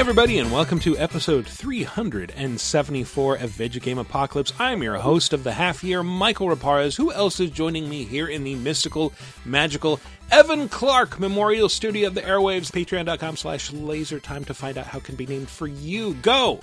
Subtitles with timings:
[0.00, 4.50] everybody, and welcome to episode 374 of Video Game Apocalypse.
[4.58, 6.96] I'm your host of the half year, Michael Raparez.
[6.96, 9.12] Who else is joining me here in the mystical,
[9.44, 10.00] magical
[10.30, 12.72] Evan Clark Memorial Studio of the Airwaves?
[12.72, 16.14] Patreon.com slash laser time to find out how it can be named for you.
[16.14, 16.60] Go!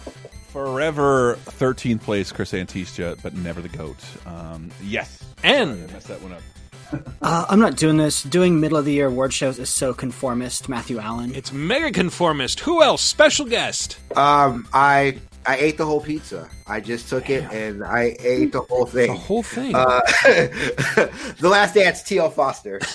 [0.48, 4.04] Forever 13th place, Chris Antista, but never the GOAT.
[4.26, 5.23] Um, yes.
[5.44, 6.42] And I messed that one up.
[7.22, 8.23] Uh, I'm not doing this.
[8.23, 10.70] Doing middle of the year award shows is so conformist.
[10.70, 11.34] Matthew Allen.
[11.36, 12.59] it's Mega Conformist.
[12.62, 13.02] Who else?
[13.02, 13.98] Special guest.
[14.16, 16.50] Um, I I ate the whole pizza.
[16.68, 19.08] I just took it and I ate the whole thing.
[19.08, 19.25] The thing.
[19.25, 19.75] whole thing.
[19.75, 20.02] Uh,
[21.39, 22.30] the last dance, T.L.
[22.30, 22.80] Foster.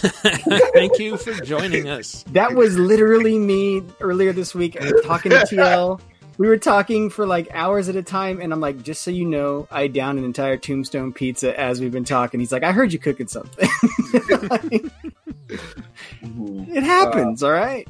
[0.75, 2.25] Thank you for joining us.
[2.33, 6.01] that was literally me earlier this week talking to TL.
[6.39, 9.25] We were talking for like hours at a time, and I'm like, just so you
[9.27, 12.41] know, I downed an entire tombstone pizza as we've been talking.
[12.41, 13.69] He's like, I heard you cooking something.
[16.23, 17.87] it happens, uh, all right?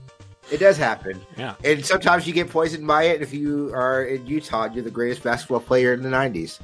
[0.50, 1.54] It does happen, Yeah.
[1.64, 3.22] and sometimes you get poisoned by it.
[3.22, 6.58] If you are in Utah, you're the greatest basketball player in the '90s.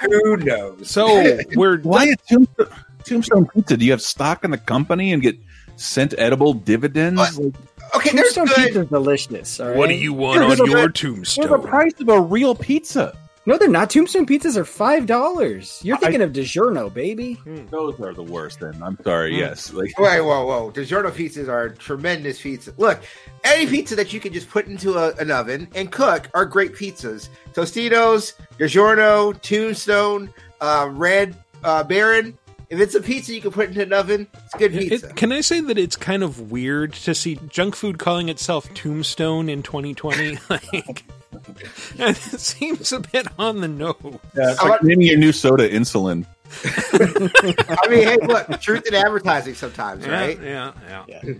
[0.00, 0.88] Who knows?
[0.90, 1.06] So
[1.56, 2.68] we're Why a tombstone,
[3.04, 3.76] tombstone Pizza?
[3.76, 5.36] Do you have stock in the company and get
[5.76, 7.18] sent edible dividends?
[7.18, 7.36] What?
[7.46, 7.54] Like,
[7.94, 8.66] Okay, there's Tombstone good.
[8.68, 9.60] pizza's delicious.
[9.60, 9.76] All right?
[9.76, 11.62] What do you want They're on the- your they're the tombstone?
[11.62, 13.16] price of a real pizza.
[13.44, 13.90] No, they're not.
[13.90, 15.80] Tombstone pizzas are five dollars.
[15.82, 17.40] You're thinking of DiGiorno, baby.
[17.70, 18.60] Those are the worst.
[18.60, 19.32] Then I'm sorry.
[19.32, 19.38] Mm.
[19.38, 20.70] Yes, like Wait, whoa, whoa!
[20.70, 22.72] DiGiorno pizzas are tremendous pizza.
[22.78, 23.00] Look,
[23.42, 26.74] any pizza that you can just put into a, an oven and cook are great
[26.74, 27.30] pizzas.
[27.52, 32.38] Tostitos, DiGiorno, Tombstone, uh, Red uh, Baron.
[32.72, 35.08] If it's a pizza you can put into an oven, it's good It- pizza.
[35.12, 39.50] can I say that it's kind of weird to see junk food calling itself Tombstone
[39.50, 40.38] in 2020?
[40.50, 41.04] like,
[41.98, 43.94] it seems a bit on the nose.
[44.02, 46.24] Yeah, it's like want- naming your new soda insulin.
[46.64, 50.42] I mean, hey, look, truth in advertising sometimes, Yeah, right?
[50.42, 50.72] yeah,
[51.08, 51.34] yeah,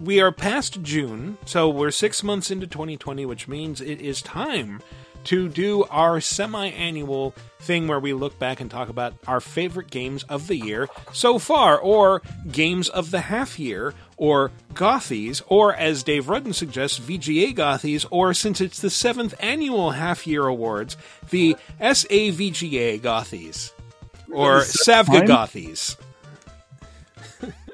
[0.00, 4.80] We are past June, so we're six months into 2020, which means it is time
[5.24, 9.90] to do our semi annual thing where we look back and talk about our favorite
[9.90, 15.74] games of the year so far, or games of the half year, or Gothies, or
[15.74, 20.96] as Dave Rudden suggests, VGA Gothies, or since it's the seventh annual half year awards,
[21.30, 23.72] the SAVGA Gothies,
[24.32, 25.26] or Savga?
[25.26, 25.96] Gothies.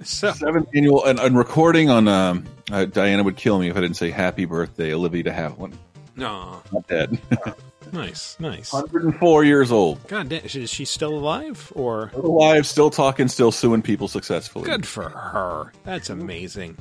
[0.03, 2.09] so, Seventh annual and, and recording on.
[2.09, 5.57] Um, uh, Diana would kill me if I didn't say happy birthday, Olivia to have
[5.57, 5.75] Havilland.
[6.19, 6.63] No.
[6.73, 7.19] Not dead.
[7.91, 8.71] Nice, nice.
[8.71, 10.07] 104 years old.
[10.09, 11.73] God damn, is she still alive?
[11.75, 14.67] Or Still alive, still talking, still suing people successfully.
[14.67, 15.73] good for her.
[15.85, 16.77] That's amazing.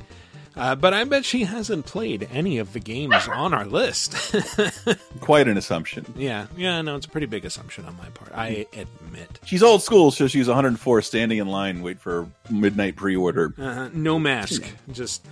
[0.58, 4.34] Uh, but I bet she hasn't played any of the games on our list.
[5.20, 6.12] Quite an assumption.
[6.16, 8.32] yeah, yeah, no, it's a pretty big assumption on my part.
[8.34, 9.38] I admit.
[9.44, 13.54] She's old school, so she's 104 standing in line, wait for midnight pre-order.
[13.56, 15.24] Uh, no mask, just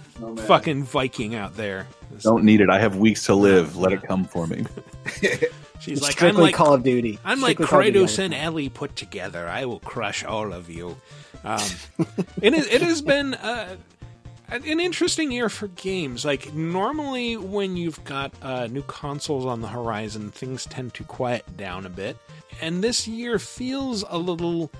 [0.46, 1.86] fucking Viking out there.
[2.20, 2.70] Don't need it.
[2.70, 3.76] I have weeks to live.
[3.76, 4.64] Let it come for me.
[5.80, 7.18] She's like, I'm like, Call of Duty.
[7.24, 8.34] I'm like Strictly Call of Duty Kratos and.
[8.34, 9.46] Ellie put together.
[9.48, 10.96] I will crush all of you.
[11.44, 11.60] Um,
[12.42, 13.76] it, is, it has been uh,
[14.48, 16.24] an interesting year for games.
[16.24, 21.56] Like, normally when you've got uh, new consoles on the horizon, things tend to quiet
[21.56, 22.16] down a bit.
[22.60, 24.70] And this year feels a little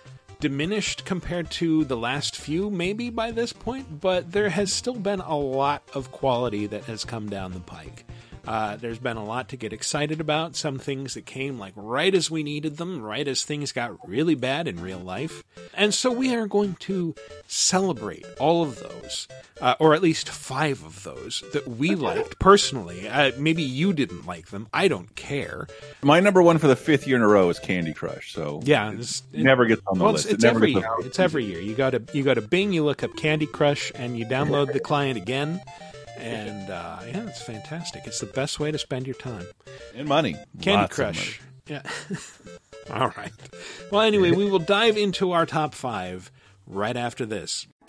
[0.41, 5.21] diminished compared to the last few, maybe by this point, but there has still been
[5.21, 8.05] a lot of quality that has come down the pike.
[8.47, 10.55] Uh, there's been a lot to get excited about.
[10.57, 14.35] Some things that came like right as we needed them, right as things got really
[14.35, 15.43] bad in real life.
[15.75, 17.15] And so we are going to
[17.49, 19.29] celebrate all of those,
[19.61, 23.09] uh, or at least five of those that we liked personally.
[23.09, 24.69] Uh, maybe you didn't like them.
[24.73, 25.67] I don't care.
[26.03, 28.33] My number one for the fifth year in a row is Candy Crush.
[28.33, 30.27] So Yeah, it it's- never gets on the well, list.
[30.27, 30.89] it's, It it's never every year.
[31.01, 31.61] It's every year.
[31.61, 34.73] You go to you go to Bing, you look up Candy Crush, and you download
[34.73, 35.61] the client again.
[36.19, 38.07] And uh, yeah, it's fantastic.
[38.07, 39.47] It's the best way to spend your time.
[39.95, 40.37] And money.
[40.61, 41.41] Candy Lots Crush.
[41.67, 41.83] Yeah.
[42.91, 43.33] All right.
[43.91, 46.31] Well, anyway, we will dive into our top five
[46.67, 47.67] right after this.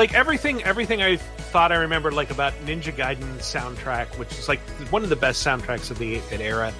[0.00, 4.60] Like everything everything I thought I remembered like about Ninja Gaiden soundtrack, which is like
[4.88, 6.72] one of the best soundtracks of the 8-bit era.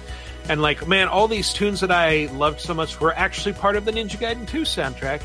[0.49, 3.85] And like, man, all these tunes that I loved so much were actually part of
[3.85, 5.21] the Ninja Gaiden 2 soundtrack.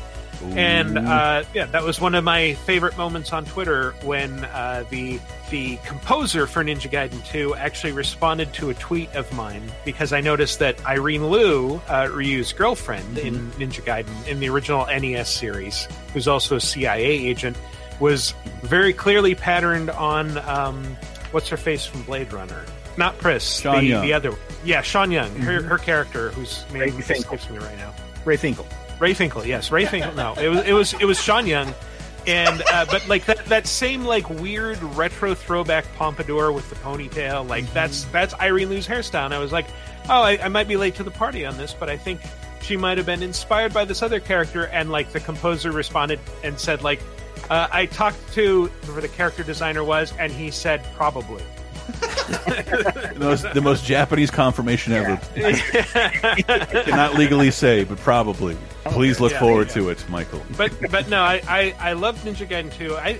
[0.55, 5.19] And uh, yeah, that was one of my favorite moments on Twitter when uh, the
[5.49, 10.21] the composer for Ninja Gaiden 2 actually responded to a tweet of mine because I
[10.21, 15.87] noticed that Irene Lew, uh, Ryu's girlfriend in Ninja Gaiden in the original NES series,
[16.13, 17.57] who's also a CIA agent,
[17.99, 20.83] was very clearly patterned on um,
[21.31, 22.63] what's her face from Blade Runner.
[22.97, 24.01] Not Pris, Sean the, Young.
[24.05, 24.33] the other.
[24.63, 27.33] Yeah, Sean Young, her, her character, whose name Ray Finkel.
[27.33, 27.93] escapes me right now.
[28.25, 28.67] Ray Finkel.
[28.99, 30.13] Ray Finkel, yes, Ray Finkel.
[30.15, 31.71] No, it was it was it was Sean Young,
[32.25, 37.47] and uh, but like that that same like weird retro throwback pompadour with the ponytail,
[37.47, 39.25] like that's that's Irene Lew's hairstyle.
[39.25, 39.67] And I was like,
[40.09, 42.21] oh, I, I might be late to the party on this, but I think
[42.61, 44.65] she might have been inspired by this other character.
[44.65, 47.01] And like the composer responded and said like,
[47.49, 51.43] uh, I talked to whoever the character designer was, and he said probably.
[51.87, 55.15] the, most, the most Japanese confirmation ever.
[56.83, 58.57] Cannot legally say, but probably.
[58.85, 59.73] Please look Yeah, forward yeah.
[59.75, 60.41] to it, Michael.
[60.57, 62.95] But but no, I I, I love Ninja Gaiden 2.
[62.97, 63.19] I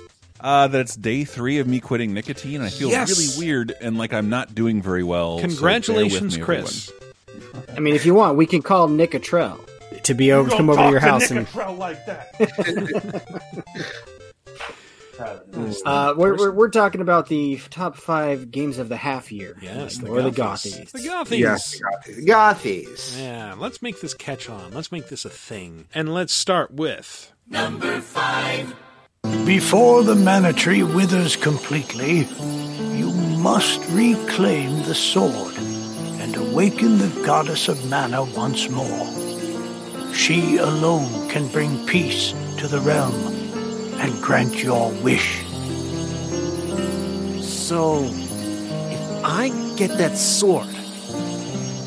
[0.41, 3.09] Uh, that it's day three of me quitting nicotine, and I feel Yes.
[3.09, 5.37] really weird and like I'm not doing very well.
[5.37, 6.91] so Congratulations, me, Chris.
[7.75, 9.59] I mean, if you want, we can call Nick Atrell
[10.03, 11.47] to be over, come over to your house and
[11.77, 12.27] like that.
[15.85, 19.97] uh, we're, we're we're talking about the top five games of the half year, Yes,
[19.97, 20.81] the or the Gothies.
[20.85, 20.91] Gothies.
[20.91, 21.39] The Gothies.
[21.39, 22.25] Yes, Gothies.
[22.25, 23.19] Gothies.
[23.21, 24.71] Yeah, let's make this catch on.
[24.71, 25.87] Let's make this a thing.
[25.93, 27.31] And let's start with
[29.45, 32.27] Before the mana tree withers completely,
[32.97, 40.13] you must reclaim the sword and awaken the goddess of mana once more.
[40.13, 43.13] She alone can bring peace to the realm
[43.99, 45.43] and grant your wish.
[47.43, 50.69] So, if I get that sword,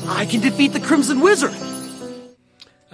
[0.07, 1.64] I can defeat the Crimson Wizard.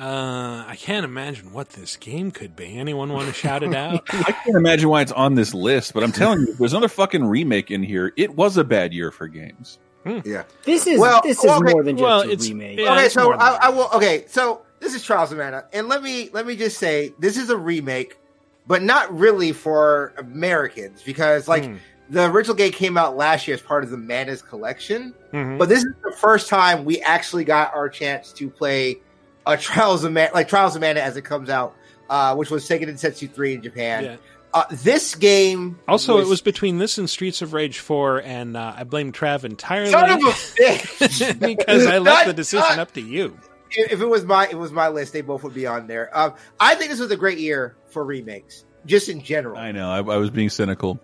[0.01, 2.77] Uh I can't imagine what this game could be.
[2.77, 4.03] Anyone want to shout it out?
[4.11, 7.23] I can't imagine why it's on this list, but I'm telling you, there's another fucking
[7.25, 8.11] remake in here.
[8.17, 9.77] It was a bad year for games.
[10.25, 10.43] Yeah.
[10.63, 12.79] This is Well, this is okay, more than just well, a remake.
[12.79, 12.93] yeah.
[12.93, 13.59] okay, it's so I.
[13.67, 13.89] I will.
[13.93, 17.37] Okay, so this is Trials of Mana, and let me let me just say this
[17.37, 18.17] is a remake,
[18.65, 21.75] but not really for Americans because like Hmm.
[22.09, 25.59] the original game came out last year as part of the Mana's collection, Mhm.
[25.59, 28.97] but this is the first time we actually got our chance to play
[29.45, 31.75] a Trials of Mana, like Trials of Mana as it comes out,
[32.09, 34.03] uh, which was Seiken Densetsu three in Japan.
[34.03, 34.15] Yeah.
[34.53, 38.73] Uh, this game Also, it was between this and Streets of Rage 4, and uh,
[38.75, 42.79] I blame Trav entirely son of a bitch because I left Not- the decision not-
[42.79, 43.37] up to you.
[43.71, 46.09] if if it was my it was my list, they both would be on there.
[46.17, 49.57] Um, I think this was a great year for remakes, just in general.
[49.57, 49.89] I know.
[49.89, 50.99] I, I was being cynical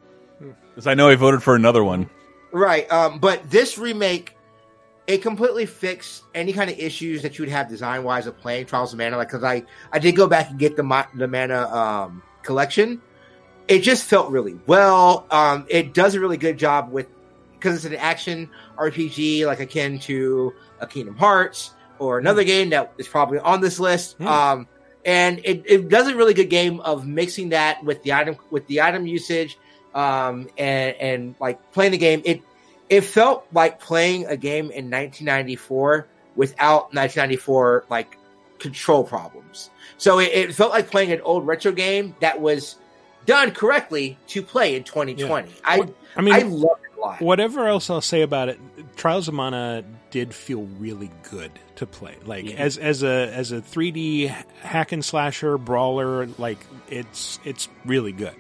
[0.76, 2.10] because I know I voted for another one.
[2.52, 2.92] Right.
[2.92, 4.36] Um, but this remake,
[5.08, 8.66] it completely fixed any kind of issues that you would have design wise of playing
[8.66, 9.16] Trials of Mana.
[9.16, 13.02] Like, because I I did go back and get the the Mana um, collection.
[13.68, 15.26] It just felt really well.
[15.32, 17.08] Um, it does a really good job with
[17.54, 22.94] because it's an action RPG, like akin to a Kingdom Hearts or another game that
[22.98, 24.18] is probably on this list.
[24.18, 24.28] Hmm.
[24.28, 24.68] Um,
[25.06, 28.68] and it, it does a really good game of mixing that with the item with
[28.68, 29.58] the item usage,
[29.96, 32.22] um, and and like playing the game.
[32.26, 32.42] It
[32.90, 38.18] it felt like playing a game in 1994 without 1994 like
[38.60, 39.70] control problems.
[39.98, 42.76] So it, it felt like playing an old retro game that was
[43.26, 45.52] done correctly to play in 2020.
[45.64, 45.82] I
[46.16, 47.22] I mean, I love it a lot.
[47.22, 48.60] whatever else I'll say about it,
[48.96, 52.16] Trials of Mana did feel really good to play.
[52.26, 54.30] Like as as a as a 3D
[54.62, 58.36] hack and slasher brawler, like it's it's really good.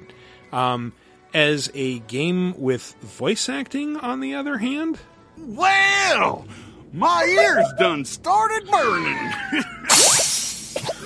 [0.51, 0.93] Um,
[1.33, 4.99] as a game with voice acting, on the other hand,
[5.37, 6.45] Well,
[6.93, 9.31] my ears done started burning.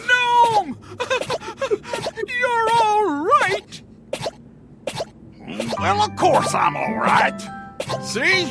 [0.08, 0.78] Gnome!
[2.28, 3.82] You're all right!
[5.80, 7.40] Well, of course I'm all right.
[8.02, 8.46] See?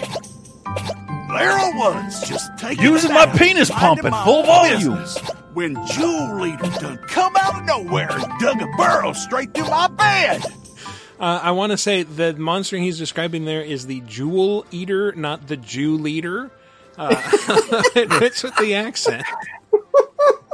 [1.30, 4.96] There I was, just taking Using my penis pump at full volume.
[4.96, 5.18] business,
[5.54, 9.86] When Jewel Leader done come out of nowhere and dug a burrow straight through my
[9.88, 10.42] bed.
[11.20, 15.46] Uh, I want to say the monster he's describing there is the Jewel Eater, not
[15.48, 16.50] the Jew Leader.
[16.96, 17.14] Uh,
[17.94, 19.24] it fits with the accent.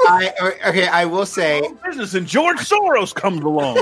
[0.09, 0.33] I
[0.67, 0.87] okay.
[0.87, 3.79] I will say business and George Soros comes along.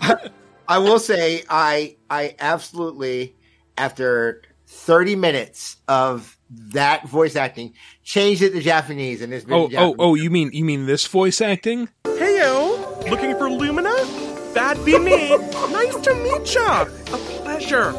[0.68, 3.36] I will say I I absolutely
[3.76, 9.68] after 30 minutes of that voice acting changed it to Japanese and it's been Oh,
[9.76, 10.14] oh, oh!
[10.14, 11.88] You mean you mean this voice acting?
[12.04, 13.10] Heyo!
[13.10, 14.21] Looking for Lumina?
[14.54, 15.36] That'd be me.
[15.70, 16.82] nice to meet ya.
[16.82, 17.94] A pleasure.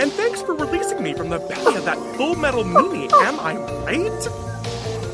[0.00, 3.56] And thanks for releasing me from the belly of that full metal meanie, am I
[3.84, 4.24] right?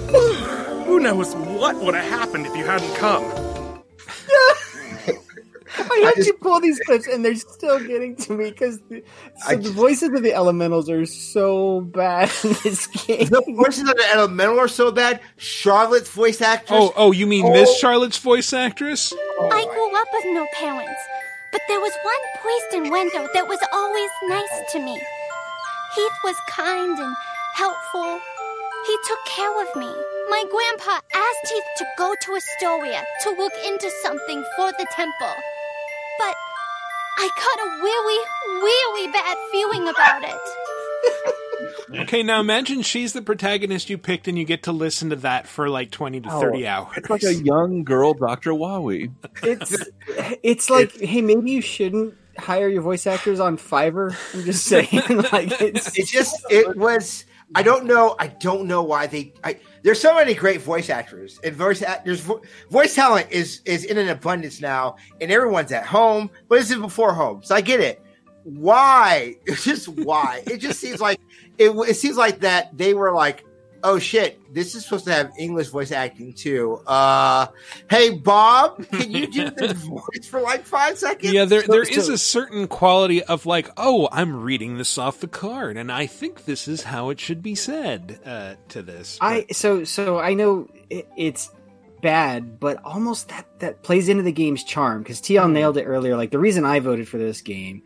[0.86, 3.24] Who knows what would have happened if you hadn't come?
[5.78, 9.02] I had you pull these clips, and they're still getting to me because the,
[9.36, 13.26] so the just- voices of the elementals are so bad in this game.
[13.26, 15.20] The voices of the elemental are so bad.
[15.36, 16.78] Charlotte's voice actress.
[16.80, 17.12] Oh, oh!
[17.12, 17.74] You mean Miss oh.
[17.74, 19.12] Charlotte's voice actress?
[19.40, 21.00] I grew up with no parents,
[21.52, 25.00] but there was one priest in Wendel that was always nice to me.
[25.94, 27.16] Heath was kind and
[27.54, 28.20] helpful.
[28.86, 29.92] He took care of me.
[30.30, 35.34] My grandpa asked Heath to go to Astoria to look into something for the temple.
[37.18, 41.34] But I got a really, really bad feeling about it.
[41.94, 45.46] Okay, now imagine she's the protagonist you picked, and you get to listen to that
[45.46, 46.92] for like twenty to Oh, thirty hours.
[46.98, 49.10] It's like a young girl, Doctor Wowie.
[49.42, 49.74] It's
[50.42, 54.14] it's like, hey, maybe you shouldn't hire your voice actors on Fiverr.
[54.34, 57.24] I'm just saying, like it's It just it was.
[57.54, 58.14] I don't know.
[58.18, 59.32] I don't know why they.
[59.42, 62.20] I there's so many great voice actors and voice actors.
[62.20, 66.30] Vo- voice talent is is in an abundance now, and everyone's at home.
[66.48, 68.02] But this is before home, so I get it.
[68.44, 69.36] Why?
[69.62, 70.42] Just why.
[70.46, 71.20] it just seems like
[71.58, 71.70] it.
[71.88, 73.44] It seems like that they were like,
[73.82, 76.80] oh shit, this is supposed to have English voice acting too.
[76.86, 77.46] Uh,
[77.90, 81.32] hey Bob, can you do the voice for like five seconds?
[81.32, 85.28] Yeah, there there is a certain quality of like, oh, I'm reading this off the
[85.28, 89.18] card, and I think this is how it should be said uh, to this.
[89.20, 91.50] I so so I know it, it's
[92.00, 96.16] bad, but almost that that plays into the game's charm because TL nailed it earlier.
[96.16, 97.82] Like the reason I voted for this game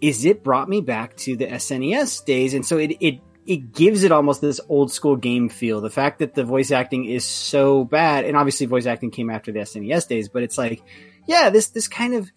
[0.00, 4.02] is it brought me back to the SNES days, and so it it it gives
[4.02, 5.80] it almost this old school game feel.
[5.80, 9.52] The fact that the voice acting is so bad, and obviously voice acting came after
[9.52, 10.82] the SNES days, but it's like,
[11.26, 12.30] yeah, this this kind of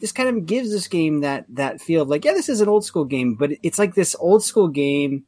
[0.00, 2.68] this kind of gives this game that that feel of like, yeah, this is an
[2.68, 5.24] old school game, but it's like this old school game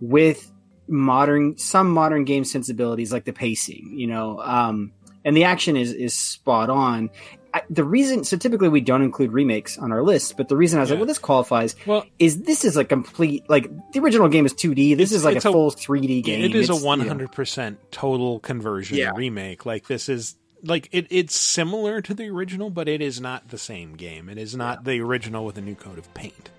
[0.00, 0.50] with
[0.90, 4.92] modern some modern game sensibilities like the pacing you know um
[5.24, 7.08] and the action is is spot on
[7.52, 10.78] I, the reason so typically we don't include remakes on our list but the reason
[10.78, 14.28] i was like well this qualifies well, is this is a complete like the original
[14.28, 16.74] game is 2d this is like a a- full 3d game it is It's, a
[16.74, 19.12] you know, one hundred percent total conversion Yeah.
[19.16, 19.66] remake.
[19.66, 23.56] Like this is like it, it's similar to the original, but it is not the
[23.58, 24.28] same game.
[24.28, 26.50] It is not the original with a new coat of paint.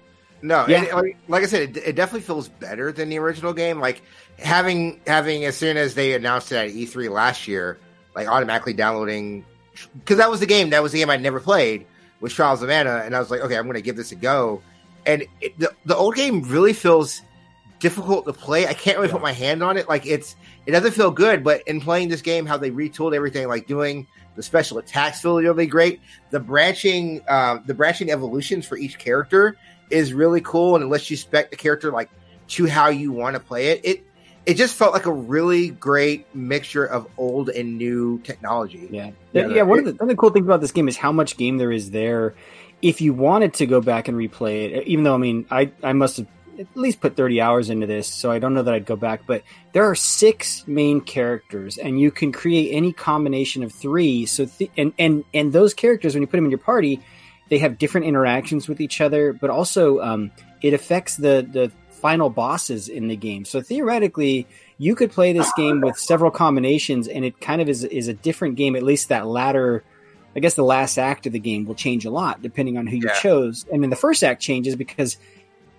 [0.42, 0.84] No, Yeah.
[0.86, 3.80] it, like, like I said, it, it definitely feels better than the original game.
[3.80, 4.02] Like
[4.40, 7.78] having having as soon as they announced it at E3 last year,
[8.16, 9.46] like automatically downloading
[9.94, 10.70] because that was the game.
[10.72, 11.86] That was the game I'd never played
[12.22, 14.16] was Trials of Mana, and I was like, okay, I'm going to give this a
[14.16, 14.62] go.
[15.06, 17.22] And it, the the old game really feels
[17.80, 18.68] difficult to play.
[18.68, 19.90] I can't really put my hand on it.
[19.90, 20.36] Like it's
[20.66, 21.44] it doesn't feel good.
[21.44, 25.38] But in playing this game, how they retooled everything, like doing the special attacks feel
[25.38, 26.00] really great.
[26.30, 29.58] The branching um, the branching evolutions for each character
[29.90, 32.10] is really cool, and it lets you spec the character like
[32.50, 33.82] to how you want to play it.
[33.84, 34.06] It
[34.46, 38.88] it just felt like a really great mixture of old and new technology.
[38.92, 39.62] Yeah, Yeah, yeah.
[39.64, 41.38] one, it- of the, one of the cool things about this game is how much
[41.38, 42.34] game there is there.
[42.82, 45.94] If you wanted to go back and replay it, even though I mean, I I
[45.94, 46.28] must have
[46.60, 49.22] at least put thirty hours into this, so I don't know that I'd go back.
[49.28, 49.44] But
[49.74, 54.26] there are six main characters, and you can create any combination of three.
[54.26, 57.00] So th- and and and those characters, when you put them in your party,
[57.50, 60.32] they have different interactions with each other, but also um,
[60.64, 61.72] it affects the the
[62.02, 63.46] final bosses in the game.
[63.46, 67.84] So theoretically, you could play this game with several combinations, and it kind of is
[67.84, 68.76] is a different game.
[68.76, 69.84] At least that latter,
[70.36, 72.98] I guess, the last act of the game will change a lot depending on who
[72.98, 73.20] you Yeah.
[73.20, 73.66] chose.
[73.72, 75.18] And then the first act changes because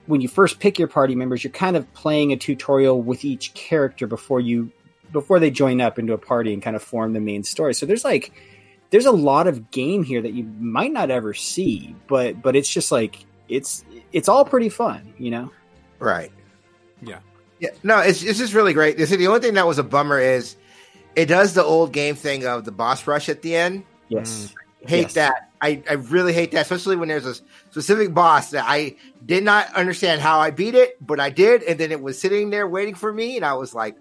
[0.07, 3.55] when you first pick your party members, you're kind of playing a tutorial with each
[3.55, 4.71] character before you
[5.13, 7.75] before they join up into a party and kind of form the main story.
[7.75, 8.33] So there's like
[8.91, 12.69] there's a lot of game here that you might not ever see, but but it's
[12.69, 15.51] just like it's it's all pretty fun, you know.
[16.03, 16.33] Right.
[17.01, 17.21] Yeah.
[17.61, 17.71] Yeah.
[17.83, 18.97] No, it's it's just really great.
[18.97, 20.57] This the only thing that was a bummer is
[21.15, 23.85] it does the old game thing of the boss rush at the end.
[24.09, 24.53] Yes.
[24.83, 24.89] Mm.
[24.89, 25.15] Hate Yes.
[25.15, 25.51] that.
[25.61, 27.37] I, I really hate that, especially when there's a
[27.71, 31.79] specific boss that I did not understand how I beat it, but I did, and
[31.79, 33.95] then it was sitting there waiting for me, and I was like,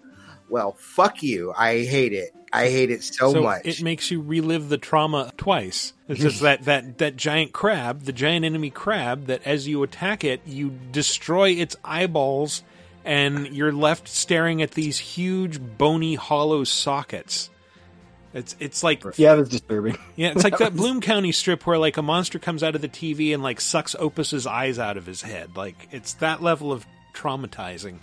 [0.49, 1.53] "Well, fuck you!
[1.55, 2.31] I hate it.
[2.53, 5.93] I hate it so, much." It makes you relive the trauma twice.
[6.07, 10.23] It's just that, that, that giant crab, the giant enemy crab, that as you attack
[10.23, 12.63] it, you destroy its eyeballs,
[13.05, 17.49] and you're left staring at these huge, bony, hollow sockets.
[18.33, 19.97] It's it's like Yeah, it was disturbing.
[20.15, 22.89] yeah, it's like that Bloom County strip where like a monster comes out of the
[22.89, 25.57] TV and like sucks Opus's eyes out of his head.
[25.57, 27.97] Like it's that level of traumatizing.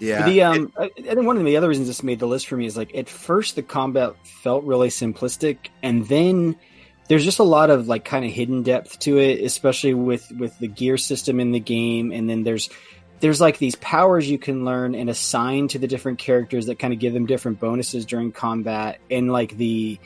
[0.00, 0.24] Yeah.
[0.24, 2.56] The um, I, I think one of the other reasons this made the list for
[2.56, 6.56] me is like at first the combat felt really simplistic, and then
[7.08, 10.58] there's just a lot of like kind of hidden depth to it, especially with with
[10.58, 12.70] the gear system in the game, and then there's
[13.20, 16.94] there's like these powers you can learn and assign to the different characters that kind
[16.94, 19.98] of give them different bonuses during combat, and like the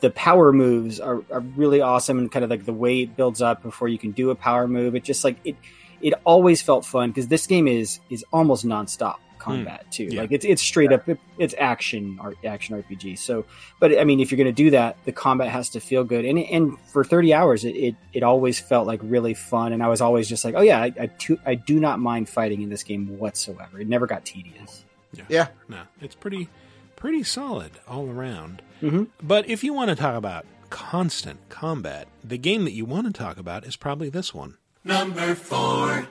[0.00, 3.42] the power moves are, are really awesome and kind of like the way it builds
[3.42, 4.94] up before you can do a power move.
[4.94, 5.56] It just like it
[6.00, 10.04] it always felt fun because this game is is almost nonstop combat too.
[10.04, 10.20] Yeah.
[10.20, 13.18] Like it's it's straight up it, it's action art action RPG.
[13.18, 13.44] So,
[13.80, 16.24] but I mean, if you're going to do that, the combat has to feel good.
[16.24, 19.72] And and for 30 hours, it, it it always felt like really fun.
[19.72, 22.28] And I was always just like, oh yeah, I I, too, I do not mind
[22.28, 23.80] fighting in this game whatsoever.
[23.80, 24.84] It never got tedious.
[25.28, 25.48] Yeah.
[25.68, 26.48] No, it's pretty
[26.94, 28.62] pretty solid all around.
[28.82, 29.08] Mhm.
[29.22, 33.12] But if you want to talk about constant combat, the game that you want to
[33.12, 34.56] talk about is probably this one.
[34.84, 36.06] Number four.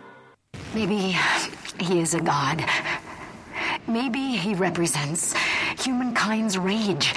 [0.73, 1.15] Maybe
[1.79, 2.63] he is a god.
[3.89, 5.33] Maybe he represents
[5.79, 7.15] humankind's rage,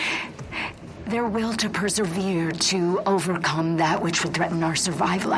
[1.06, 5.34] their will to persevere, to overcome that which would threaten our survival.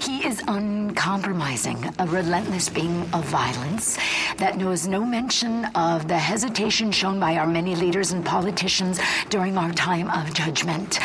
[0.00, 3.98] He is uncompromising, a relentless being of violence
[4.38, 8.98] that knows no mention of the hesitation shown by our many leaders and politicians
[9.30, 10.98] during our time of judgment.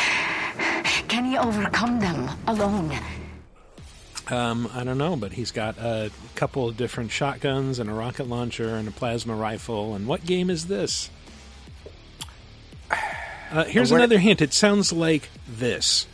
[1.06, 2.98] Can he overcome them alone?
[4.30, 8.28] Um, I don't know, but he's got a couple of different shotguns and a rocket
[8.28, 9.94] launcher and a plasma rifle.
[9.94, 11.10] And what game is this?
[13.52, 14.40] Uh, here's another hint.
[14.40, 16.06] It sounds like this.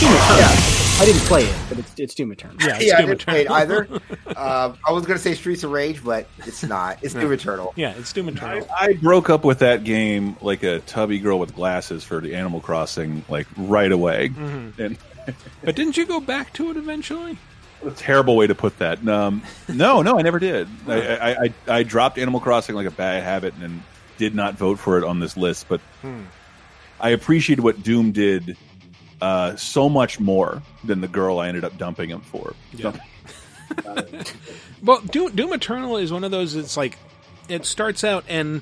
[0.00, 0.73] Eternal.
[0.96, 2.56] I didn't play it, but it's, it's Doom Eternal.
[2.60, 3.88] Yeah, it's yeah, I didn't play it either.
[4.36, 6.98] um, I was going to say Streets of Rage, but it's not.
[7.02, 7.72] It's Doom Eternal.
[7.76, 8.66] Yeah, it's Doom Eternal.
[8.78, 12.60] I broke up with that game like a tubby girl with glasses for the Animal
[12.60, 14.28] Crossing, like right away.
[14.30, 14.78] Mhm.
[14.78, 14.98] And
[15.64, 17.38] But didn't you go back to it eventually?
[17.84, 19.06] a terrible way to put that.
[19.06, 20.68] Um, no, no, I never did.
[20.88, 23.82] I, I, I, I dropped Animal Crossing like a bad habit and
[24.16, 25.66] did not vote for it on this list.
[25.68, 26.22] But Hmm.
[27.00, 28.56] I appreciate what Doom did
[29.20, 32.54] uh, so much more than the girl I ended up dumping him for.
[32.72, 32.92] Yeah.
[34.84, 36.54] Well, Doom, Doom Eternal is one of those.
[36.54, 36.98] It's like
[37.48, 38.60] it starts out and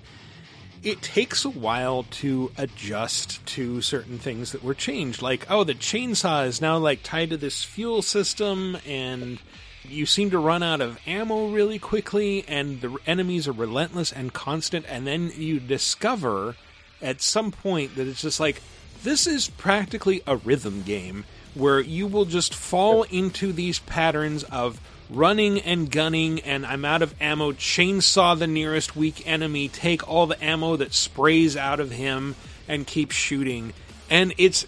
[0.85, 5.21] it takes a while to adjust to certain things that were changed.
[5.21, 9.39] Like, oh, the chainsaw is now like tied to this fuel system, and
[9.85, 14.33] you seem to run out of ammo really quickly, and the enemies are relentless and
[14.33, 14.87] constant.
[14.89, 16.57] And then you discover
[17.01, 18.61] at some point that it's just like
[19.03, 24.81] this is practically a rhythm game where you will just fall into these patterns of
[25.11, 30.27] running and gunning and I'm out of ammo, chainsaw the nearest weak enemy, take all
[30.27, 32.35] the ammo that sprays out of him
[32.67, 33.75] and keep shooting.
[34.09, 34.67] And it's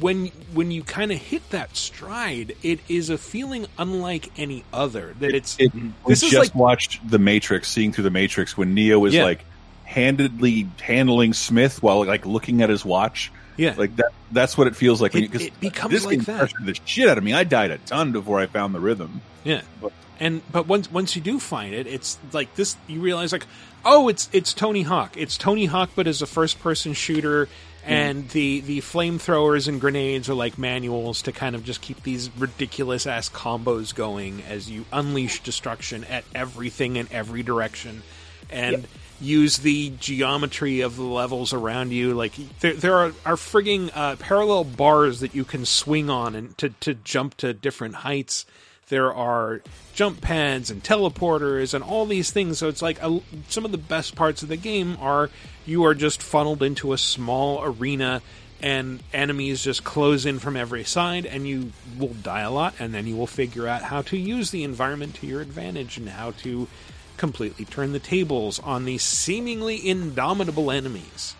[0.00, 5.14] when when you kind of hit that stride, it is a feeling unlike any other.
[5.20, 8.56] That it's It, we this is just like watched The Matrix, seeing through The Matrix,
[8.56, 9.24] when Neo was Yeah.
[9.24, 9.44] like
[9.84, 13.30] handedly handling Smith while like looking at his watch.
[13.56, 13.74] Yeah.
[13.76, 14.12] like that.
[14.32, 15.14] That's what it feels like.
[15.14, 16.52] It- you, it becomes this like that.
[16.60, 17.32] the shit out of me.
[17.32, 19.20] I died a ton before I found the rhythm.
[19.44, 19.62] Yeah.
[20.18, 23.46] And but once once you do find it, it's like this you realize like,
[23.84, 25.16] oh, it's it's Tony Hawk.
[25.16, 27.90] It's Tony Hawk but as a first person shooter hmm.
[27.90, 32.30] and the the flamethrowers and grenades are like manuals to kind of just keep these
[32.36, 38.02] ridiculous ass combos going as you unleash destruction at everything in every direction.
[38.50, 38.86] And
[39.20, 42.14] use the geometry of the levels around you.
[42.14, 46.56] Like there, there are, are frigging uh, parallel bars that you can swing on and
[46.58, 48.46] to, to jump to different heights.
[48.88, 49.60] There are
[49.94, 52.58] jump pads and teleporters and all these things.
[52.58, 55.30] So it's like a, some of the best parts of the game are
[55.66, 58.22] you are just funneled into a small arena
[58.62, 62.92] and enemies just close in from every side and you will die a lot and
[62.92, 66.30] then you will figure out how to use the environment to your advantage and how
[66.32, 66.68] to
[67.20, 71.36] completely turn the tables on these seemingly indomitable enemies.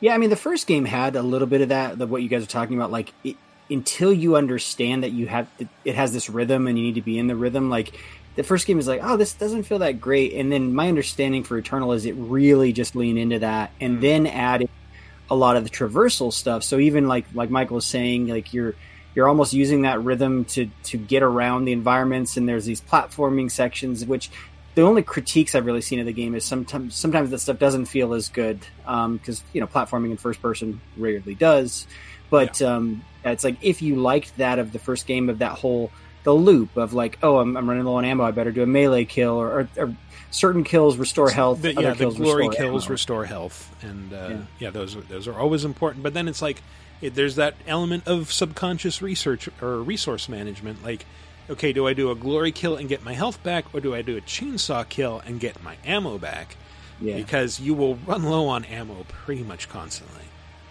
[0.00, 2.28] Yeah, I mean, the first game had a little bit of that, of what you
[2.28, 2.90] guys are talking about.
[2.90, 3.36] Like, it,
[3.70, 5.46] until you understand that you have,
[5.84, 7.70] it has this rhythm and you need to be in the rhythm.
[7.70, 7.96] Like,
[8.34, 10.32] the first game is like, oh, this doesn't feel that great.
[10.34, 14.00] And then my understanding for Eternal is it really just lean into that and hmm.
[14.00, 14.68] then add
[15.30, 16.62] a lot of the traversal stuff.
[16.62, 18.74] So even like like Michael was saying, like you're
[19.14, 22.36] you're almost using that rhythm to to get around the environments.
[22.36, 24.30] And there's these platforming sections which
[24.74, 27.86] the only critiques I've really seen of the game is sometimes sometimes the stuff doesn't
[27.86, 31.86] feel as good because you know platforming in first person rarely does.
[32.30, 35.90] But um, it's like if you liked that of the first game of that whole
[36.24, 38.66] the loop of like oh I'm, I'm running low on ammo I better do a
[38.66, 39.96] melee kill or, or, or
[40.32, 41.62] certain kills restore health.
[41.62, 42.92] The, other yeah, the kills glory restore kills ammo.
[42.92, 44.38] restore health, and uh, yeah.
[44.58, 44.70] Yeah.
[44.70, 46.02] those are, those are always important.
[46.02, 46.62] But then it's like
[47.00, 50.82] it, there's that element of subconscious research or resource management.
[50.82, 51.06] Like,
[51.50, 54.02] okay, do I do a glory kill and get my health back, or do I
[54.02, 56.56] do a chainsaw kill and get my ammo back?
[57.00, 57.16] Yeah.
[57.16, 60.22] Because you will run low on ammo pretty much constantly.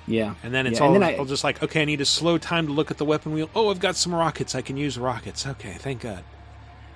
[0.07, 2.01] Yeah, And then it's Yeah, all, and then I- all just like, okay, I need
[2.01, 3.49] a slow time to look at the weapon wheel.
[3.55, 4.55] Oh, I've got some rockets.
[4.55, 5.45] I can use rockets.
[5.45, 6.23] Okay, thank God.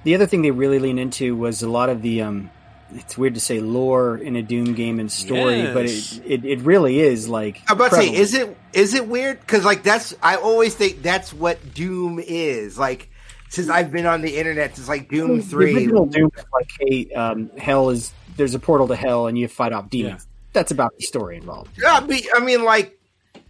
[0.04, 2.22] The other thing they really lean into was a lot of the.
[2.24, 2.50] Um,
[2.94, 6.60] it's weird to say lore in a Doom game and story, but it, it it
[6.62, 7.62] really is like.
[7.68, 9.40] I'm about to say, is it is it weird?
[9.40, 12.78] Because like that's I always think that's what Doom is.
[12.78, 13.10] Like
[13.56, 15.74] since I've been on the internet since like Doom The three.
[15.74, 19.48] original Doom is like, hey, um, hell is there's a portal to hell and you
[19.48, 20.28] fight off demons.
[20.54, 21.72] That's about the story involved.
[21.82, 23.00] Yeah, I mean, I mean, like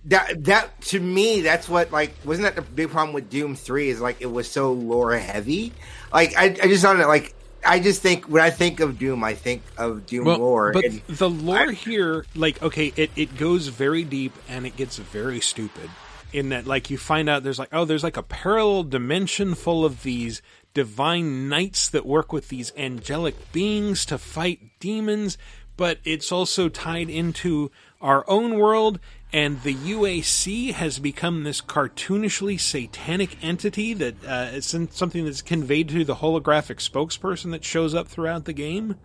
[0.05, 0.43] that.
[0.45, 3.89] That to me, that's what like wasn't that the big problem with Doom Three?
[3.89, 5.73] Is like it was so lore heavy.
[6.13, 7.07] Like I, I just don't know.
[7.07, 7.33] Like
[7.65, 10.71] I just think when I think of Doom, I think of Doom lore.
[10.71, 14.97] But and the lore here, like, okay, it, it goes very deep and it gets
[14.97, 15.89] very stupid.
[16.35, 19.85] In that, like, you find out there's like, oh, there's like a parallel dimension full
[19.85, 20.41] of these
[20.73, 25.37] divine knights that work with these angelic beings to fight demons,
[25.77, 27.71] but it's also tied into
[28.01, 28.99] our own world.
[29.31, 35.87] And the UAC has become this cartoonishly satanic entity that uh, it's something that's conveyed
[35.87, 38.97] to the holographic spokesperson that shows up throughout the game.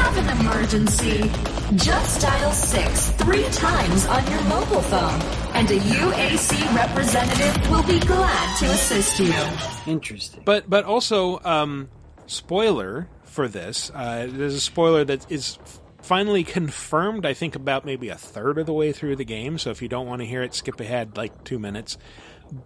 [0.00, 1.30] Have an emergency.
[1.76, 5.20] Just dial 6 three times on your mobile phone,
[5.54, 9.32] and a UAC representative will be glad to assist you.
[9.86, 10.42] Interesting.
[10.44, 11.90] But but also, um,
[12.26, 13.90] spoiler for this.
[13.94, 15.58] Uh, there's a spoiler that is
[16.02, 17.26] finally confirmed.
[17.26, 19.58] I think about maybe a third of the way through the game.
[19.58, 21.98] So if you don't want to hear it, skip ahead like two minutes.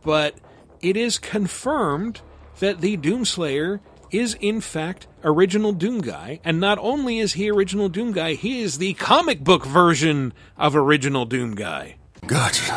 [0.03, 0.37] But
[0.81, 2.21] it is confirmed
[2.61, 3.81] that the Doomslayer
[4.19, 8.61] is in fact original Doom Guy, and not only is he original Doom Guy, he
[8.61, 11.97] is the comic book version of original Doom Guy.
[12.27, 12.71] Guts.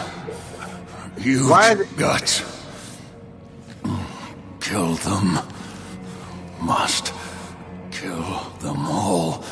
[1.18, 2.44] Huge Why is guts.
[4.60, 5.40] Kill them.
[6.62, 7.14] Must
[7.92, 9.44] kill them all.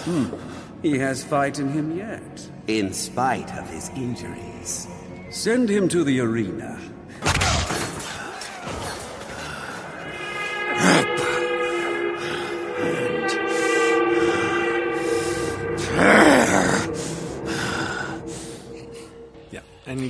[0.82, 2.50] He has fight in him yet.
[2.68, 4.88] In spite of his injuries.
[5.30, 6.80] Send him to the arena.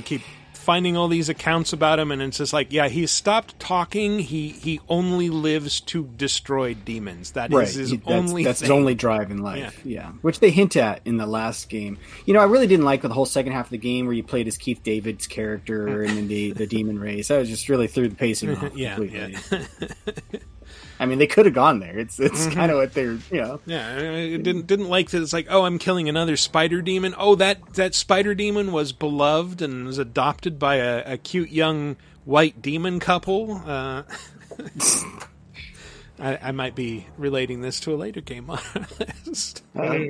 [0.06, 0.22] Keep
[0.54, 4.18] finding all these accounts about him, and it's just like, yeah, he's stopped talking.
[4.18, 7.30] He he only lives to destroy demons.
[7.32, 7.68] That is right.
[7.68, 8.42] his He- that's, only.
[8.44, 9.80] that's his only drive in life.
[9.84, 10.10] Yeah.
[10.22, 11.98] Which they hint at in the last game.
[12.24, 14.24] You know, I really didn't like the whole second half of the game where you
[14.24, 17.28] played as Keith David's character and then the, the demon race.
[17.28, 19.36] That was just really threw the pacing yeah, completely.
[19.52, 20.38] yeah.
[20.98, 21.98] I mean, they could have gone there.
[21.98, 22.52] It's it's Mhm.
[22.54, 23.60] kind of what they're, you know.
[23.66, 25.20] Yeah, I didn't didn't like that.
[25.22, 27.14] It's like, oh, I'm killing another spider demon.
[27.18, 31.96] Oh, that that spider demon was beloved and was adopted by a, a cute young
[32.24, 33.62] white demon couple.
[33.66, 34.02] Uh,
[36.18, 38.86] I, I might be relating this to a later game on our
[39.26, 39.62] list.
[39.76, 40.08] oh,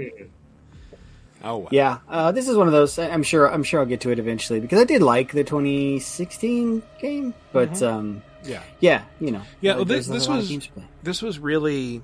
[1.43, 1.69] well.
[1.73, 2.97] Yeah, uh, this is one of those.
[2.99, 3.53] I'm sure.
[3.53, 7.73] I'm sure I'll get to it eventually because I did like the 2016 game, but
[7.73, 7.83] Mhm.
[7.93, 8.63] um, Yeah.
[8.81, 10.85] yeah, you know, Yeah, well, this, this a lot of was games to play.
[11.03, 12.03] this was really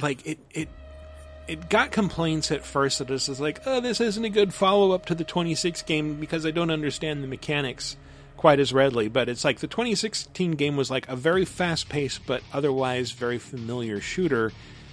[0.00, 0.68] like it it
[1.48, 4.90] it got complaints at first that this is like, oh, this isn't a good follow
[4.92, 7.96] up to the 26 game because I don't understand the mechanics
[8.36, 9.06] quite as readily.
[9.08, 13.38] But it's like the 2016 game was like a very fast paced but otherwise very
[13.38, 14.52] familiar shooter.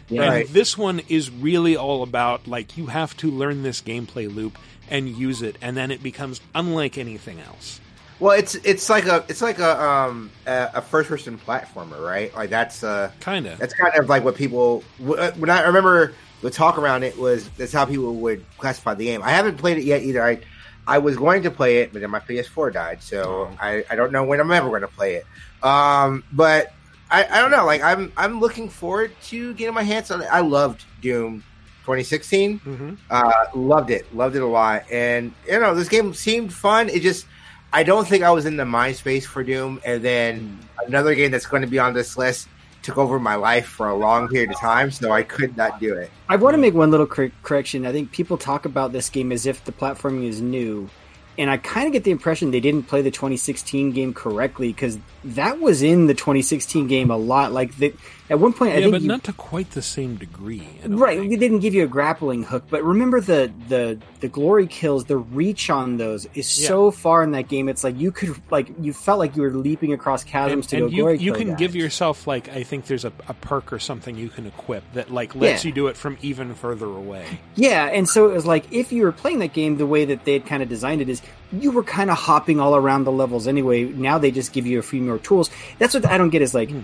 [0.09, 0.21] Yeah.
[0.23, 0.47] and Right.
[0.53, 4.59] this one is really all about like you have to learn this gameplay loop
[4.91, 7.79] and use it, and then it becomes unlike anything else.
[8.19, 12.33] Well, it's it's like a it's like a um a, a first person platformer, right?
[12.35, 16.51] Like that's uh kind of that's kind of like what people when I remember the
[16.51, 19.21] talk around it was that's how people would classify the game.
[19.23, 20.23] I haven't played it yet either.
[20.23, 20.39] I
[20.85, 24.11] I was going to play it, but then my PS4 died, so I, I don't
[24.11, 25.25] know when I'm ever going to play it.
[25.65, 26.73] Um, but
[27.09, 27.65] I, I don't know.
[27.65, 30.27] Like I'm I'm looking forward to getting my hands on it.
[30.31, 31.43] I loved Doom
[31.81, 32.59] 2016.
[32.59, 32.93] Mm-hmm.
[33.09, 36.89] Uh, loved it, loved it a lot, and you know this game seemed fun.
[36.89, 37.27] It just
[37.73, 40.87] I don't think I was in the mind space for Doom, and then hmm.
[40.87, 42.47] another game that's going to be on this list
[42.83, 45.95] took over my life for a long period of time, so I could not do
[45.95, 46.11] it.
[46.29, 47.85] I want to make one little cor- correction.
[47.85, 50.87] I think people talk about this game as if the platforming is new,
[51.37, 54.99] and I kind of get the impression they didn't play the 2016 game correctly because
[55.23, 57.53] that was in the 2016 game a lot.
[57.53, 57.93] Like the,
[58.33, 60.67] At one point, I yeah, think but you- not to quite the same degree.
[60.87, 65.05] Right, it didn't give you a grappling hook, but remember the the the glory kills,
[65.05, 66.67] the reach on those is Yeah.
[66.69, 67.69] so far in that game.
[67.69, 70.75] It's like you could like you felt like you were leaping across chasms and, to
[70.77, 71.59] and go you, glory you can guys.
[71.59, 75.11] give yourself like I think there's a, a perk or something you can equip that
[75.13, 75.69] like lets Yeah.
[75.69, 77.25] you do it from even further away.
[77.55, 80.25] Yeah, and so it was like if you were playing that game the way that
[80.25, 83.11] they had kind of designed it is you were kind of hopping all around the
[83.11, 83.83] levels anyway.
[83.83, 85.51] Now they just give you a few more tools.
[85.77, 86.79] That's what I don't get is like hmm.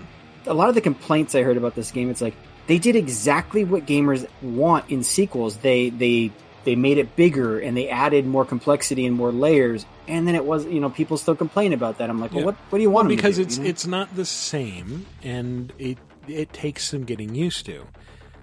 [0.46, 2.10] A lot of the complaints I heard about this game.
[2.10, 2.34] It's like
[2.66, 5.56] they did exactly what gamers want in sequels.
[5.58, 6.30] They they
[6.64, 9.86] they made it bigger and they added more complexity and more layers.
[10.06, 12.10] And then it was you know people still complain about that.
[12.10, 12.46] I'm like, well, Yeah.
[12.46, 13.08] what what do you want?
[13.08, 13.70] Well, because do, it's you know?
[13.70, 15.98] it's not the same, and it
[16.28, 17.86] it takes some getting used to.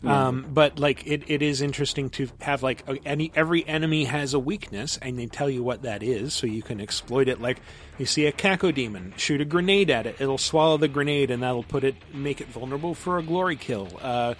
[0.03, 0.27] Yeah.
[0.27, 4.39] Um, but like it, it is interesting to have like any every enemy has a
[4.39, 7.41] weakness, and they tell you what that is, so you can exploit it.
[7.41, 7.59] Like
[7.97, 11.63] you see a Cacodemon, shoot a grenade at it, it'll swallow the grenade, and that'll
[11.63, 13.89] put it make it vulnerable for a glory kill.
[14.01, 14.35] Uh,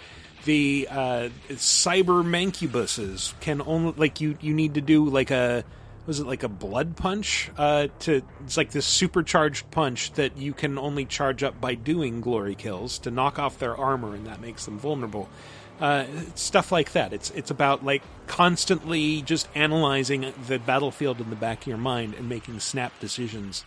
[0.46, 5.64] the uh, cyber mancubuses can only like you you need to do like a
[6.08, 10.54] was it like a blood punch uh, to it's like this supercharged punch that you
[10.54, 14.42] can only charge up by doing glory kills to knock off their armor and that
[14.42, 15.30] makes them vulnerable
[15.80, 21.36] uh, stuff like that it's it's about like constantly just analyzing the battlefield in the
[21.36, 23.64] back of your mind and making snap decisions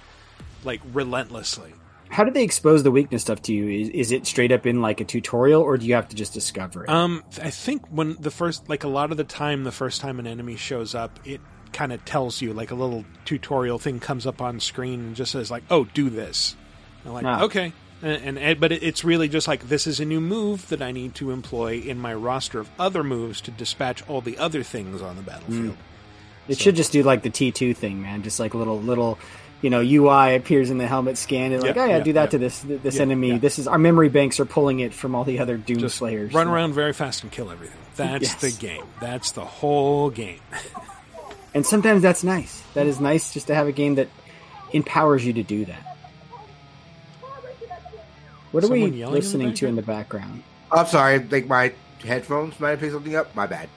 [0.65, 1.73] like relentlessly
[2.09, 3.69] How do they expose the weakness stuff to you?
[3.69, 6.35] Is, is it straight up in like a tutorial, or do you have to just
[6.35, 6.91] discover it?
[6.91, 10.19] Um, I think when the first, like a lot of the time, the first time
[10.19, 11.41] an enemy shows up, it
[11.73, 15.33] kind of tells you, like a little tutorial thing comes up on screen and just
[15.33, 16.57] says, like, "Oh, do this."
[17.05, 17.43] I'm like, Ah.
[17.45, 20.93] okay, and, and, but it's really just like this is a new move that I
[20.93, 25.01] need to employ in my roster of other moves to dispatch all the other things
[25.03, 25.77] on the battlefield.
[26.49, 28.23] It should just do like the T two thing, man.
[28.23, 29.19] Just like a little little,
[29.63, 32.13] you know, UI appears in the helmet scan and like, Yeah, oh yeah, yeah, do
[32.15, 32.31] that yeah.
[32.31, 33.39] to this this enemy.
[33.39, 36.35] This is our memory banks are pulling it from all the other Doom Just Slayers.
[36.35, 37.77] run around very fast and kill everything.
[37.97, 38.35] That's Yes.
[38.35, 38.85] the game.
[39.01, 40.41] That's the whole game.
[41.55, 42.63] And sometimes that's nice.
[42.75, 44.09] That is nice just to have a game that
[44.73, 45.97] empowers you to do that.
[48.53, 50.43] What are Someone we yelling in listening to in the background?
[50.73, 51.73] I'm sorry, like my
[52.05, 53.35] headphones might have picked something up.
[53.35, 53.69] My bad.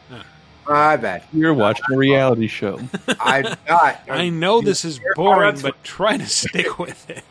[0.68, 1.24] My bad.
[1.34, 2.80] You're watching a reality show.
[3.20, 4.02] I'm not.
[4.10, 7.24] I know this is boring, but try to stick with it.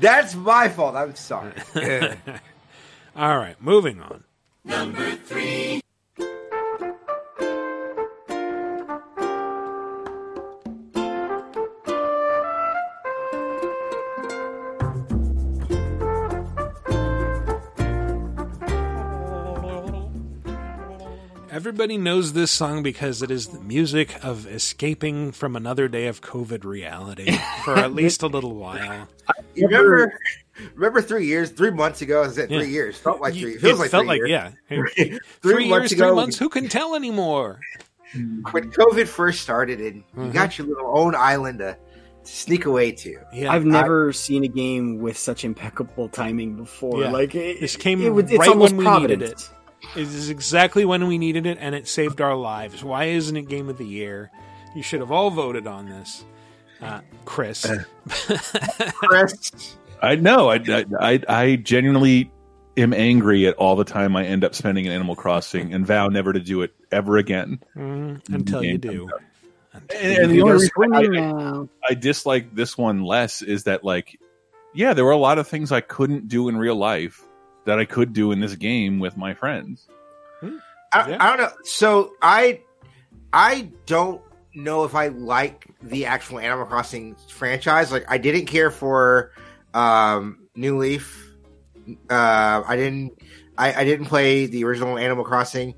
[0.00, 0.96] That's my fault.
[0.96, 1.52] I'm sorry.
[3.16, 4.24] All right, moving on.
[4.64, 5.82] Number three.
[21.68, 26.22] Everybody knows this song because it is the music of escaping from another day of
[26.22, 27.30] COVID reality
[27.62, 29.06] for at least a little while.
[29.54, 30.18] You remember?
[30.76, 32.22] Remember three years, three months ago?
[32.24, 32.60] I said Yeah.
[32.60, 32.96] three years.
[32.96, 33.58] Felt like You- three.
[33.58, 34.30] Feels it like felt three like years.
[34.30, 34.50] yeah.
[34.68, 36.38] three, Three, years, ago, three months.
[36.38, 37.60] Who can tell anymore?
[38.14, 40.24] when COVID first started, and Mm-hmm.
[40.24, 41.76] you got your little own island to
[42.22, 43.18] sneak away to.
[43.34, 47.02] Yeah, I've never seen a game with such impeccable timing before.
[47.02, 47.10] Yeah.
[47.10, 49.20] Like it, this came it, was- it's right almost when we providence.
[49.20, 49.50] needed it.
[49.96, 52.82] It is exactly when we needed it, and it saved our lives.
[52.82, 54.30] Why isn't it Game of the Year?
[54.74, 56.24] You should have all voted on this,
[56.82, 57.66] uh, Chris.
[58.08, 60.50] Chris, I know.
[60.50, 62.30] I, I, I, I genuinely
[62.76, 66.08] am angry at all the time I end up spending in Animal Crossing and vow
[66.08, 67.60] never to do it ever again.
[67.76, 69.08] Mm, until you do.
[69.72, 71.90] And, and the only reason I, I.
[71.90, 74.18] I dislike this one less is that, like,
[74.74, 77.24] yeah, there were a lot of things I couldn't do in real life
[77.64, 79.88] that I could do in this game with my friends.
[80.92, 81.52] I, I don't know.
[81.64, 82.62] So I,
[83.32, 84.22] I don't
[84.54, 87.92] know if I like the actual Animal Crossing franchise.
[87.92, 89.32] Like, I didn't care for
[89.74, 91.34] um, New Leaf.
[92.10, 93.20] Uh, I didn't.
[93.56, 95.74] I, I didn't play the original Animal Crossing.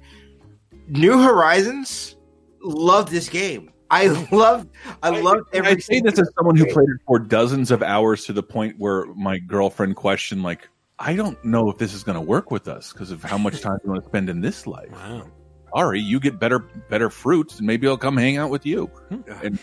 [0.88, 2.16] New Horizons.
[2.62, 3.70] Loved this game.
[3.90, 4.68] I loved.
[5.02, 5.70] I loved every.
[5.70, 8.76] I say this as someone who played it for dozens of hours to the point
[8.78, 10.68] where my girlfriend questioned, like,
[11.00, 13.60] I don't know if this is going to work with us because of how much
[13.62, 14.90] time you want to spend in this life.
[14.92, 15.26] Wow.
[15.74, 18.86] Sorry, you get better better fruits, and maybe I'll come hang out with you.
[18.86, 19.20] Hmm.
[19.42, 19.58] And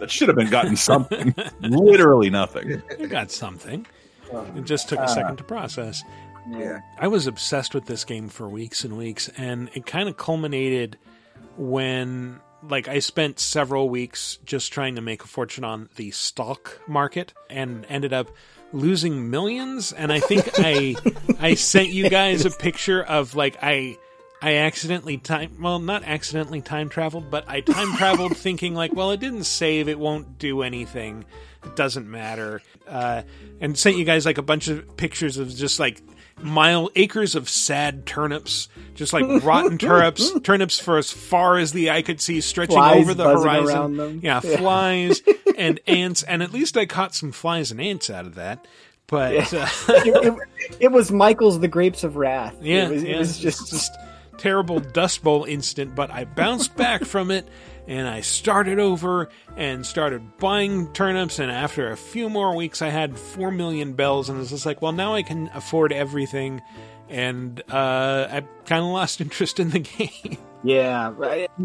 [0.00, 1.34] that should have been gotten something.
[1.60, 2.82] Literally nothing.
[2.98, 3.86] You got something.
[4.56, 6.02] It just took a uh, second to process.
[6.50, 6.80] Yeah.
[6.98, 10.98] I was obsessed with this game for weeks and weeks, and it kind of culminated
[11.56, 16.80] when, like, I spent several weeks just trying to make a fortune on the stock
[16.88, 18.30] market and ended up
[18.72, 19.92] losing millions.
[19.92, 20.96] And I think I
[21.40, 23.98] I sent you guys a picture of like I
[24.42, 29.10] I accidentally time well, not accidentally time traveled, but I time traveled thinking like, well,
[29.10, 31.24] it didn't save, it won't do anything,
[31.64, 33.22] it doesn't matter, uh,
[33.60, 36.02] and sent you guys like a bunch of pictures of just like
[36.42, 41.90] mile acres of sad turnips, just like rotten turnips, turnips for as far as the
[41.90, 44.20] eye could see, stretching Flies over the horizon.
[44.22, 44.56] Yeah, Yeah.
[44.58, 45.22] flies
[45.58, 48.66] and ants, and at least I caught some flies and ants out of that.
[49.08, 50.38] But uh, it, it-
[50.80, 52.56] it was Michael's The Grapes of Wrath.
[52.60, 53.92] yeah, it was, it was just, just
[54.36, 55.94] terrible Dust Bowl incident.
[55.94, 57.46] But I bounced back from it
[57.86, 61.38] and I started over and started buying turnips.
[61.38, 64.66] And after a few more weeks, I had four million bells, and it was just
[64.66, 66.62] like, well, now I can afford everything.
[67.08, 70.38] And uh, I kind of lost interest in the game.
[70.64, 71.12] Yeah,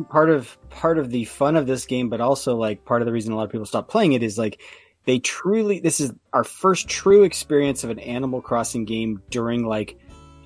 [0.09, 3.11] part of part of the fun of this game, but also like part of the
[3.11, 4.61] reason a lot of people stop playing it is like
[5.05, 9.97] they truly this is our first true experience of an Animal Crossing game during like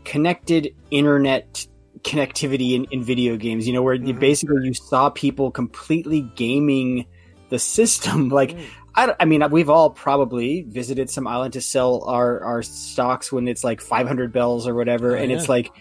[0.06, 1.68] connected internet
[2.06, 3.68] connectivity in, in video games.
[3.68, 4.20] You know, where you mm-hmm.
[4.20, 7.06] basically you saw people completely gaming
[7.50, 8.30] the system.
[8.36, 8.66] Like, mm.
[8.96, 13.32] I, don't- I mean, we've all probably visited some island to sell our our stocks
[13.32, 15.38] when it's like 500 bells or whatever, Oh, and yeah.
[15.38, 15.72] it's like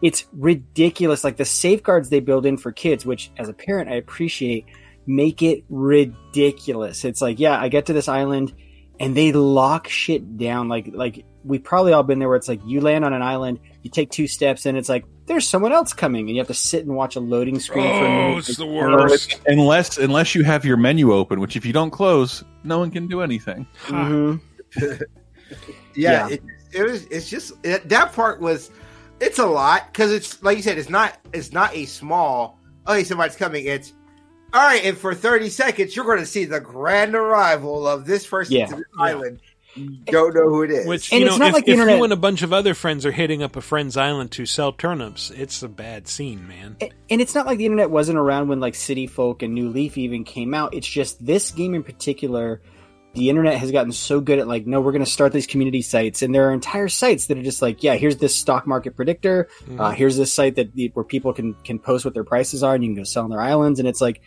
[0.00, 1.24] it's ridiculous.
[1.24, 4.66] Like the safeguards they build in for kids, which as a parent I appreciate,
[5.06, 7.04] make it ridiculous.
[7.04, 8.52] It's like, yeah, I get to this island
[8.98, 10.68] and they lock shit down.
[10.68, 13.60] Like, like we've probably all been there where it's like you land on an island,
[13.82, 16.54] you take two steps, and it's like there's someone else coming, and you have to
[16.54, 18.48] sit and watch a loading screen for a Oh, minute.
[18.48, 19.40] it's the worst.
[19.46, 23.06] Unless unless you have your menu open, which if you don't close, no one can
[23.08, 23.66] do anything.
[23.86, 24.40] Mhm.
[24.80, 24.98] yeah,
[25.94, 26.28] Yeah.
[26.28, 26.42] It,
[26.72, 27.04] it was.
[27.06, 28.70] It's just it, that part was.
[29.20, 30.78] It's a lot because it's like you said.
[30.78, 31.18] It's not.
[31.32, 32.58] It's not a small.
[32.86, 33.66] Oh, hey, somebody's coming.
[33.66, 33.92] It's
[34.52, 34.84] all right.
[34.84, 38.66] And for thirty seconds, you're going to see the grand arrival of this person Yeah.
[38.66, 39.40] to this island.
[39.74, 40.86] You don't know who it is.
[40.86, 42.42] Which And you it's know, not if, like the if internet- you and a bunch
[42.42, 46.08] of other friends are hitting up a friend's island to sell turnips, it's a bad
[46.08, 46.76] scene, man.
[47.10, 49.96] and it's not like the internet wasn't around when like City Folk and New Leaf
[49.98, 50.74] even came out.
[50.74, 52.60] It's just this game in particular,
[53.14, 55.82] the internet has gotten so good at like, no, we're going to start these community
[55.82, 58.96] sites, and there are entire sites that are just like, yeah, here's this stock market
[58.96, 59.94] predictor, uh, Mhm.
[59.94, 62.88] here's this site that where people can can post what their prices are, and you
[62.90, 64.20] can go sell on their islands, and it's like,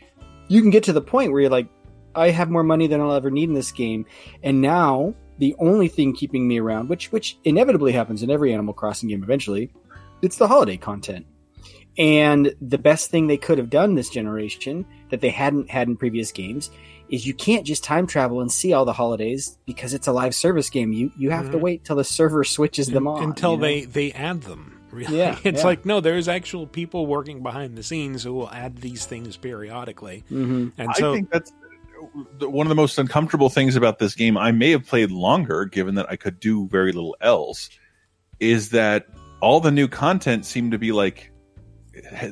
[0.47, 1.67] you can get to the point where you're like,
[2.13, 4.05] I have more money than I'll ever need in this game,
[4.43, 8.73] and now the only thing keeping me around, which which inevitably happens in every Animal
[8.73, 9.69] Crossing game eventually,
[10.21, 11.25] it's the holiday content.
[11.97, 15.95] And the best thing they could have done this generation that they hadn't had in
[15.95, 16.69] previous games
[17.07, 20.35] is you can't just time travel and see all the holidays because it's a live
[20.35, 20.91] service game.
[20.91, 21.61] You you have to Mhm.
[21.61, 23.61] wait till the server switches them on until you know?
[23.61, 24.71] they they add them.
[24.91, 25.65] Really, Yeah, it's yeah.
[25.65, 30.23] like no, there's actual people working behind the scenes who will add these things periodically,
[30.31, 30.71] Mhm.
[30.77, 31.57] and so I think that's the-
[32.39, 34.37] one of the most uncomfortable things about this game.
[34.37, 37.69] I may have played longer, given that I could do very little else.
[38.39, 39.07] Is that
[39.41, 41.31] all the new content seemed to be like,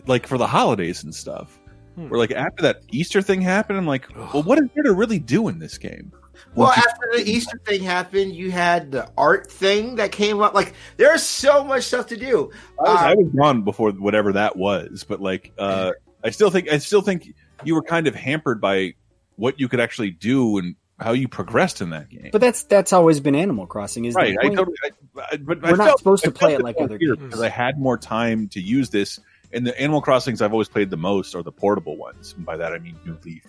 [0.07, 1.59] like for the holidays and stuff.
[1.95, 2.09] Hmm.
[2.09, 5.19] Where like after that Easter thing happened, I'm like, well, what is there to really
[5.19, 6.11] do in this game?
[6.55, 10.41] Well, Once you- after the Easter thing happened, you had the art thing that came
[10.41, 10.53] up.
[10.53, 12.51] Like, there's so much stuff to do.
[12.79, 15.91] I was, Uh, I was gone before whatever that was, but like, uh,
[16.23, 17.33] I still think I still think
[17.63, 18.95] you were kind of hampered by
[19.35, 22.29] what you could actually do and how you progressed in that game.
[22.31, 24.57] But that's that's always been Animal Crossing, is right, the I point.
[24.57, 24.77] totally.
[24.85, 24.89] I,
[25.33, 27.25] I, but We're I not felt- supposed to I play it like other here games.
[27.27, 29.19] because I had more time to use this.
[29.51, 32.33] And the Animal Crossings I've always played the most are the portable ones.
[32.35, 33.43] And by that I mean New Leaf.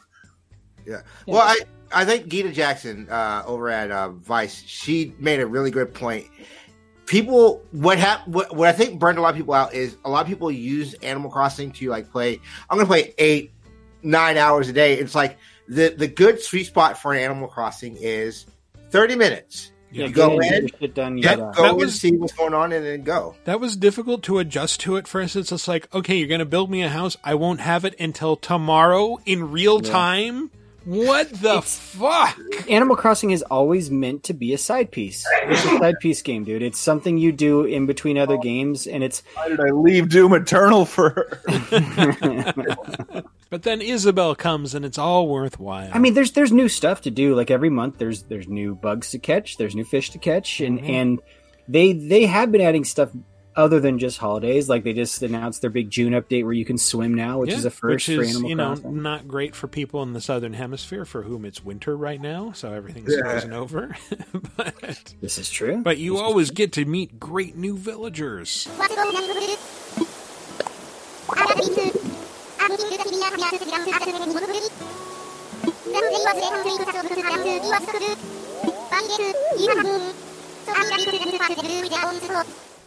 [0.86, 1.00] Yeah.
[1.26, 1.56] Well, I
[1.92, 6.26] I think Gita Jackson uh, over at uh, Vice, she made a really good point.
[7.06, 10.10] People, what hap- what, what I think burned a lot of people out is a
[10.10, 12.40] lot of people use Animal Crossing to like play.
[12.70, 13.52] I'm going to play eight,
[14.02, 14.94] nine hours a day.
[14.94, 15.36] It's like
[15.68, 18.46] the the good sweet spot for an Animal Crossing is
[18.90, 19.70] 30 minutes.
[19.90, 22.52] Yeah, you go get in, your done, you get go That and see what's going
[22.52, 23.36] on, and then go.
[23.44, 25.36] that was difficult to adjust to at first.
[25.36, 27.16] It's just like, okay, you're going to build me a house.
[27.22, 29.92] I won't have it until tomorrow in real Yeah.
[29.92, 30.50] time.
[30.84, 32.38] What the fuck?
[32.68, 35.24] Animal Crossing is always meant to be a side piece.
[35.44, 36.60] It's a side piece game, dude.
[36.62, 40.34] It's something you do in between other games, and it's Why did I leave Doom
[40.34, 41.38] Eternal for?
[43.50, 45.90] But then Isabelle comes and it's all worthwhile.
[45.92, 47.34] I mean, there's there's new stuff to do.
[47.34, 50.80] Like every month, there's there's new bugs to catch, there's new fish to catch, and
[50.80, 50.88] Mhm.
[50.88, 51.18] and
[51.68, 53.10] they they have been adding stuff
[53.56, 54.68] other than just holidays.
[54.68, 57.58] Like they just announced their big June update where you can swim now, which Yeah,
[57.58, 59.02] is a first which for is, Animal you know, Crossing.
[59.02, 62.72] not great for people in the southern hemisphere for whom it's winter right now, so
[62.72, 63.20] everything's Yeah.
[63.22, 63.96] frozen over.
[64.56, 65.82] but, this is true.
[65.84, 68.66] but you always get to meet great new villagers.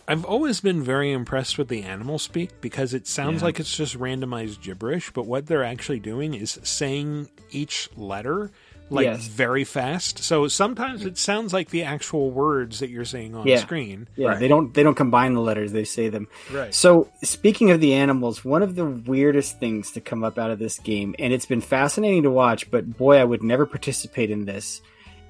[0.09, 3.45] I've always been very impressed with the animal speak because it sounds Yeah.
[3.45, 8.51] like it's just randomized gibberish, but what they're actually doing is saying each letter
[8.89, 9.27] like Yes.
[9.27, 10.19] very fast.
[10.19, 13.57] So sometimes it sounds like the actual words that you're saying on yeah.
[13.57, 14.07] screen.
[14.15, 16.27] Yeah, they don't they don't combine the letters; they say them.
[16.51, 16.73] Right.
[16.73, 20.59] So speaking of the animals, one of the weirdest things to come up out of
[20.59, 24.45] this game, and it's been fascinating to watch, but boy, I would never participate in
[24.45, 24.81] this.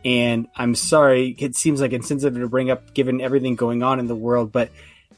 [0.05, 4.07] And I'm sorry, it seems like insensitive to bring up given everything going on in
[4.07, 4.69] the world, but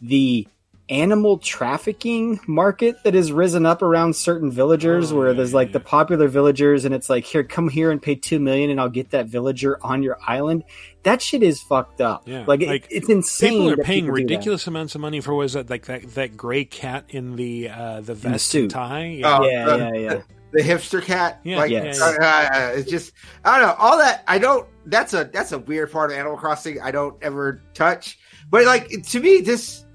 [0.01, 0.47] the
[0.89, 6.27] animal trafficking market that has risen up around certain villagers where there's like the popular
[6.27, 9.27] villagers and it's like here come here and pay 2 million and I'll get that
[9.27, 10.63] villager on your island
[11.03, 14.21] that shit is fucked up Yeah, like, it, it's insane People are paying people do
[14.23, 14.29] that.
[14.33, 18.01] ridiculous amounts of money for was that like that that gray cat in the uh
[18.01, 18.63] the vest suit.
[18.63, 19.21] and tie?
[19.23, 20.21] Oh, yeah, the- yeah, yeah.
[20.51, 22.01] The hipster cat, Yeah, like yes.
[22.01, 23.13] uh, uh, it's just
[23.45, 24.23] I don't know all that.
[24.27, 24.67] I don't.
[24.87, 26.81] That's a that's a weird part of Animal Crossing.
[26.81, 28.17] I don't ever touch.
[28.49, 29.85] But like to me, this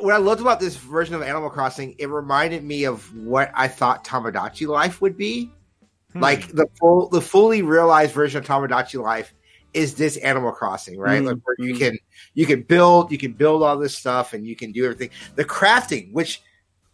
[0.00, 3.68] what I loved about this version of Animal Crossing, it reminded me of what I
[3.68, 5.50] thought Tamagotchi life would be.
[6.12, 6.20] Hmm.
[6.20, 9.34] Like the full, the fully realized version of Tamagotchi life
[9.72, 11.22] is this Animal Crossing, right?
[11.22, 11.96] Mm, Like where you can
[12.34, 15.10] you can build, you can build all this stuff, and you can do everything.
[15.36, 16.42] The crafting, which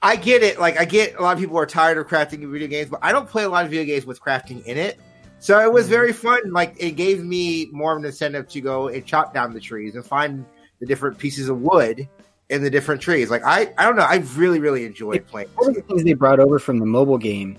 [0.03, 0.61] I get it.
[0.61, 3.01] Like I get a lot of people are tired of crafting in video games, but
[3.03, 4.99] I don't play a lot of video games with crafting in it.
[5.39, 6.53] So it was very fun.
[6.53, 9.95] Like it gave me more of an incentive to go and chop down the trees
[9.95, 10.45] and find
[10.81, 12.09] the different pieces of wood
[12.49, 13.31] in the different trees.
[13.31, 14.03] Like I, I don't know.
[14.03, 15.49] I really, really enjoyed playing.
[15.57, 17.59] one of the things they brought over from the mobile game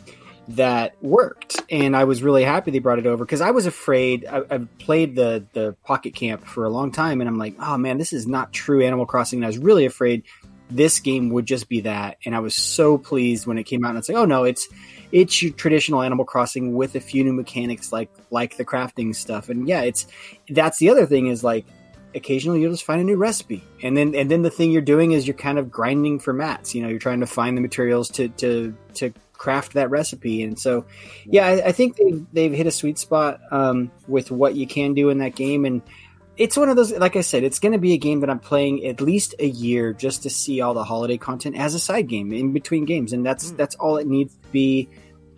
[0.49, 4.25] that worked and i was really happy they brought it over because i was afraid
[4.25, 7.77] I, i've played the the pocket camp for a long time and i'm like oh
[7.77, 10.23] man this is not true animal crossing and i was really afraid
[10.69, 13.89] this game would just be that and i was so pleased when it came out
[13.89, 14.69] and it's like oh no it's
[15.11, 19.49] it's your traditional animal crossing with a few new mechanics like like the crafting stuff
[19.49, 20.07] and yeah it's
[20.49, 21.65] that's the other thing is like
[22.17, 23.63] occasionally you'll just find a new recipe.
[23.81, 26.75] And then and then the thing you're doing is you're kind of grinding for mats.
[26.75, 30.43] You know you're trying to find the materials to to to craft that recipe.
[30.43, 30.85] And so
[31.25, 34.93] yeah i, I think they've, they've hit a sweet spot um, with what you can
[34.93, 35.63] do in that game.
[35.63, 35.81] And
[36.35, 38.37] it's one of those like i said it's going to be a game that i'm
[38.37, 42.07] playing at least a year just to see all the holiday content as a side
[42.07, 43.13] game in between games.
[43.13, 44.89] And that's that's all it needs to be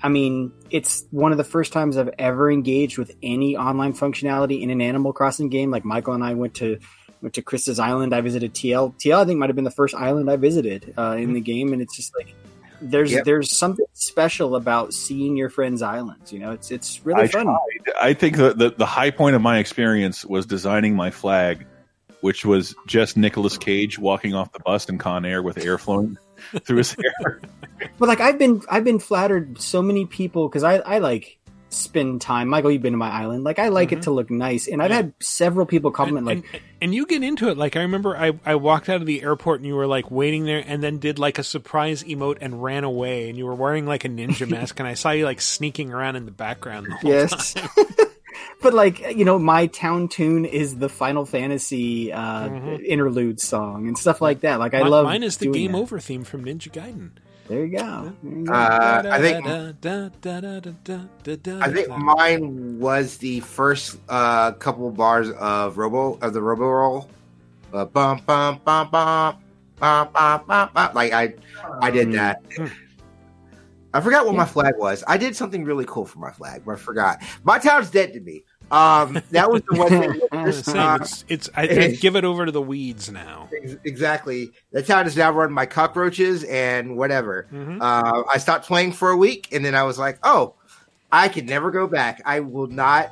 [0.01, 4.61] I mean, it's one of the first times I've ever engaged with any online functionality
[4.61, 5.71] in an Animal Crossing game.
[5.71, 6.79] Like Michael and I went to
[7.21, 8.13] went to Krista's Island.
[8.13, 8.95] I visited TL.
[8.95, 11.73] TL, I think, might have been the first island I visited uh, in the game,
[11.73, 12.33] and it's just like
[12.81, 13.25] there's Yep.
[13.25, 16.31] there's something special about seeing your friends' islands.
[16.31, 17.45] You know, it's it's really I fun.
[17.45, 17.93] tried.
[18.01, 21.65] I think the, the the high point of my experience was designing my flag,
[22.21, 26.17] which was just Nicolas Cage walking off the bus in Con Air with air flowing
[26.63, 27.41] through his hair.
[27.97, 32.19] But like I've been I've been flattered so many people because I I like spend
[32.21, 32.47] time.
[32.47, 33.43] Michael, you've been to my island.
[33.43, 34.03] Like I like it mm-hmm.
[34.03, 36.63] to look nice, and I've had several people compliment like.
[36.81, 37.57] And you get into it.
[37.57, 40.45] Like I remember I, I walked out of the airport and you were like waiting
[40.45, 43.85] there and then did like a surprise emote and ran away and you were wearing
[43.85, 46.95] like a ninja mask and I saw you like sneaking around in the background the
[46.95, 47.53] whole Yes.
[48.61, 52.85] but like you know, my town tune is the Final Fantasy uh, mm-hmm.
[52.85, 54.59] interlude song and stuff like that.
[54.59, 55.77] Like I love mine is the Game that.
[55.77, 57.11] Over theme from Ninja Gaiden.
[57.49, 58.13] There you go.
[58.53, 59.73] Uh, I think I
[61.71, 67.09] think mine was the first uh, couple bars of Robo of the Robo Roll.
[67.73, 69.37] Uh, bum bum bum bum
[69.79, 70.69] bum bum bum.
[70.93, 71.33] Like I,
[71.81, 72.13] I did hmm.
[72.13, 72.43] that.
[72.55, 72.67] Hmm.
[73.93, 75.03] I forgot what my flag was.
[75.07, 77.21] I did something really cool for my flag, but I forgot.
[77.43, 78.43] My town's dead to me.
[78.71, 80.21] Um, that was the one thing.
[80.47, 81.01] It's, the same.
[81.01, 83.49] it's, it's I, I give it over to the weeds now.
[83.83, 84.51] Exactly.
[84.71, 87.47] The town is now run by cockroaches and whatever.
[87.51, 87.79] Mhm.
[87.81, 90.53] Uh, I stopped playing for a week, and then I was like, "Oh,
[91.11, 92.21] I can never go back.
[92.25, 93.11] I will not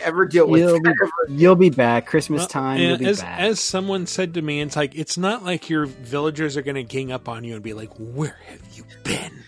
[0.00, 0.90] ever deal with You'll be,
[1.28, 2.78] you'll be back Christmas Well, time.
[2.80, 3.40] and You'll be as back.
[3.40, 6.82] as someone said to me, it's like it's not like your villagers are going to
[6.84, 9.42] gang up on you and be like, "Where have you been?"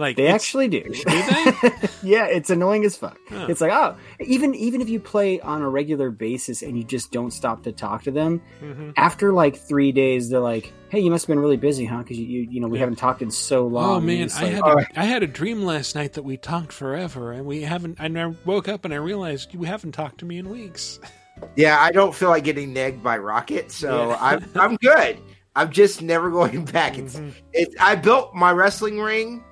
[0.00, 0.82] Like They actually do.
[0.82, 1.72] Do they?
[2.02, 3.18] yeah, it's annoying as fuck.
[3.28, 3.46] Huh.
[3.48, 7.12] It's like, oh, even even if you play on a regular basis and you just
[7.12, 8.94] don't stop to talk to them, Mhm.
[8.96, 11.98] after like three days, they're like, "Hey, you must have been really busy, huh?
[11.98, 14.44] Because you, you you know we haven't talked in so long." Oh man, it's I
[14.44, 17.60] like, had a, I had a dream last night that we talked forever, and we
[17.62, 17.98] haven't.
[18.00, 20.98] And I woke up and I realized you haven't talked to me in weeks.
[21.56, 24.18] Yeah, I don't feel like getting negged by Rocket, so Yeah.
[24.20, 25.16] I'm I'm good.
[25.56, 26.98] I'm just never going back.
[26.98, 27.30] It's Mm-hmm.
[27.54, 29.42] it's I built my wrestling ring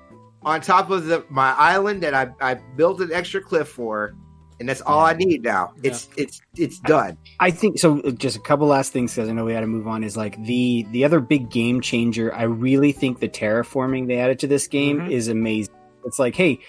[0.43, 4.15] on top of the my island that I I built an extra cliff for,
[4.59, 5.73] and that's all I need now.
[5.83, 7.17] It's it's it's done.
[7.39, 7.99] I think so.
[8.01, 10.03] uh, Just a couple last things because I know we had to move on.
[10.03, 12.33] Is like the the other big game changer.
[12.33, 15.11] I really think the terraforming they added to this game Mhm.
[15.11, 15.73] is amazing.
[16.05, 16.59] It's like, hey,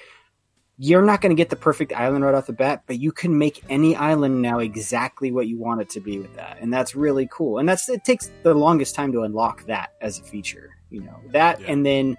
[0.83, 3.37] you're not going to get the perfect island right off the bat, but you can
[3.37, 6.95] make any island now exactly what you want it to be with that, and that's
[6.97, 7.59] really cool.
[7.59, 11.21] And that's it takes the longest time to unlock that as a feature, you know
[11.33, 12.17] that, and then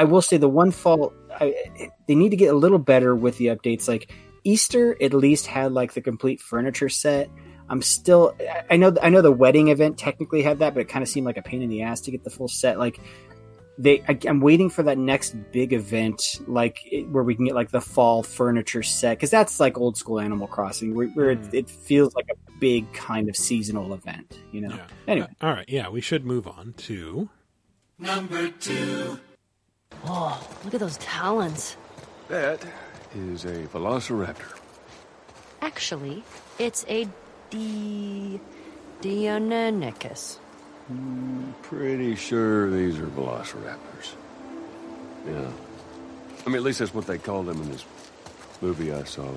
[0.00, 3.36] I will say the one fault I, they need to get a little better with
[3.36, 3.86] the updates.
[3.86, 4.10] Like
[4.44, 7.28] Easter, at least had like the complete furniture set.
[7.68, 8.34] I'm still,
[8.70, 11.26] I know, I know the wedding event technically had that, but it kind of seemed
[11.26, 12.78] like a pain in the ass to get the full set.
[12.78, 12.98] Like
[13.76, 17.54] they, I, I'm waiting for that next big event, like it, where we can get
[17.54, 21.52] like the fall furniture set, because that's like old school Animal Crossing, where, where it,
[21.52, 24.74] it feels like a big kind of seasonal event, you know.
[25.06, 27.28] Anyway, Uh, all right, yeah, we should move on to
[27.98, 29.20] Number two.
[30.12, 31.76] Oh, look at those talons.
[32.28, 32.60] That
[33.14, 34.58] is a velociraptor.
[35.62, 36.24] Actually,
[36.58, 37.06] it's a
[37.50, 38.40] D.
[39.02, 40.36] Deinonychus.
[40.88, 44.14] Hmm, pretty sure these are velociraptors.
[45.28, 45.50] Yeah.
[46.44, 47.84] I mean, at least that's what they called them in this
[48.60, 49.28] movie I saw.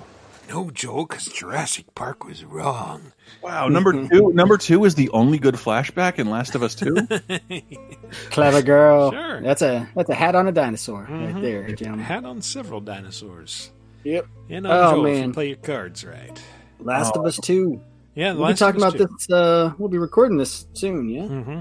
[0.50, 3.14] No, Joel, because Jurassic Park was wrong.
[3.42, 4.32] Wow, number two.
[4.34, 6.96] Number two is the only good flashback in Last of Us Two.
[8.30, 9.12] clever girl.
[9.12, 9.42] Sure.
[9.42, 11.34] That's a that's a hat on a dinosaur Mhm.
[11.34, 12.06] right there, gentlemen.
[12.06, 13.72] Had on several dinosaurs.
[14.04, 14.28] Yep.
[14.50, 15.34] And on Oh, Joel, if you man.
[15.34, 16.42] play your cards right.
[16.80, 17.82] Last of Us Two.
[18.16, 19.16] Yeah, The we'll Last be of talking Us about 2.
[19.18, 19.30] this.
[19.32, 21.10] Uh, we'll be recording this soon.
[21.10, 21.22] Yeah.
[21.24, 21.60] Mm-hmm.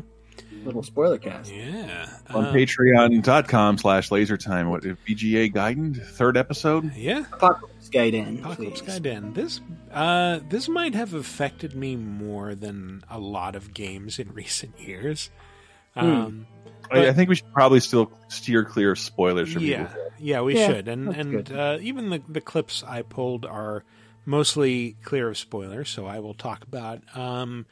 [0.66, 1.50] Little spoiler cast.
[1.52, 2.06] Yeah.
[2.30, 7.24] on Uh, patreon.com slash lasertime what VGA Gaiden third episode Yeah.
[7.32, 8.40] Apocalypse Gaiden.
[8.40, 9.34] Apocalypse Gaiden.
[9.34, 9.60] This
[9.92, 15.30] uh this might have affected me more than a lot of games in recent years.
[15.96, 16.46] Um
[16.90, 20.40] I, I think we should probably still steer clear of spoilers for yeah, people yeah,
[20.42, 23.84] we Yeah, should, and and uh, even the the clips I pulled are
[24.24, 27.02] mostly clear of spoilers, so I will talk about.
[27.16, 27.66] Um,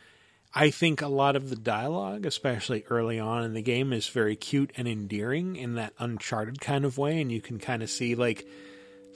[0.53, 4.35] I think a lot of the dialogue, especially early on in the game, is very
[4.35, 8.16] cute and endearing in that Uncharted kind of way, and you can kind of see
[8.16, 8.45] like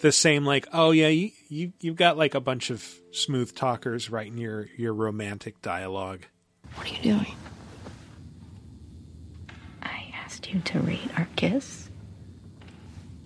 [0.01, 4.11] the same like oh yeah you, you you've got like a bunch of smooth talkers
[4.11, 6.27] writing your your romantic dialogue.
[6.75, 7.37] What are you doing?
[9.83, 11.89] I asked you to rate our kiss.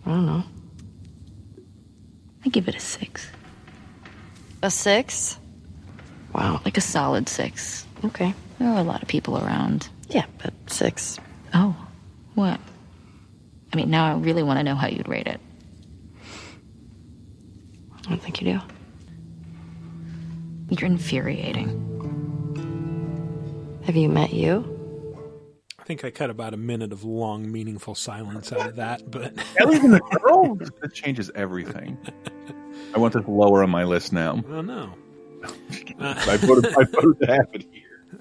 [0.07, 0.45] I don't know.
[2.45, 3.27] I give it a six.
[4.63, 5.39] A six?
[6.35, 6.61] Wow.
[6.65, 7.87] Like a solid six.
[8.05, 8.35] Okay.
[8.59, 9.89] There are a lot of people around.
[10.09, 11.19] Yeah, but six.
[11.55, 11.77] Oh,
[12.35, 12.61] what?
[13.73, 15.41] I mean, now I really want to know how you'd rate it.
[18.09, 18.61] I don't think you do.
[20.71, 21.85] You're infuriating.
[23.85, 24.75] Have you met you?
[25.79, 29.35] I think I cut about a minute of long, meaningful silence out of that, but
[29.61, 31.99] Ellie's in the girl that changes everything
[32.95, 34.95] I want this lower on my list now Oh no.
[36.01, 38.19] I voted, I voted to have it here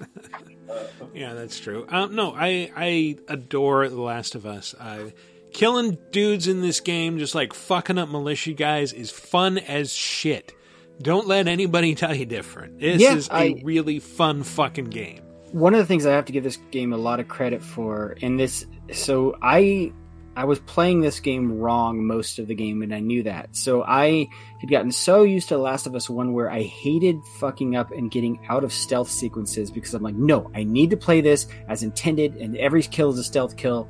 [1.14, 1.86] Yeah, that's true.
[1.88, 4.74] Um, no, I I adore The Last of Us.
[4.74, 5.10] Uh,
[5.52, 10.54] killing dudes in this game, just like fucking up militia guys, is fun as shit.
[11.00, 12.80] Don't let anybody tell you different.
[12.80, 15.22] This Yeah, is a I- really fun fucking game.
[15.52, 18.16] one of the things I have to give this game a lot of credit for,
[18.22, 19.92] and this, so I,
[20.36, 23.56] I was playing this game wrong most of the game, and I knew that.
[23.56, 24.28] So I
[24.60, 28.10] had gotten so used to Last of Us One, where I hated fucking up and
[28.10, 31.82] getting out of stealth sequences because I'm like, no, I need to play this as
[31.82, 33.88] intended, and every kill is a stealth kill.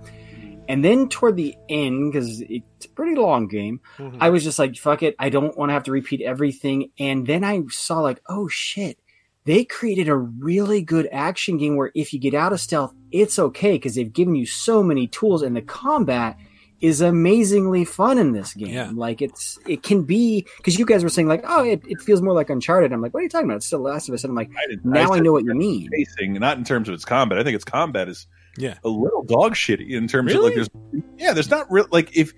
[0.69, 4.19] And then toward the end, because it's a pretty long game, mm-hmm.
[4.21, 6.91] I was just like, fuck it, I don't want to have to repeat everything.
[6.99, 8.99] And then I saw like, oh shit,
[9.47, 13.39] they created a really good action game where if you get out of stealth, it's
[13.39, 16.37] okay because they've given you so many tools and the combat
[16.81, 18.69] is amazingly fun in this game.
[18.93, 22.21] Like it's it can be because you guys were saying like, oh, it, it feels
[22.21, 22.93] more like Uncharted.
[22.93, 23.57] I'm like, what are you talking about?
[23.57, 24.23] It's still Last of Us.
[24.23, 24.51] And I'm like,
[24.85, 25.89] now I, said know what you mean.
[25.91, 28.27] pacing not in terms of its combat I think its combat is
[28.59, 28.75] Yeah.
[28.85, 30.71] a little dog shitty in terms of like there's
[31.17, 32.33] yeah there's not real like if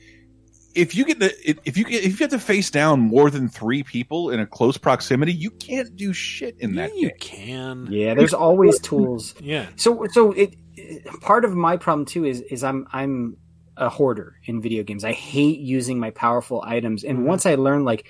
[0.74, 1.34] if you get the
[1.66, 4.46] if you get if you have to face down more than three people in a
[4.46, 7.88] close proximity you can't do shit in that You game can.
[7.90, 9.34] Yeah, there's always tools.
[9.40, 9.66] Yeah.
[9.76, 13.36] So so it, it- part of my problem too is is I'm I'm
[13.76, 15.04] a hoarder in video games.
[15.04, 17.02] I hate using my powerful items.
[17.02, 17.28] And mm-hmm.
[17.28, 18.06] once I learn like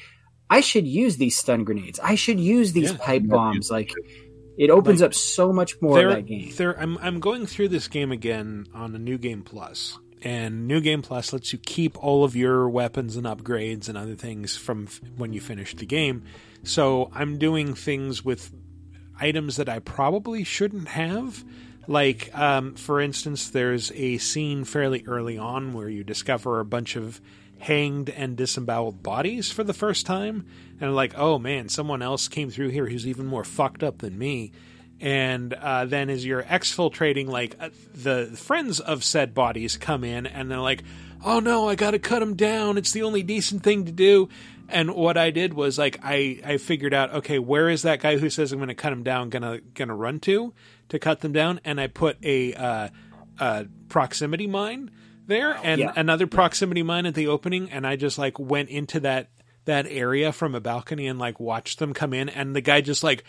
[0.51, 2.01] I should use these stun grenades.
[2.01, 3.71] I should use these pipe bombs.
[3.71, 4.30] Like it
[4.69, 6.53] opens up so much more There- of that game.
[6.59, 10.83] there- I'm I'm going through this game again on a new game plus, and new
[10.83, 14.85] game plus lets you keep all of your weapons and upgrades and other things from
[14.89, 16.25] f- when you finish the game.
[16.63, 18.51] So I'm doing things with
[19.19, 21.43] items that I probably shouldn't have.
[21.87, 26.97] Like, um, for instance, there's a scene fairly early on where you discover a bunch
[26.97, 27.21] of
[27.61, 30.47] hanged and disemboweled bodies for the first time,
[30.81, 34.19] and like, oh man, someone else came through here who's even more fucked up than
[34.19, 34.51] me.
[34.99, 40.27] And uh, then as you're exfiltrating, like uh, the friends of said bodies come in,
[40.27, 40.83] and they're like,
[41.25, 42.77] "Oh no, I got to cut them down.
[42.77, 44.29] It's the only decent thing to do."
[44.69, 48.19] And what I did was like I I figured out, okay, where is that guy
[48.19, 50.53] who says I'm to cut him down gonna gonna run to
[50.91, 51.61] to cut them down?
[51.65, 52.89] And I put a uh,
[53.39, 54.91] uh, proximity mine
[55.31, 55.93] there and Yeah.
[55.97, 59.31] another proximity mine at the opening, and I just like went into that
[59.65, 63.03] that area from a balcony and like watched them come in, and the guy just
[63.03, 63.25] like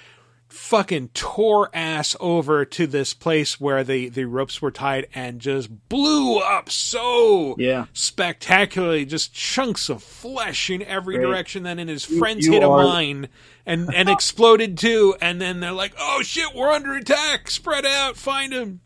[0.50, 5.70] fucking tore ass over to this place where the the ropes were tied and just
[5.88, 7.86] blew up so Yeah.
[7.94, 12.64] spectacularly just chunks of flesh in every direction then and his You- friends you hit
[12.64, 13.30] a mine
[13.66, 17.50] and and exploded too and then they're like oh shit we're under attack.
[17.50, 18.18] Spread out.
[18.18, 18.82] Find him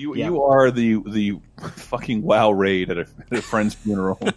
[0.00, 0.26] You Yeah.
[0.26, 1.38] you are the the
[1.74, 4.18] fucking wow raid at a, at a friend's funeral.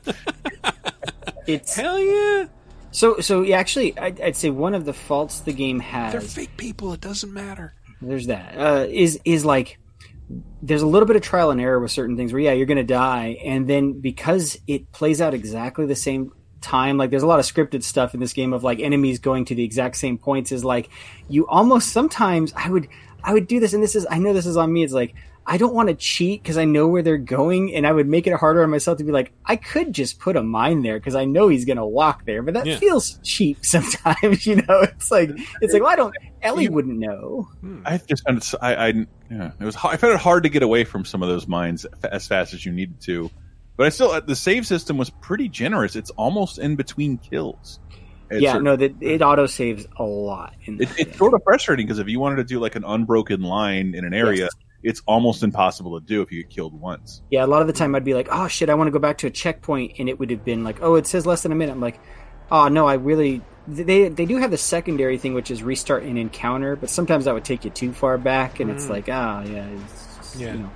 [1.46, 2.46] It's hell yeah
[2.92, 3.42] so so.
[3.42, 6.12] Yeah, actually, I'd, I'd say one of the faults the game has.
[6.14, 9.80] they're fake people it doesn't matter there's that uh, is is like
[10.62, 12.84] there's a little bit of trial and error with certain things where yeah you're gonna
[12.84, 17.40] die and then because it plays out exactly the same time like there's a lot
[17.40, 20.52] of scripted stuff in this game of like enemies going to the exact same points
[20.52, 20.90] is like
[21.28, 22.88] you almost sometimes i would
[23.24, 25.14] i would do this and this is i know this is on me it's like
[25.46, 28.28] i don't want to cheat because i know where they're going and i would make
[28.28, 31.16] it harder on myself to be like i could just put a mine there because
[31.16, 32.78] i know he's gonna walk there but that Yeah.
[32.78, 35.30] feels cheap sometimes you know it's like
[35.62, 37.48] it's like well i don't ellie wouldn't know
[37.86, 38.88] I just found it, I, I
[39.30, 41.86] yeah, it was I found it hard to get away from some of those mines
[42.04, 43.32] as fast as you needed to.
[43.78, 45.96] But I still uh, the save system was pretty generous.
[45.96, 47.80] It's almost in between kills.
[48.30, 50.54] It's yeah, a- no, that it auto saves a lot.
[50.66, 53.42] In it, it's sort of frustrating because if you wanted to do like an unbroken
[53.42, 54.52] line in an area, Yes.
[54.84, 57.22] It's almost impossible to do if you get killed once.
[57.32, 59.00] yeah, a lot of the time I'd be like, oh shit, I want to go
[59.00, 61.52] back to a checkpoint, and it would have been like, oh, it says less than
[61.52, 61.72] a minute.
[61.72, 62.00] I'm like,
[62.52, 63.42] oh no, I really.
[63.68, 67.34] They they do have the secondary thing, which is restart an encounter, but sometimes that
[67.34, 68.90] would take you too far back, and it's Mm.
[68.90, 70.54] like, ah, yeah, it's Yeah.
[70.54, 70.72] you know.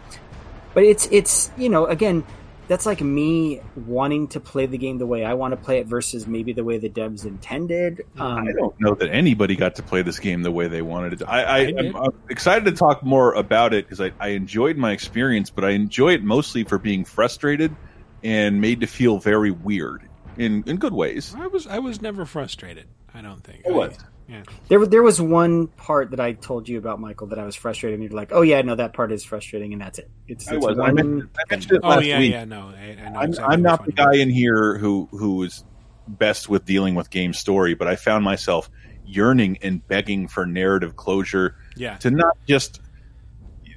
[0.74, 2.24] But it's it's you know again.
[2.68, 5.88] That's like me wanting to play the game the way I want to play it
[5.88, 8.06] versus maybe the way the devs intended.
[8.18, 11.22] Um, I don't know that anybody got to play this game the way they wanted
[11.22, 11.28] it.
[11.28, 11.96] I, I, I I'm.
[11.96, 15.72] I'm excited to talk more about it because I, I enjoyed my experience, but I
[15.72, 17.76] enjoy it mostly for being frustrated
[18.24, 20.08] and made to feel very weird
[20.38, 21.34] in in good ways.
[21.38, 22.88] I was I was never frustrated.
[23.14, 23.66] I don't think.
[23.68, 23.98] I was.
[24.28, 24.44] Yeah.
[24.68, 28.00] There, there was one part that I told you about, Michael, that I was frustrated,
[28.00, 30.10] and you're like, "Oh yeah, no, that part is frustrating," and that's it.
[30.28, 30.78] It's, I it's was.
[30.78, 32.32] I one mentioned, I mentioned it Oh last yeah, week.
[32.32, 32.44] yeah.
[32.46, 33.20] No, I, I know.
[33.20, 35.64] I'm, exactly I'm not the one guy in here who who is
[36.08, 38.70] best with dealing with game story, but I found myself
[39.06, 41.96] yearning and begging for narrative closure Yeah.
[42.00, 42.82] to not just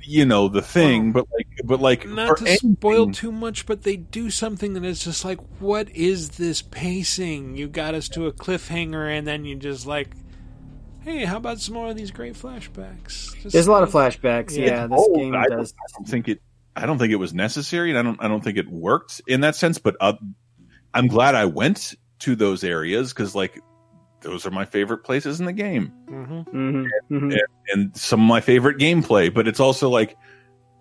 [0.03, 2.09] you know the thing, but like but like.
[2.09, 5.89] Not for to spoil too much, but they do something that is just like, what
[5.91, 7.57] is this pacing?
[7.57, 10.11] You got us to a cliffhanger, and then you just like,
[11.03, 13.35] hey, how about some more of these great flashbacks?
[13.43, 14.57] Just There's a lot of flashbacks.
[14.57, 14.67] Yeah.
[14.67, 15.73] Yeah, this Oh, game I don't, does.
[15.73, 16.41] I don't think it.
[16.77, 18.23] I don't think it was necessary, and I don't.
[18.23, 19.79] I don't think it worked in that sense.
[19.79, 20.15] But uh,
[20.95, 23.61] I'm glad I went to those areas because, like,
[24.21, 26.47] those are my favorite places in the game, Mhm.
[26.49, 27.33] Mhm, mhm.
[27.33, 27.41] and,
[27.73, 29.33] and some of my favorite gameplay.
[29.33, 30.17] But it's also like,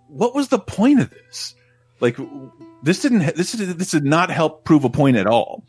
[0.07, 1.55] what was the point of this?
[2.01, 2.17] Like,
[2.83, 3.35] this didn't.
[3.35, 5.63] This did, this did not help prove a point at all.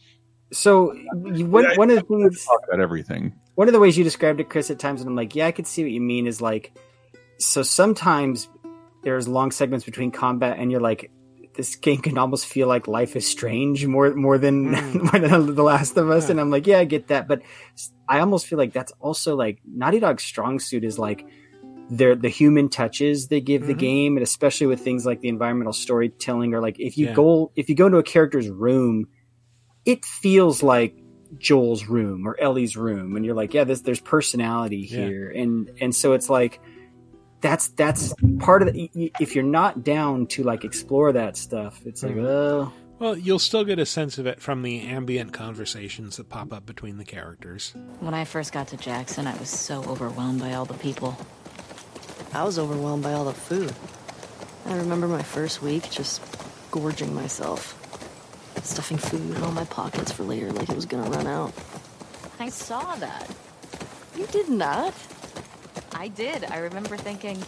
[0.52, 3.34] So one, Yeah, one of the things, about everything.
[3.60, 5.52] One of the ways you described it, Chris, at times, and I'm like, yeah, I
[5.52, 6.26] could see what you mean.
[6.26, 6.72] Is like,
[7.38, 8.48] so sometimes
[9.02, 11.10] there's long segments between combat, and you're like,
[11.56, 15.62] this game can almost feel like Life is Strange more more than more than The
[15.62, 17.42] Last of Us, and I'm like, yeah, I get that, but
[18.08, 21.26] I almost feel like that's also like Naughty Dog's strong suit is like
[21.90, 23.78] their the human touches they give the Mhm.
[23.78, 27.12] game, and especially with things like the environmental storytelling, or like if you Yeah.
[27.12, 29.08] go if you go into a character's room,
[29.84, 30.94] it feels like
[31.38, 35.06] Joel's room or Ellie's room, and you're like, yeah, this there's personality Yeah.
[35.06, 36.60] here, and and so it's like
[37.40, 42.02] that's that's part of the, if you're not down to like explore that stuff, it's
[42.02, 42.26] like, Mhm.
[42.26, 46.52] oh, Well, you'll still get a sense of it from the ambient conversations that pop
[46.52, 47.72] up between the characters.
[48.00, 51.16] When I first got to Jackson, I was so overwhelmed by all the people.
[52.34, 53.72] I was overwhelmed by all the food.
[54.66, 56.20] I remember my first week just
[56.70, 57.74] gorging myself,
[58.64, 61.52] stuffing food in all my pockets for later like it was gonna run out.
[62.38, 63.30] I saw that.
[64.16, 64.94] You did not.
[65.92, 66.44] I did.
[66.44, 67.42] I remember thinking,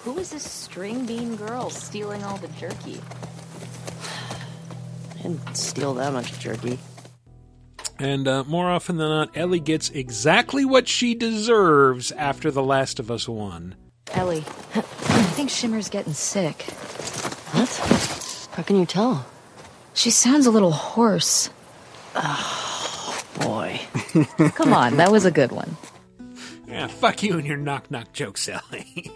[0.00, 3.00] who is this string bean girl stealing all the jerky?
[5.10, 6.78] I didn't steal that much jerky.
[7.98, 13.00] And uh, more often than not, Ellie gets exactly what she deserves after The Last
[13.00, 13.74] of Us 1.
[14.12, 14.44] Ellie,
[14.74, 14.80] I
[15.32, 16.62] think Shimmer's getting sick.
[17.52, 17.68] What?
[18.52, 19.26] How can you tell?
[19.96, 21.50] She sounds a little hoarse.
[22.14, 23.80] Oh, boy.
[24.54, 25.76] Come on, that was a good one.
[26.68, 29.10] Yeah, fuck you and your knock knock joke, Sally.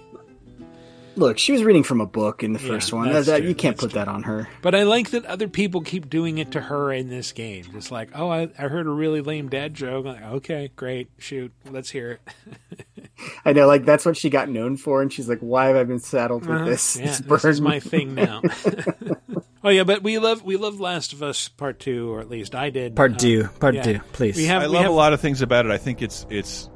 [1.17, 3.13] Look, she was reading from a book in the Yeah, first one.
[3.13, 4.49] That, that- you can't put that on her.
[4.63, 7.65] But I like that other people keep doing it to her in this game.
[7.73, 10.07] Just like, oh, I, I heard a really lame dad joke.
[10.07, 12.85] I'm like, okay, great, shoot, let's hear it.
[13.45, 15.85] I know, like that's what she got known for, and she's like, "Why have I
[15.85, 16.65] been saddled with Uh-huh.
[16.65, 16.97] this?
[16.97, 18.41] Yeah, This this is my thing now.
[19.65, 22.55] oh yeah, but we love we love Last of Us Part Two, or at least
[22.55, 22.97] I did.
[22.97, 23.49] Part Um, two.
[23.61, 23.83] Part yeah.
[23.83, 24.37] two, please.
[24.37, 25.73] We have I we love have a lot of things about it.
[25.73, 26.69] I think it's it's.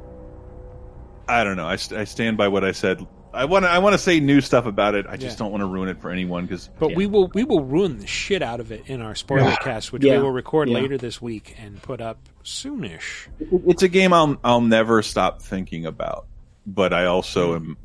[1.26, 1.66] I don't know.
[1.66, 3.06] I, st- I stand by what I said.
[3.32, 5.06] I want to I want to say new stuff about it.
[5.08, 5.44] I just Yeah.
[5.44, 6.68] don't want to ruin it for anyone because.
[6.78, 9.56] But we will we will ruin the shit out of it in our spoiler Yeah.
[9.56, 10.18] cast, which Yeah.
[10.18, 10.76] we will record Yeah.
[10.76, 13.26] later this week and put up soonish.
[13.66, 16.26] It's a game I'll I'll never stop thinking about,
[16.66, 17.76] but I also am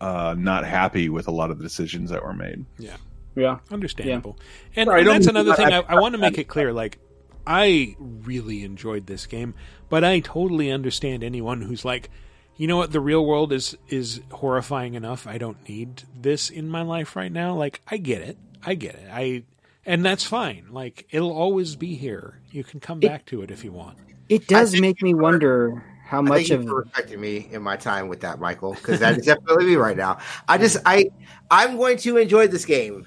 [0.00, 2.64] uh, not happy with a lot of the decisions that were made.
[2.78, 2.96] Yeah.
[3.36, 3.58] Yeah.
[3.70, 4.36] Understandable.
[4.74, 6.72] And, Right, and that's don't- another thing I, I- I want to make it clear.
[6.72, 6.98] Like,
[7.46, 9.54] I really enjoyed this game,
[9.88, 12.10] but I totally understand anyone who's like,
[12.56, 15.26] you know what, the real world is is horrifying enough.
[15.26, 17.54] I don't need this in my life right now.
[17.54, 18.38] Like, I get it.
[18.64, 19.08] I get it.
[19.12, 19.44] I
[19.84, 20.66] and that's fine.
[20.70, 22.40] Like, it'll always be here.
[22.50, 23.98] You can come It- back to it if you want.
[24.28, 27.76] It does make me wonder how much thank you of for respecting me in my
[27.76, 30.18] time with that, Michael, because that is definitely me right now.
[30.48, 31.10] I just I
[31.50, 33.06] I'm going to enjoy this game.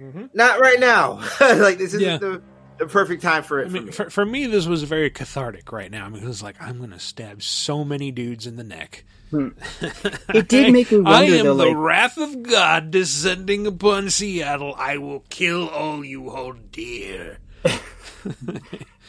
[0.00, 0.26] Mm-hmm.
[0.34, 1.20] Not right now.
[1.40, 2.16] like this isn't Yeah.
[2.18, 2.42] the,
[2.78, 3.66] the perfect time for it.
[3.66, 3.92] I for me.
[3.92, 6.06] for, for me, this was very cathartic right now.
[6.06, 9.04] I mean, it was like, I'm going to stab so many dudes in the neck.
[9.30, 9.48] Hmm.
[10.34, 14.08] It did make me I wonder, am though, the like- wrath of God descending upon
[14.10, 14.74] Seattle.
[14.78, 17.38] I will kill all you hold dear.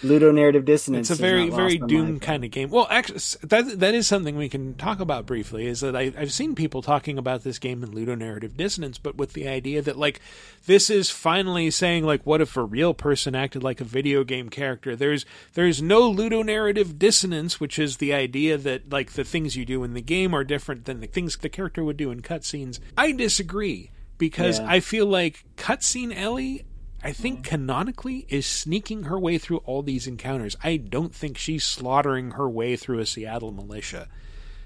[0.02, 1.10] ludonarrative dissonance.
[1.10, 2.70] It's a very, very Doom kind of game.
[2.70, 5.68] Well, actually, that that is something we can talk about briefly.
[5.68, 9.34] Is that I, I've seen people talking about this game in ludonarrative dissonance, but with
[9.34, 10.20] the idea that like
[10.66, 14.50] this is finally saying like, what if a real person acted like a video game
[14.50, 14.96] character?
[14.96, 19.84] There's there's no ludonarrative dissonance, which is the idea that like the things you do
[19.84, 22.80] in the game are different than the things the character would do in cutscenes.
[22.98, 24.68] I disagree because Yeah.
[24.70, 26.64] I feel like cutscene Ellie
[27.04, 30.56] I think canonically is sneaking her way through all these encounters.
[30.64, 34.08] I don't think she's slaughtering her way through a Seattle militia.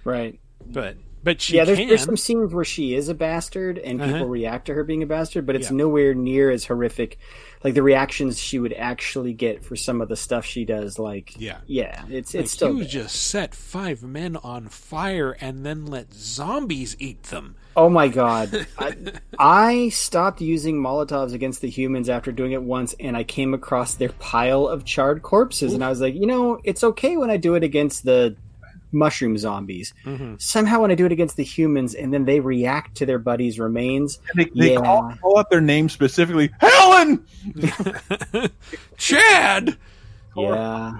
[0.04, 0.40] Right.
[0.66, 1.88] But but she yeah, there's, can.
[1.88, 4.12] there's some scenes where she is a bastard and Uh-huh.
[4.14, 5.78] people react to her being a bastard, but it's Yeah.
[5.78, 7.18] nowhere near as horrific.
[7.64, 11.00] Like the reactions she would actually get for some of the stuff she does.
[11.00, 11.58] Like, Yeah.
[11.66, 12.78] yeah, it's Like, it's still.
[12.78, 17.56] you just set five men on fire and then let zombies eat them.
[17.78, 18.66] Oh my god!
[18.80, 18.96] I,
[19.38, 23.96] I stopped using Molotovs against the humans after doing it once, and I came across
[23.96, 27.38] their pile of charred corpses, and I was like, you know, it's okay when I
[27.38, 28.36] do it against the
[28.94, 29.94] mushroom zombies.
[30.06, 30.36] Mm-hmm.
[30.38, 33.60] Somehow, when I do it against the humans, and then they react to their buddies'
[33.60, 36.52] remains, They, they yeah, call, call out their name specifically.
[36.62, 37.26] Helen.
[38.98, 39.78] Chad.
[40.38, 41.00] yeah,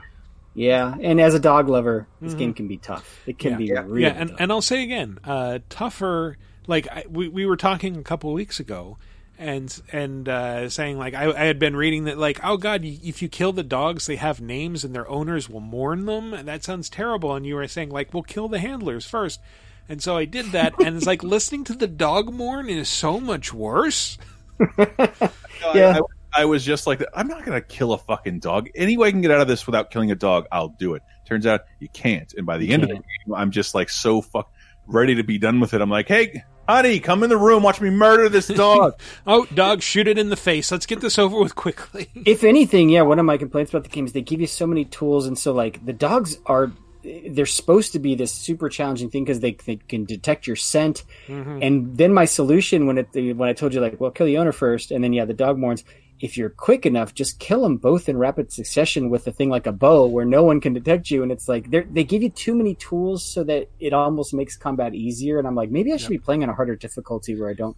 [0.54, 0.96] yeah.
[1.00, 2.38] And as a dog lover, this Mhm.
[2.38, 3.22] game can be tough.
[3.26, 3.58] It can yeah.
[3.58, 3.84] be yeah.
[3.86, 6.38] really yeah, and, and I'll say again, uh, tougher.
[6.68, 8.98] Like I, we we were talking a couple of weeks ago,
[9.38, 13.22] and and uh, saying like I, I had been reading that like oh god, if
[13.22, 16.64] you kill the dogs, they have names and their owners will mourn them, and that
[16.64, 17.36] sounds terrible.
[17.36, 19.40] And you were saying like we'll kill the handlers first,
[19.88, 23.20] and so I did that, and it's like listening to the dog mourn is so
[23.20, 24.18] much worse.
[24.78, 26.00] yeah.
[26.00, 26.00] I,
[26.38, 28.70] I was just like, I'm not going to kill a fucking dog.
[28.76, 31.02] Any way I can get out of this without killing a dog, I'll do it.
[31.26, 32.34] Turns out you can't.
[32.34, 34.52] And by the You end of the game, I'm just like so fuck
[34.86, 35.82] ready to be done with it.
[35.82, 39.00] I'm like, hey, honey, come in the room, watch me murder this dog.
[39.28, 40.72] oh, dog, shoot it in the face.
[40.72, 42.10] Let's get this over with quickly.
[42.26, 44.68] if anything, yeah, one of my complaints about the game is they give you so
[44.68, 46.72] many tools, and so like the dogs are,
[47.04, 51.04] they're supposed to be this super challenging thing because they, they can detect your scent.
[51.28, 51.66] Mhm.
[51.66, 54.52] And then my solution when it when I told you like, well, kill the owner
[54.52, 55.84] first, and then yeah, the dog mourns.
[56.26, 59.68] If you're quick enough, just kill them both in rapid succession with a thing like
[59.68, 61.22] a bow, where no one can detect you.
[61.22, 64.58] And it's like they they give you too many tools so that it almost makes
[64.58, 65.38] combat easier.
[65.38, 67.78] And I'm like, maybe I should be playing on a harder difficulty where I don't.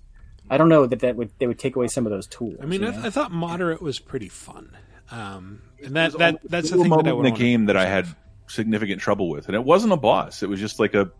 [0.50, 2.56] I don't know that that would they would take away some of those tools.
[2.62, 4.78] I mean, I, th- I thought moderate was pretty fun,
[5.12, 7.86] um, and that that that's the thing that I would in the game that I
[7.86, 8.08] had
[8.48, 10.44] significant trouble with, and it wasn't a boss.
[10.44, 11.12] It was just like a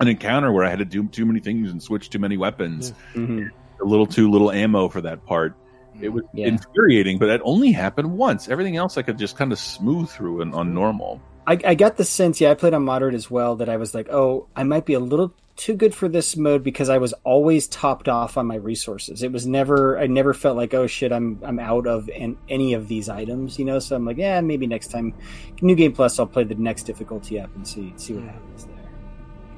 [0.00, 2.92] an encounter where I had to do too many things and switch too many weapons.
[3.14, 3.50] Mhm.
[3.80, 5.54] A little too little ammo for that part.
[6.02, 6.48] It was Yeah.
[6.48, 8.48] infuriating, but that only happened once.
[8.48, 11.20] Everything else I could just kind of smooth through and on normal.
[11.46, 13.94] I, I got the sense, yeah, I played on moderate as well, that I was
[13.94, 17.12] like, oh, I might be a little too good for this mode because I was
[17.24, 19.22] always topped off on my resources.
[19.22, 22.72] It was never, I never felt like, oh shit, I'm I'm out of an, any
[22.74, 23.78] of these items, you know.
[23.78, 25.14] So I'm like, yeah, maybe next time,
[25.60, 28.74] New Game Plus, I'll play the next difficulty up and see see what happens there.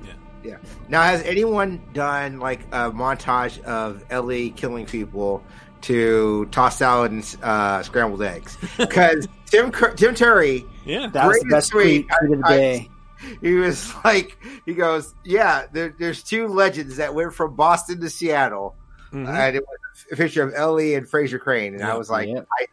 [0.04, 0.50] Yeah.
[0.50, 0.56] Yeah.
[0.88, 5.44] Now, has anyone done like a montage of Ellie killing people
[5.84, 8.56] to toss salad and uh, scrambled eggs?
[8.76, 12.06] Because Tim Cur- Tim Curry, yeah, That was the best tweet.
[12.08, 12.90] tweet, tweet of the I- I- day.
[13.40, 18.10] he was like, he goes, yeah, there, there's two legends that went from Boston to
[18.10, 18.74] Seattle,
[19.12, 19.28] Mhm.
[19.28, 22.40] and it was a picture of Ellie and Frasier Crane, and I was like, Yeah.
[22.60, 22.66] I,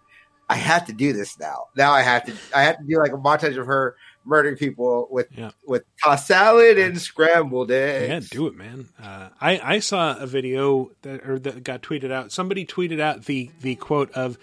[0.49, 1.67] I have to do this now.
[1.77, 3.95] Now I have to, I have to do like a montage of her
[4.25, 5.51] murdering people with Yeah.
[5.65, 8.29] with tossed salad and scrambled eggs.
[8.31, 8.89] Yeah, do it, man.
[9.01, 12.31] Uh, I I saw a video that or that got tweeted out.
[12.31, 14.37] Somebody tweeted out the the quote of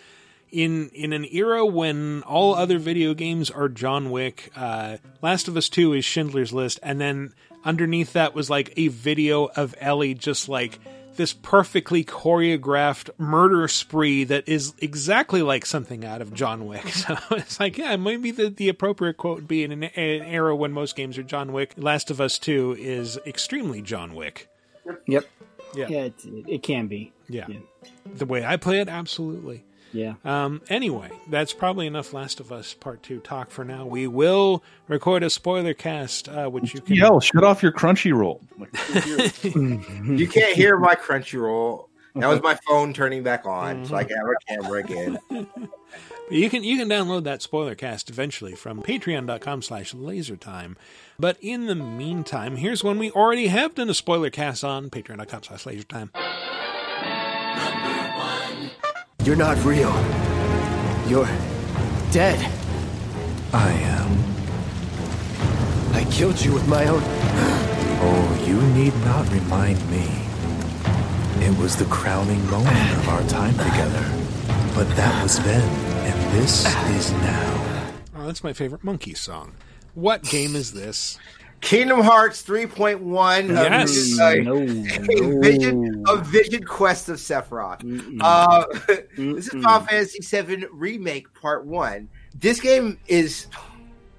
[0.50, 5.56] in in an era when all other video games are John Wick, uh, Last of
[5.56, 10.14] Us Two is Schindler's List, and then underneath that was like a video of Ellie
[10.14, 10.78] just like
[11.18, 16.86] this perfectly choreographed murder spree that is exactly like something out of John Wick.
[16.98, 20.54] So it's like, yeah, maybe the, the appropriate quote would be in an, an era
[20.56, 21.74] when most games are John Wick.
[21.76, 24.48] Last of Us 2 is extremely John Wick.
[25.06, 25.26] Yep.
[25.74, 25.86] Yeah.
[25.88, 27.12] Yeah, it, it can be.
[27.28, 27.46] Yeah.
[28.06, 29.64] The way I play it, absolutely.
[29.92, 30.14] Yeah.
[30.24, 33.86] Um, anyway, that's probably enough Last of Us Part 2 talk for now.
[33.86, 36.96] We will record a spoiler cast, uh, which you can.
[36.96, 38.40] Yell, shut off your Crunchyroll.
[40.18, 41.86] You can't hear my Crunchyroll.
[42.14, 45.18] That was my phone turning back on, so I can have a camera again.
[46.30, 50.76] You can you can download that spoiler cast eventually from patreon.com slash lasertime.
[51.18, 55.42] But in the meantime, here's one we already have done a spoiler cast on patreon.com
[55.44, 56.10] slash lasertime.
[59.28, 59.92] You're not real.
[61.06, 61.28] You're
[62.10, 62.50] dead.
[63.52, 64.24] I am.
[65.92, 67.02] I killed you with my own.
[68.00, 70.08] Oh, you need not remind me.
[71.44, 74.06] It was the crowning moment of our time together.
[74.74, 75.68] But that was then,
[76.06, 76.64] and this
[76.96, 77.84] is now.
[78.16, 79.52] Oh, that's my favorite monkey song.
[79.94, 81.18] What game is this?
[81.60, 83.48] Kingdom Hearts 3.1.
[83.48, 84.18] Yes.
[84.18, 87.82] Uh, No, a vision, a vision quest of Sephiroth.
[88.20, 88.64] Uh,
[89.16, 92.08] this is Final Fantasy VII Remake Part 1.
[92.34, 93.46] This game is.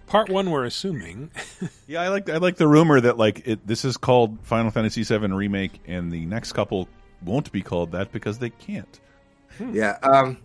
[0.07, 1.31] Part one, we're assuming.
[1.87, 5.01] Yeah, I like I like the rumor that like it, this is called Final Fantasy
[5.01, 6.87] VII remake, and the next couple
[7.25, 8.99] won't be called that because they can't.
[9.73, 9.97] Yeah.
[10.03, 10.37] Um,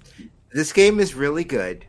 [0.53, 1.85] this game is really good.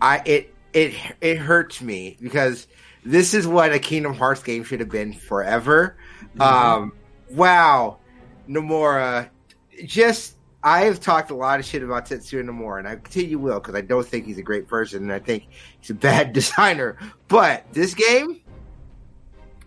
[0.00, 2.66] I it it it hurts me because
[3.04, 5.96] this is what a Kingdom Hearts game should have been forever.
[6.40, 6.92] Um,
[7.30, 7.98] wow,
[8.48, 9.28] Nomura,
[9.84, 13.60] just I have talked a lot of shit about Tetsuya Nomura, and I continue will
[13.60, 15.46] because I don't think he's a great person, and I think
[15.80, 16.98] he's a bad designer.
[17.28, 18.40] But this game,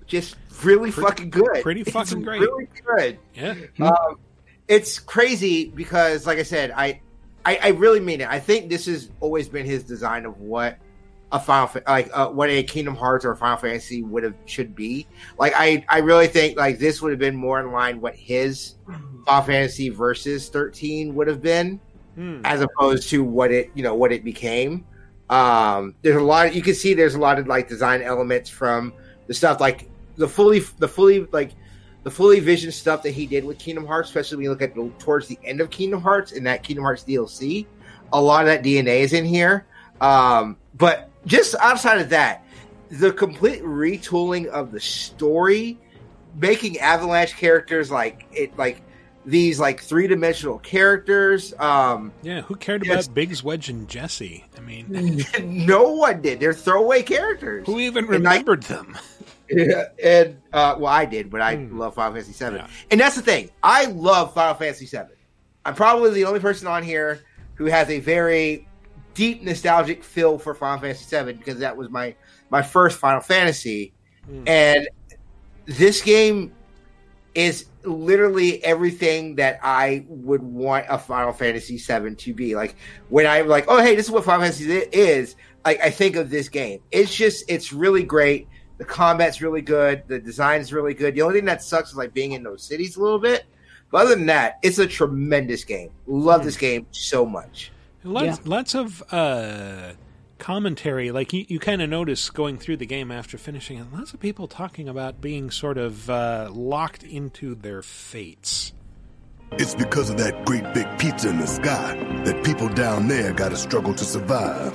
[0.06, 1.62] just really fucking good.
[1.64, 2.42] pretty It's fucking great.
[2.42, 3.20] Really good.
[3.34, 3.56] Yeah.
[3.80, 4.20] Um,
[4.68, 7.02] it's crazy because, like I said, I,
[7.46, 8.28] I, I really mean it.
[8.28, 10.78] I think this has always been his design of what
[11.32, 15.08] a Final, like uh, what a Kingdom Hearts or Final Fantasy would have should be.
[15.38, 18.76] Like I, I really think like this would have been more in line what his
[19.26, 21.80] Final Fantasy versus thirteen would have been,
[22.16, 22.42] Hmm.
[22.44, 24.86] as opposed to what it, you know, what it became.
[25.30, 26.54] Um, there's a lot.
[26.54, 28.92] you can see there's a lot of like design elements from
[29.28, 31.52] the stuff like the fully, the fully like
[32.04, 34.76] the fully vision stuff that he did with Kingdom Hearts, especially when you look at
[34.76, 37.66] the, towards the end of Kingdom Hearts and that Kingdom Hearts DLC.
[38.12, 39.66] A lot of that DNA is in here.
[40.02, 42.46] Um, but just outside of that,
[42.90, 45.80] the complete retooling of the story,
[46.36, 48.82] making Avalanche characters like it, like
[49.26, 51.54] these like three dimensional characters.
[51.60, 54.44] Um, Yeah, who cared about Biggs, Wedge, and Jesse?
[54.58, 56.40] I mean, no one did.
[56.40, 57.66] They're throwaway characters.
[57.66, 58.98] who even And I- remembered them?
[59.54, 63.22] Yeah, and uh, well, I did, but I love Final Fantasy Seven, and that's the
[63.22, 63.50] thing.
[63.62, 65.12] I love Final Fantasy Seven.
[65.66, 67.20] I'm probably the only person on here
[67.56, 68.66] who has a very
[69.14, 72.16] deep nostalgic feel for Final Fantasy Seven because that was my
[72.49, 73.93] my first Final Fantasy,
[74.26, 74.43] hmm.
[74.47, 74.88] and
[75.66, 76.53] this game
[77.34, 82.55] is literally everything that I would want a Final Fantasy VII to be.
[82.55, 82.76] Like
[83.09, 85.36] when I'm like, oh hey, this is what Final Fantasy is.
[85.66, 86.82] Like I think of this game.
[86.91, 88.47] It's just it's really great.
[88.78, 90.03] The combat's really good.
[90.07, 91.14] The design's really good.
[91.14, 93.45] The only thing that sucks is like being in those cities a little bit.
[93.91, 95.91] But other than that, it's a tremendous game.
[96.07, 96.45] Love hmm.
[96.45, 97.72] this game so much.
[98.04, 99.93] Lots, lots of uh,
[100.39, 101.12] commentary.
[101.12, 103.86] Like you, you kind of notice going through the game after finishing it.
[103.93, 108.74] Lots of people talking about being sort of uh, locked into their fates.
[109.54, 113.58] It's because of that great big pizza in the sky that people down there gotta
[113.58, 114.74] struggle to survive.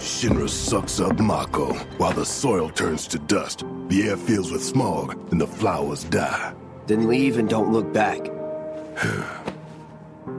[0.00, 5.16] Shinra sucks up Mako while the soil turns to dust, the air fills with smog,
[5.30, 6.54] and the flowers die.
[6.86, 8.18] Then leave and don't look back.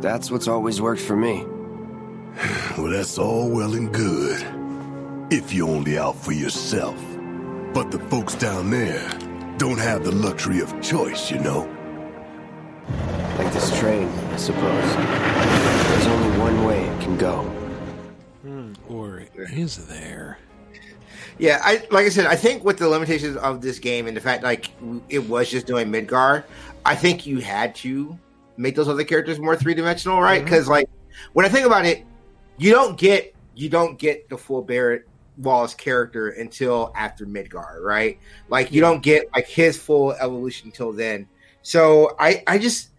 [0.01, 1.45] That's what's always worked for me.
[2.77, 4.41] Well, that's all well and good.
[5.31, 6.97] If you're only out for yourself.
[7.73, 9.07] But the folks down there
[9.57, 11.69] don't have the luxury of choice, you know.
[13.37, 14.95] Like this train, I suppose.
[14.95, 17.43] There's only one way it can go.
[18.41, 20.39] Hmm, or is there?
[21.37, 24.21] Yeah, I like I said, I think with the limitations of this game and the
[24.21, 24.69] fact like
[25.09, 26.43] it was just doing Midgar,
[26.85, 28.17] I think you had to
[28.61, 30.37] make those other characters more three dimensional, right?
[30.37, 30.45] Mm-hmm.
[30.45, 30.89] Because like
[31.33, 32.05] when I think about it,
[32.57, 35.07] you don't get you don't get the full Barret
[35.37, 38.19] Wallace character until after Midgar, right?
[38.49, 41.27] Like you don't get like his full evolution until then.
[41.61, 42.89] So I I just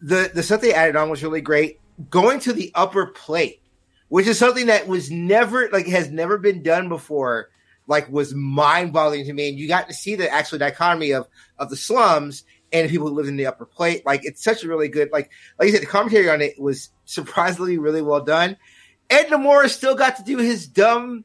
[0.00, 1.80] the the stuff they added on was really great.
[2.10, 3.60] Going to the upper plate,
[4.08, 7.50] which is something that was never like has never been done before,
[7.86, 9.48] like was mind boggling to me.
[9.48, 11.26] And you got to see the actual dichotomy of
[11.58, 14.04] of the slums and people who live in the upper plate.
[14.06, 16.90] Like it's such a really good like like you said, the commentary on it was
[17.04, 18.56] surprisingly really well done.
[19.10, 21.24] Ed Namora still got to do his dumb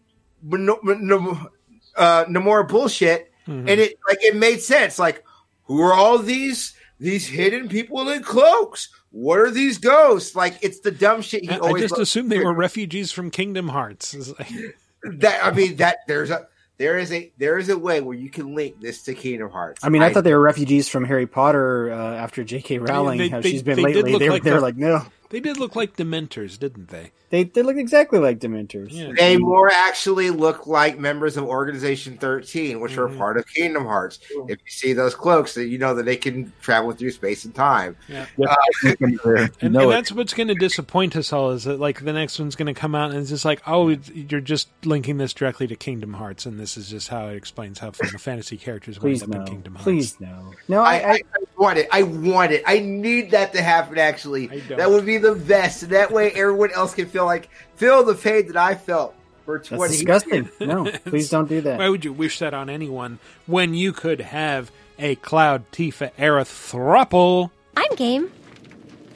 [1.96, 3.60] uh, Namora bullshit, Mhm.
[3.60, 4.98] and it like it made sense.
[5.00, 5.24] Like,
[5.66, 8.90] who are all these these hidden people in cloaks?
[9.12, 10.36] What are these ghosts?
[10.36, 11.44] Like, it's the dumb shit.
[11.44, 14.16] He I always just assumed they were refugees from Kingdom Hearts.
[14.40, 14.78] Like-
[15.20, 15.44] that.
[15.46, 16.48] I mean, that there's a
[16.84, 19.86] there is a there is a way where you can link this to Kingdom Hearts.
[19.86, 22.80] I mean, I, thought they were refugees from Harry Potter uh, after J.K.
[22.80, 24.12] Rowling, they- how they- she's been they lately.
[24.12, 26.88] look They, were- like they were the- like, no, They did look like Dementors, didn't
[26.90, 27.12] they?
[27.30, 28.92] they they look exactly like Dementors.
[29.18, 33.02] They more actually look like members of Organization 13, which Mm-hmm.
[33.02, 34.20] are part of Kingdom Hearts.
[34.48, 37.54] If you see those cloaks, then you know that they can travel through space and
[37.56, 37.98] time.
[38.08, 38.28] Yeah.
[38.40, 38.56] Uh,
[39.04, 42.56] And, and that's what's going to disappoint us all is that like the next one's
[42.56, 45.66] going to come out and it's just like oh it's- you're just linking this directly
[45.68, 49.16] to Kingdom Hearts and this is just how it explains how Final Fantasy characters wind
[49.20, 49.84] Please up no, in Kingdom Hearts.
[49.84, 50.54] please no.
[50.68, 51.88] No, I, I, I, I want it.
[51.92, 52.64] I want it.
[52.68, 53.98] I need that to happen.
[53.98, 54.78] Actually, don't.
[54.78, 55.90] that would be the best.
[55.90, 59.16] That way, everyone else can feel like feel the pain that I felt
[59.46, 59.94] for that's twenty.
[59.94, 60.50] disgusting.
[60.60, 61.80] No, please don't do that.
[61.80, 63.18] Why would you wish that on anyone
[63.48, 67.50] when you could have a Cloud Tifa Aerith thruple?
[67.76, 68.32] I'm game.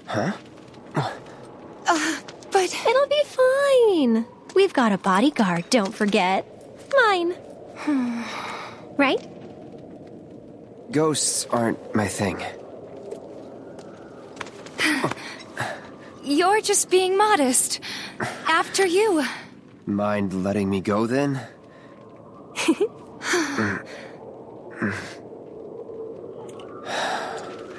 [0.07, 0.31] Huh?
[0.95, 2.19] Uh,
[2.51, 4.25] but it'll be fine.
[4.55, 6.45] We've got a bodyguard, don't forget.
[6.95, 7.35] Mine.
[8.97, 9.29] right?
[10.91, 12.41] Ghosts aren't my thing.
[16.27, 17.79] You're just being modest.
[18.47, 19.25] After you.
[19.85, 21.39] Mind letting me go then?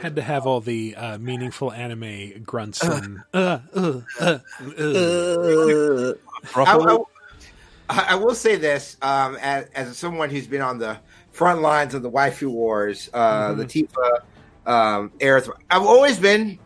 [0.01, 4.39] Had to have all the uh, meaningful anime grunts and uh, uh, uh,
[4.79, 6.15] uh.
[6.57, 7.05] I,
[7.91, 10.99] I, I will say this um, as, as someone who's been on the
[11.33, 14.21] front lines of the waifu wars, uh, the Tifa,
[14.67, 15.51] um, Aerith.
[15.71, 16.59] I've always been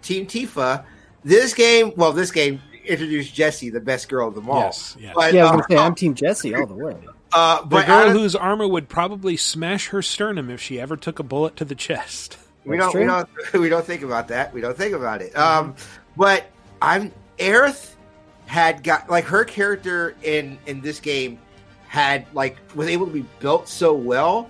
[0.00, 0.86] Team Tifa.
[1.26, 4.60] This game, well, this game introduced Jessie, the best girl of them all.
[4.60, 5.12] Yes, yes.
[5.16, 6.96] But, yeah, I was uh, gonna say, I'm Team Jessie all the way.
[7.32, 11.18] uh, the girl of- whose armor would probably smash her sternum if she ever took
[11.18, 12.38] a bullet to the chest.
[12.64, 14.54] we don't, we don't, we don't think about that.
[14.54, 15.36] We don't think about it.
[15.36, 15.74] Um,
[16.16, 16.46] but
[16.80, 17.94] I'm Aerith
[18.46, 21.40] had got like her character in in this game
[21.88, 24.48] had like was able to be built so well,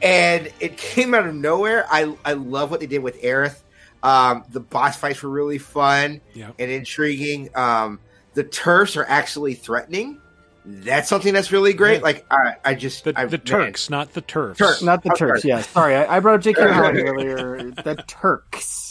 [0.00, 1.86] and it came out of nowhere.
[1.90, 3.62] I I love what they did with Aerith.
[4.04, 6.54] Um, the boss fights were really fun Yep.
[6.58, 7.48] and intriguing.
[7.56, 7.98] Um,
[8.34, 10.20] the turfs are actually threatening.
[10.66, 11.96] That's something that's really great.
[11.96, 12.02] Yeah.
[12.02, 13.44] Like I, I just The, I, the man.
[13.46, 14.58] Turks, not the Turfs.
[14.58, 14.82] Turks.
[14.82, 15.42] Not the Oh, Turks.
[15.42, 15.50] sorry.
[15.50, 16.62] Yeah, sorry, I, I brought up J.K.
[16.64, 17.70] Rowling earlier.
[17.72, 18.83] The Turks.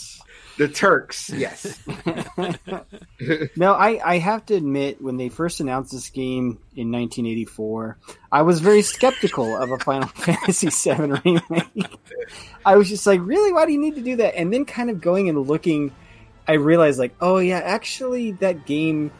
[0.56, 1.30] The Turks.
[1.30, 1.80] Yes.
[3.56, 7.98] no, I, I have to admit, when they first announced this game in 1984,
[8.30, 11.98] I was very skeptical of a Final Fantasy VII remake.
[12.64, 13.52] I was just like, really?
[13.52, 14.36] Why do you need to do that?
[14.36, 15.92] And then kind of going and looking,
[16.46, 19.10] I realized, like, oh, yeah, actually, that game,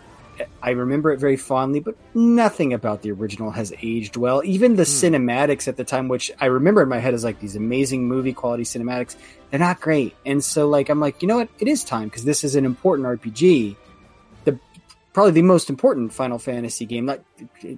[0.63, 4.43] I remember it very fondly, but nothing about the original has aged well.
[4.45, 4.91] Even the hmm.
[4.91, 8.33] cinematics at the time, which I remember in my head as like these amazing movie
[8.33, 9.17] quality cinematics,
[9.51, 10.15] they're not great.
[10.27, 11.49] And so, like, I'm like, you know what?
[11.59, 13.77] It is time because this is an important RPG.
[14.45, 14.59] The
[15.13, 17.07] probably the most important Final Fantasy game.
[17.07, 17.23] Like,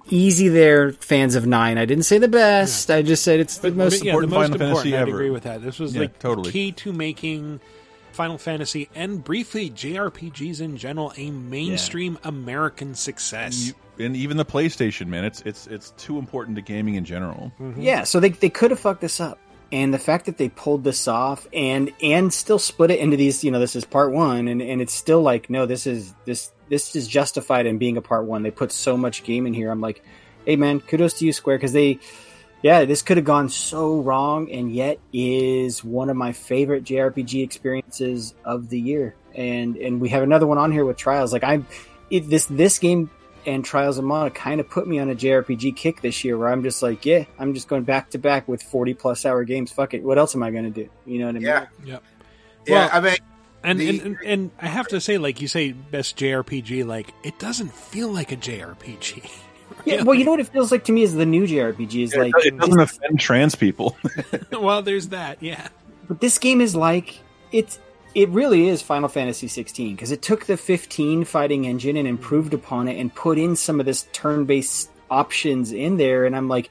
[0.09, 1.77] easy there, fans of nine.
[1.77, 2.89] I didn't say the best.
[2.89, 4.77] I just said it's the But, most but, yeah, the important most Final important.
[4.77, 5.11] Fantasy I'd ever.
[5.11, 5.61] agree with that.
[5.61, 6.51] This was Yeah, like totally.
[6.51, 7.59] key to making
[8.17, 13.67] Final Fantasy and briefly JRPGs in general a mainstream American success.
[13.67, 17.51] You- and even the PlayStation, man, it's it's it's too important to gaming in general.
[17.59, 17.81] Mm-hmm.
[17.81, 19.39] Yeah, so they they could have fucked this up.
[19.71, 23.43] And the fact that they pulled this off and and still split it into these,
[23.43, 26.51] you know, this is part one, and, and it's still like, no, this is this
[26.69, 28.43] this is justified in being a part one.
[28.43, 29.71] They put so much game in here.
[29.71, 30.03] I'm like,
[30.45, 31.99] hey man, kudos to you, Square, because they
[32.61, 37.43] yeah, this could have gone so wrong, and yet is one of my favorite JRPG
[37.43, 39.15] experiences of the year.
[39.35, 41.31] And and we have another one on here with Trials.
[41.31, 41.67] Like I'm,
[42.09, 43.09] it, this this game
[43.45, 46.49] and Trials of Mana kind of put me on a JRPG kick this year, where
[46.49, 49.71] I'm just like, yeah, I'm just going back to back with 40 plus hour games.
[49.71, 50.89] Fuck it, what else am I going to do?
[51.05, 51.43] You know what I mean?
[51.47, 51.65] Yeah.
[51.85, 52.03] Yep.
[52.65, 53.17] Yeah, Well, I mean,
[53.63, 57.13] And, the- and, and and I have to say, like you say, best JRPG, like
[57.23, 59.29] it doesn't feel like a JRPG.
[59.85, 62.15] Yeah, well, you know what it feels like to me is the new JRPG is
[62.15, 63.97] like it doesn't offend trans people.
[64.51, 65.41] well, there's that.
[65.41, 65.67] Yeah.
[66.07, 67.19] But this game is like
[67.51, 67.79] it's
[68.15, 72.53] it really is Final Fantasy 16 because it took the 15 fighting engine and improved
[72.53, 76.69] upon it and put in some of this turn-based options in there and I'm like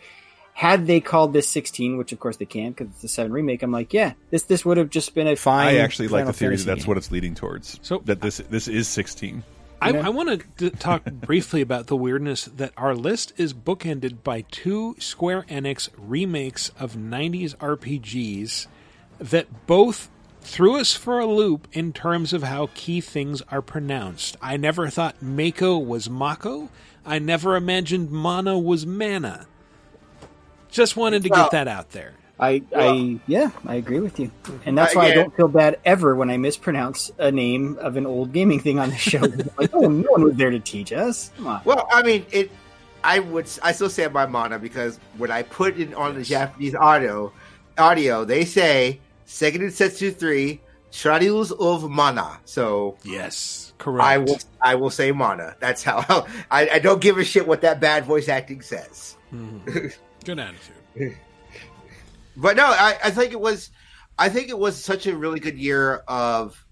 [0.53, 3.63] had they called this 16 which of course they can't because it's a 7 remake
[3.63, 6.33] I'm like yeah this this would have just been a fine I actually like the
[6.33, 6.89] theory that that's game.
[6.89, 7.79] what it's leading towards.
[7.83, 9.43] So that this this is sixteen.
[9.81, 14.43] I, I want to talk briefly about the weirdness that our list is bookended by
[14.51, 18.67] two Square Enix remakes of 90s RPGs
[19.19, 20.09] that both
[20.41, 24.37] threw us for a loop in terms of how key things are pronounced.
[24.41, 26.69] I never thought Mako was Mako.
[27.05, 29.47] I never imagined Mana was Mana.
[30.71, 32.15] Just wanted to Well- get that out there.
[32.39, 34.31] I, I yeah, I agree with you,
[34.67, 38.05] and that's why I don't feel bad ever when I mispronounce a name of an
[38.05, 39.21] old gaming thing on the show.
[39.59, 41.31] like, oh, no one was there to teach us.
[41.39, 41.63] Come on.
[41.65, 42.51] Well, I mean, it.
[43.03, 43.49] I would.
[43.63, 47.33] I still stand by Mana because when I put it on the Japanese audio,
[47.79, 50.61] audio they say Seiken Densetsu three
[50.93, 52.39] Trials of Mana.
[52.45, 54.07] So yes, correct.
[54.07, 54.39] I will.
[54.61, 55.57] I will say Mana.
[55.59, 56.27] That's how.
[56.51, 59.17] I, I don't give a shit what that bad voice acting says.
[59.33, 59.87] Mm-hmm.
[60.25, 61.17] Good attitude.
[62.37, 63.71] But no, I, I think it was.
[64.19, 66.65] I think it was such a really good year of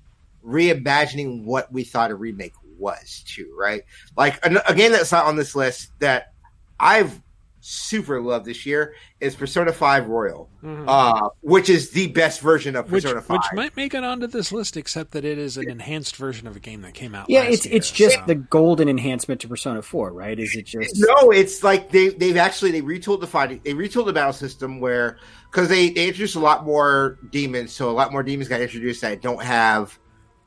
[0.45, 3.55] reimagining what we thought a remake was, too.
[3.59, 3.83] Right?
[4.17, 6.33] Like an, a game that's not on this list that
[6.79, 7.21] I've
[7.67, 10.85] super loved this year is Persona Five Royal, Mhm.
[10.87, 13.39] uh, which is the best version of Which, Persona Five.
[13.39, 16.57] which might make it onto this list, except that it is an enhanced version of
[16.57, 17.31] a game that came out.
[17.31, 20.39] Yeah, last it's year, it's just so- the golden enhancement to Persona Four, right?
[20.39, 24.07] Is it just No, it's like they they've actually they retooled the fighting they retooled
[24.07, 25.17] the battle system where
[25.55, 29.03] because they, they introduced a lot more demons, so a lot more demons got introduced
[29.03, 29.97] that don't have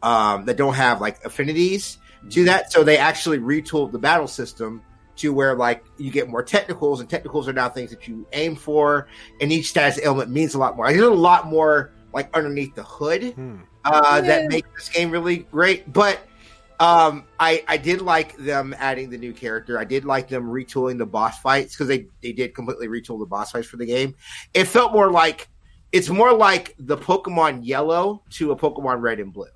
[0.03, 1.97] um that don't have like affinities
[2.29, 2.71] to that.
[2.73, 4.81] So they actually retooled the battle system
[5.15, 8.55] to where like you get more technicals and technicals are now things that you aim
[8.55, 9.07] for
[9.39, 10.87] and each status element means a lot more.
[10.91, 13.33] There's a lot more like underneath the hood
[13.85, 14.21] uh, Yeah.
[14.21, 15.91] that makes this game really great.
[15.91, 16.19] But
[16.79, 19.79] um, I I did like them adding the new character.
[19.79, 23.25] I did like them retooling the boss fights because they they did completely retool the
[23.25, 24.15] boss fights for the game.
[24.53, 25.47] It felt more like
[25.91, 29.47] it's more like the Pokemon Yellow to a Pokemon Red and Blue.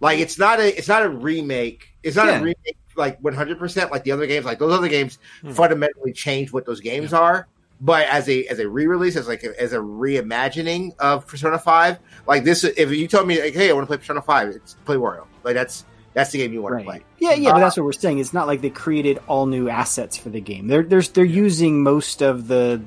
[0.00, 1.88] Like it's not a it's not a remake.
[2.02, 2.38] It's not Yeah.
[2.38, 4.44] a remake like 100 percent like the other games.
[4.44, 5.52] Like those other games Hmm.
[5.52, 7.46] fundamentally change what those games are.
[7.80, 11.58] But as a as a re release, as like a, as a reimagining of Persona
[11.58, 14.48] Five, like this, if you told me like, hey, I want to play Persona Five,
[14.50, 15.26] it's play Wario.
[15.42, 15.84] Like that's
[16.14, 17.02] that's the game you want to play.
[17.18, 18.18] Yeah, yeah, but that's what we're saying.
[18.18, 20.66] It's not like they created all new assets for the game.
[20.66, 22.82] They're they're they're using most of the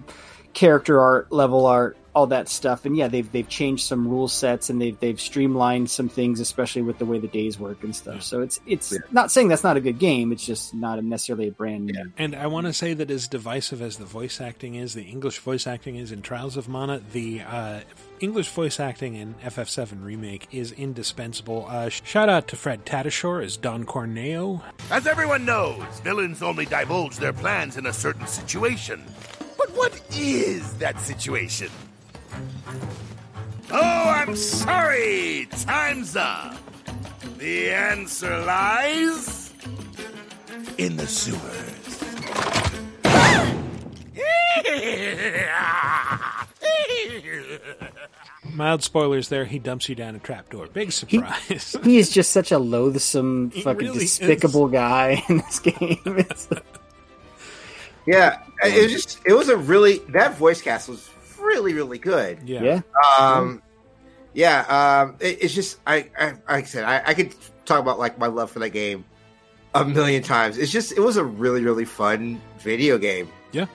[0.54, 2.86] character art, level art, all that stuff.
[2.86, 6.82] And yeah, they've they've changed some rule sets and they've they've streamlined some things, especially
[6.82, 8.24] with the way the days work and stuff.
[8.24, 10.32] So it's it's not saying that's not a good game.
[10.32, 12.12] It's just not necessarily a brand new.
[12.18, 15.40] And I want to say that as divisive as the voice acting is, the English
[15.40, 17.82] voice acting is in Trials of Mana, the uh,
[18.20, 21.66] English voice acting in FF7 Remake is indispensable.
[21.70, 24.62] Uh, shout out to Fred Tatasciore as Don Corneo.
[24.90, 29.04] As everyone knows, villains only divulge their plans in a certain situation.
[29.58, 31.70] But what is that situation?
[33.72, 35.48] Oh, I'm sorry!
[35.52, 36.56] Time's up!
[37.38, 39.54] The answer lies
[40.78, 42.04] in the sewers.
[48.56, 49.46] Mild spoilers there.
[49.46, 50.68] He dumps you down a trapdoor.
[50.68, 51.76] Big surprise.
[51.84, 56.00] He is just such a loathsome, fucking really despicable guy in this game.
[56.06, 56.48] It's
[58.08, 62.40] Yeah, it was just it was a really that voice cast was really really good.
[62.46, 62.62] Yeah.
[62.64, 62.82] Yeah.
[63.20, 63.62] Um,
[64.34, 64.62] yeah.
[65.02, 67.34] Um, it, it's just I, I like I said I, I could
[67.66, 69.06] talk about like my love for that game
[69.74, 70.58] a million times.
[70.58, 73.30] It's just it was a really really fun video game.
[73.52, 73.66] Yeah.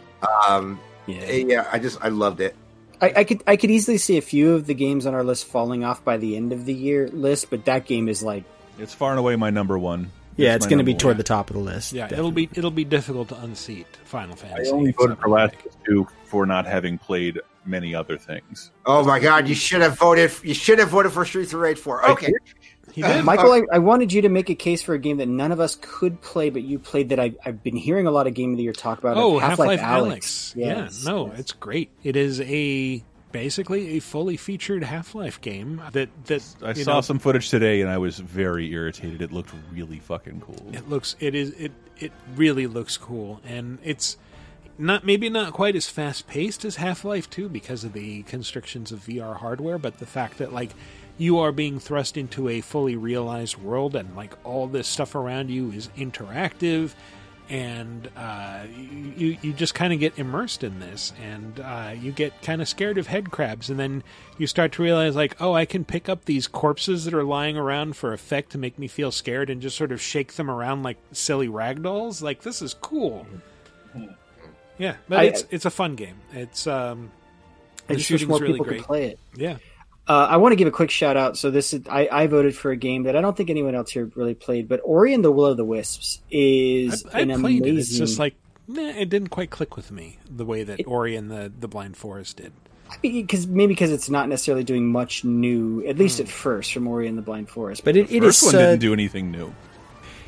[0.48, 0.78] Um.
[1.06, 1.30] Yeah.
[1.30, 1.68] Yeah.
[1.72, 2.54] I just I loved it.
[3.00, 5.46] I, I could I could easily see a few of the games on our list
[5.46, 8.44] falling off by the end of the year list, but that game is like
[8.78, 10.10] It's far and away my number one.
[10.36, 11.18] yeah, it's my going to be toward one.
[11.18, 11.92] the top of the list.
[11.92, 14.70] yeah, it'll be it'll be difficult to unseat Final Fantasy.
[14.70, 18.70] I only voted for Last of Us 2 for not having played many other things.
[18.86, 19.48] Oh my god!
[19.48, 20.30] You should have voted.
[20.42, 22.08] You should have voted for Streets of Rage Four.
[22.10, 22.32] Okay.
[22.96, 25.60] Michael, I, I wanted you to make a case for a game that none of
[25.60, 28.52] us could play, but you played that I, I've been hearing a lot of Game
[28.52, 29.16] of the Year talk about.
[29.16, 30.08] Oh, Half Half-Life Alyx.
[30.10, 30.56] Alyx.
[30.56, 31.04] Yes.
[31.04, 31.90] Yeah, no, it's great.
[32.02, 33.02] It is a
[33.32, 37.80] basically a fully featured Half Life game that that I saw know, some footage today
[37.80, 39.22] and I was very irritated.
[39.22, 40.74] It looked really fucking cool.
[40.74, 44.16] It looks it is it it really looks cool, and it's
[44.78, 48.92] not maybe not quite as fast paced as Half Life Two because of the constrictions
[48.92, 50.70] of VR hardware, but the fact that like
[51.20, 55.50] you are being thrust into a fully realized world and like all this stuff around
[55.50, 56.94] you is interactive
[57.50, 58.60] and uh,
[59.16, 62.68] you you just kind of get immersed in this, and uh, you get kind of
[62.68, 64.04] scared of head crabs, and then
[64.38, 67.56] you start to realize like, oh, I can pick up these corpses that are lying
[67.56, 70.84] around for effect to make me feel scared, and just sort of shake them around
[70.84, 72.22] like silly rag dolls.
[72.22, 73.26] Like this is cool.
[74.78, 76.20] Yeah, but I- it's it's a fun game.
[76.32, 77.10] It's um,
[77.88, 78.82] I the just wish shooting's more really people great.
[78.82, 79.18] play it.
[79.34, 79.56] Yeah.
[80.10, 81.36] Uh, I want to give a quick shout out.
[81.38, 83.92] So this is I, I voted for a game that I don't think anyone else
[83.92, 87.28] here really played, but Ori and the Will of the Wisps is I, I an
[87.40, 87.64] played amazing.
[87.66, 87.78] it.
[87.78, 88.34] It's just like
[88.66, 91.96] nah, it didn't quite click with me the way that Ori and the the Blind
[91.96, 92.52] Forest did.
[93.00, 96.24] because maybe because it's not necessarily doing much new, at least Hmm.
[96.24, 97.84] at first, from Ori and the Blind Forest.
[97.84, 99.54] But it, it First is one uh, didn't do anything new.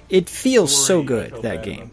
[0.09, 1.91] It feels so good that game.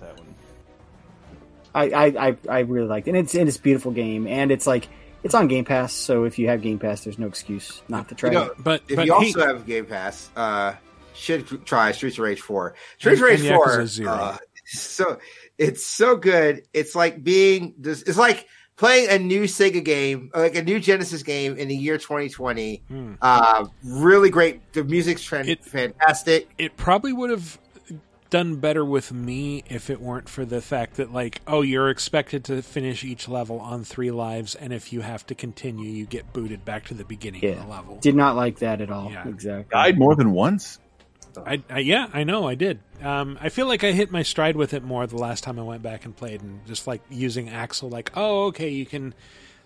[1.74, 3.12] I, I, I, I really liked it.
[3.12, 4.88] And it's and it's a beautiful game, and it's like
[5.24, 5.94] it's on Game Pass.
[5.94, 8.64] So if you have Game Pass, there's no excuse not to try You know, it.
[8.64, 10.76] But if you also have Game Pass, uh,
[11.14, 12.76] should try Streets of Rage Four.
[12.98, 14.12] Streets of Rage and Four, Yakuza Zero.
[14.12, 15.20] uh, so
[15.58, 16.64] it's so good.
[16.74, 18.02] It's like being this.
[18.04, 18.48] It's like
[18.78, 22.84] playing a new Sega game, like a new Genesis game in the year 2020.
[22.88, 23.14] Hmm.
[23.22, 24.72] Uh, really great.
[24.74, 26.50] The music's fan- fantastic.
[26.58, 27.60] It probably would have
[28.30, 32.44] done better with me if it weren't for the fact that like oh you're expected
[32.44, 36.32] to finish each level on three lives and if you have to continue you get
[36.32, 39.10] booted back to the beginning of Yeah, the level did not like that at all.
[39.12, 39.28] yeah.
[39.28, 39.72] Exactly.
[39.72, 40.80] Died more than once.
[41.46, 44.58] I, I yeah i know i did um, i feel like i hit my stride
[44.58, 47.50] with it more the last time i went back and played and just like using
[47.50, 49.14] axel like oh okay you can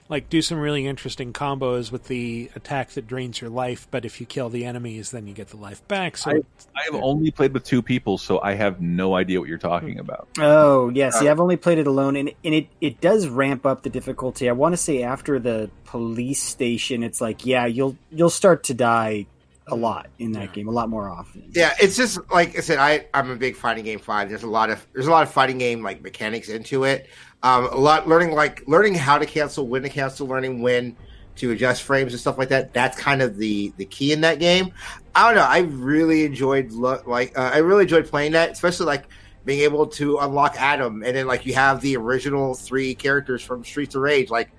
[0.09, 4.19] like do some really interesting combos with the attack that drains your life but if
[4.19, 6.35] you kill the enemies then you get the life back so I,
[6.75, 9.99] I have only played with two people, so I have no idea what you're talking
[9.99, 10.27] about.
[10.39, 13.65] Oh yeah, see, Uh, I've only played it alone, and and it it does ramp
[13.65, 14.49] up the difficulty.
[14.49, 18.73] I want to say after the police station, it's like yeah, you'll you'll start to
[18.73, 19.27] die
[19.67, 21.43] a lot in that game, a lot more often.
[21.53, 22.79] Yeah, it's just like I said.
[22.79, 24.27] I I'm a big fighting game fan.
[24.27, 27.07] There's a lot of there's a lot of fighting game like mechanics into it.
[27.43, 30.95] Um, a lot learning like learning how to cancel, when to cancel, learning when
[31.35, 32.73] to adjust frames and stuff like that.
[32.73, 34.71] That's kind of the the key in that game.
[35.13, 35.47] I don't know.
[35.47, 39.05] I really enjoyed lo- like uh, I really enjoyed playing that, especially like
[39.45, 43.65] being able to unlock Adam, and then like you have the original three characters from
[43.65, 44.49] Streets of Rage, like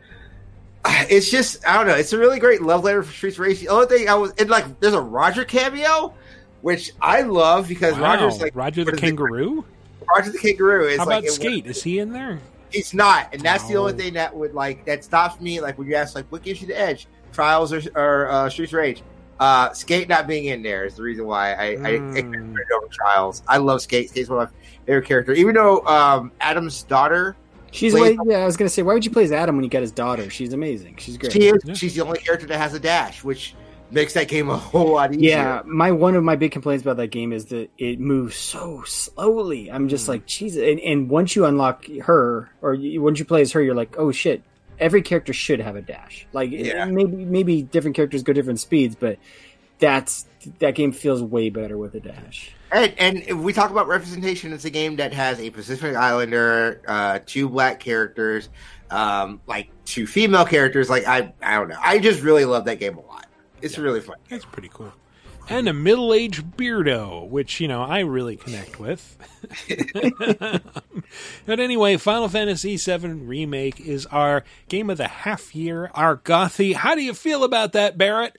[0.86, 1.94] it's just I don't know.
[1.94, 3.60] It's a really great love letter for Streets of Rage.
[3.60, 6.12] The only thing I was and like there's a Roger cameo,
[6.60, 9.06] which I love because Wow, Roger's like roger the what is it?
[9.06, 9.64] kangaroo
[10.14, 12.40] Roger the kangaroo is how like about it- skate is he in there
[12.74, 15.60] He's not, and that's the only thing that would like that stops me.
[15.60, 17.06] Like when you ask, like, what gives you the edge?
[17.32, 19.02] Trials or, or uh, Streets of Rage?
[19.40, 22.54] Uh, Skate not being in there is the reason why I, I, I Hmm.
[22.54, 23.42] picked over Trials.
[23.48, 24.10] I love Skate.
[24.10, 24.56] Skate's one of my
[24.86, 25.38] favorite characters.
[25.38, 27.36] Even though um, Adam's daughter,
[27.72, 29.64] She's plays- like, yeah, I was gonna say, why would you play as Adam when
[29.64, 30.30] you got his daughter?
[30.30, 30.96] She's amazing.
[30.98, 31.32] She's great.
[31.32, 33.54] she is, she's the only character that has a dash, which
[33.94, 35.30] makes that game a whole lot easier.
[35.30, 38.82] Yeah, my one of my big complaints about that game is that it moves so
[38.84, 39.70] slowly.
[39.70, 40.62] I'm just like, Jesus.
[40.62, 43.96] And, and once you unlock her, or you, once you play as her, you're like,
[43.98, 44.42] oh shit.
[44.80, 46.26] Every character should have a dash.
[46.32, 46.84] Like Yeah.
[46.86, 49.18] maybe maybe different characters go different speeds, but
[49.78, 50.26] that's
[50.58, 52.52] that game feels way better with a dash.
[52.72, 56.82] And, and if we talk about representation, it's a game that has a Pacific Islander,
[56.88, 58.48] uh, two black characters,
[58.90, 60.90] um, like two female characters.
[60.90, 61.78] Like I, I don't know.
[61.80, 63.23] I just really love that game a lot.
[63.64, 64.16] It's really fun.
[64.28, 64.92] That's pretty cool.
[65.48, 69.16] And a middle-aged beardo, which you know I really connect with.
[71.46, 76.74] but anyway, Final Fantasy VII remake is our game of the half year, our gothy.
[76.74, 78.38] How do you feel about that, Barret?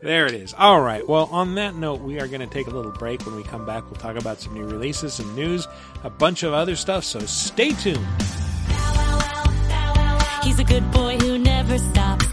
[0.00, 0.54] There it is.
[0.54, 1.06] All right.
[1.08, 3.26] Well, on that note, we are going to take a little break.
[3.26, 5.66] When we come back, we'll talk about some new releases, some news,
[6.04, 7.02] a bunch of other stuff.
[7.02, 8.06] So stay tuned.
[10.58, 12.26] A good boy who never stops,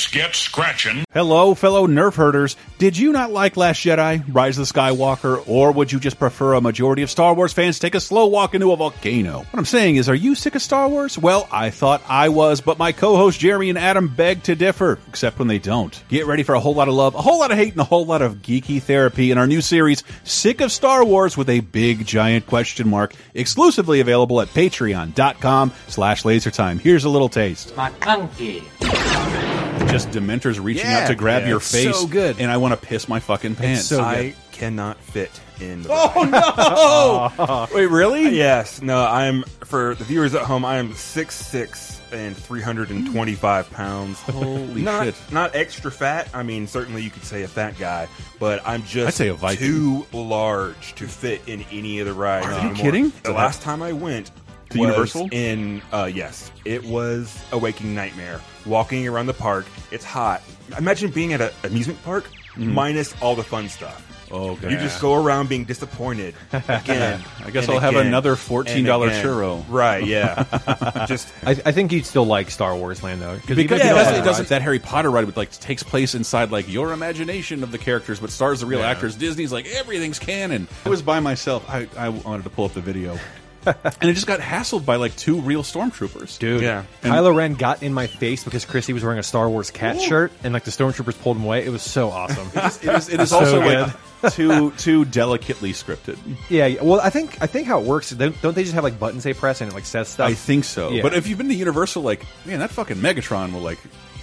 [0.00, 1.04] Let's get scratching.
[1.12, 2.56] Hello, fellow nerf herders.
[2.78, 6.54] Did you not like Last Jedi, Rise of the Skywalker, or would you just prefer
[6.54, 9.40] a majority of Star Wars fans take a slow walk into a volcano?
[9.40, 11.18] What I'm saying is, are you sick of Star Wars?
[11.18, 15.38] Well, I thought I was, but my co-host Jeremy and Adam beg to differ, except
[15.38, 16.02] when they don't.
[16.08, 17.84] Get ready for a whole lot of love, a whole lot of hate, and a
[17.84, 21.60] whole lot of geeky therapy in our new series, Sick of Star Wars with a
[21.60, 26.80] big giant question mark, exclusively available at patreon.com slash lasertime.
[26.80, 27.74] Here's a little taste.
[27.74, 29.49] McClunky.
[29.90, 31.00] Just Dementors reaching Yeah.
[31.00, 31.94] out to grab Yeah, your it's face.
[31.96, 32.36] so good.
[32.40, 33.84] and I want to piss my fucking pants.
[33.86, 35.30] So I cannot fit
[35.60, 35.82] in.
[35.82, 37.66] The Oh, no!
[37.74, 38.36] Wait, really?
[38.36, 38.82] Yes.
[38.82, 40.64] No, I'm for the viewers at home.
[40.64, 44.18] I am six six and three hundred and twenty five pounds.
[44.22, 45.14] Holy not, shit.
[45.30, 46.28] Not extra fat.
[46.34, 48.08] I mean, certainly you could say a fat guy,
[48.38, 49.66] but I'm just I'd say a Viking.
[49.66, 52.46] too large to fit in any of the rides.
[52.46, 52.74] Are you anymore.
[52.76, 53.12] kidding?
[53.22, 54.30] The last time I went.
[54.70, 55.30] To Universal?
[55.32, 60.42] in uh yes it was a waking nightmare walking around the park it's hot
[60.78, 62.72] imagine being at an amusement park mm-hmm.
[62.72, 67.20] minus all the fun stuff Oh, you just go around being disappointed again.
[67.44, 69.64] I guess and I'll have another $14 churro.
[69.68, 70.06] Right?
[70.06, 71.04] Yeah.
[71.08, 73.84] just I, I think you'd still like Star Wars Land though, Because even it if
[73.84, 76.68] you don't doesn't, it doesn't that Harry Potter ride, would like takes place inside like
[76.68, 79.16] your imagination of the characters, but stars the real actors.
[79.16, 80.68] Disney's like everything's canon.
[80.84, 81.68] I was by myself.
[81.68, 83.18] I, I wanted to pull up the video,
[83.66, 86.38] and it just got hassled by like two real stormtroopers.
[86.38, 86.84] Dude, Yeah.
[87.02, 90.00] And- Kylo Ren got in my face because Christy was wearing a Star Wars cat
[90.00, 91.64] shirt, and like the stormtroopers pulled him away.
[91.64, 92.48] It was so awesome.
[92.54, 93.92] It is, it is So also good.
[94.22, 96.18] like too too delicately scripted.
[96.48, 98.10] Yeah, yeah, well, I think I think how it works.
[98.10, 100.28] Don't, don't they just have like buttons they press and it like says stuff?
[100.28, 100.90] I think so.
[100.90, 101.02] Yeah.
[101.02, 103.78] But if you've been to Universal, like man, that fucking Megatron will like.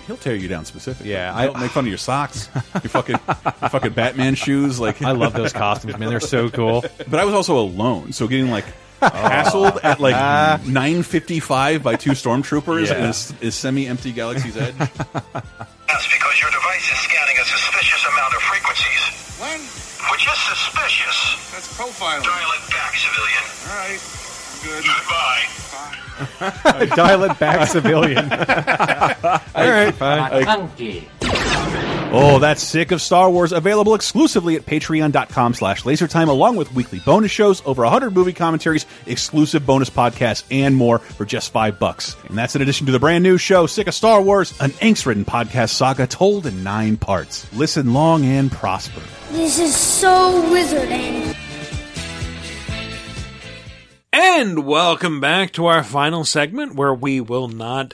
[0.05, 1.11] He'll tear you down specifically.
[1.11, 4.80] Yeah, I I- make fun of your socks, your fucking, your fucking Batman shoes.
[4.80, 6.07] Like I love those costumes, man.
[6.09, 6.85] They're so cool.
[7.09, 8.64] But I was also alone, so getting like
[9.02, 10.61] hassled at like ah.
[10.68, 12.98] nine fifty five by two stormtroopers Yeah.
[12.98, 14.76] in is, is semi empty Galaxy's Edge.
[14.78, 19.03] That's because your device is scanning a suspicious amount of frequencies.
[19.40, 19.60] When?
[20.11, 21.52] Which is suspicious.
[21.52, 22.24] That's profiling.
[22.24, 23.45] Dial it back, civilian.
[23.69, 24.26] All right.
[24.63, 24.84] Good.
[24.84, 25.45] Goodbye.
[26.95, 28.31] Dial it back, civilian.
[28.31, 31.07] All right, fine.
[32.09, 33.51] Oh, that's sick of Star Wars.
[33.51, 38.85] Available exclusively at patreon.com slash lasertime, along with weekly bonus shows, over 100 movie commentaries,
[39.05, 42.15] exclusive bonus podcasts, and more for just five bucks.
[42.29, 45.25] And that's in addition to the brand new show, Sick of Star Wars, an angst-ridden
[45.25, 47.51] podcast saga told in nine parts.
[47.53, 49.01] Listen long and prosper.
[49.31, 51.35] This is so wizarding.
[54.19, 57.94] And welcome back to our final segment where we will not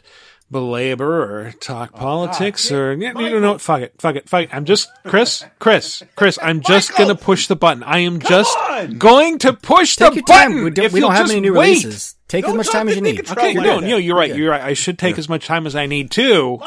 [0.49, 4.55] belabor or talk politics or yeah, you know what fuck it fuck it fuck it
[4.55, 8.57] I'm just Chris Chris Chris I'm just gonna push the button I am just
[8.97, 10.63] going to push Take the button time.
[10.63, 11.83] We don't, we don't have just any new wait.
[11.83, 12.15] releases.
[12.29, 13.29] Take as much time as you need.
[13.29, 14.33] Okay, no, no, you're right.
[14.33, 14.61] You're right.
[14.61, 16.57] I should take as much time as I need to.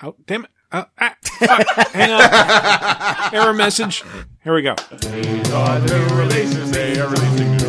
[0.00, 0.50] Oh, damn it.
[0.70, 1.16] Uh, ah.
[1.92, 3.34] Hang on.
[3.34, 4.04] Error message.
[4.44, 4.74] Here we go.
[4.90, 6.70] These are new releases.
[6.70, 7.65] They are releasing new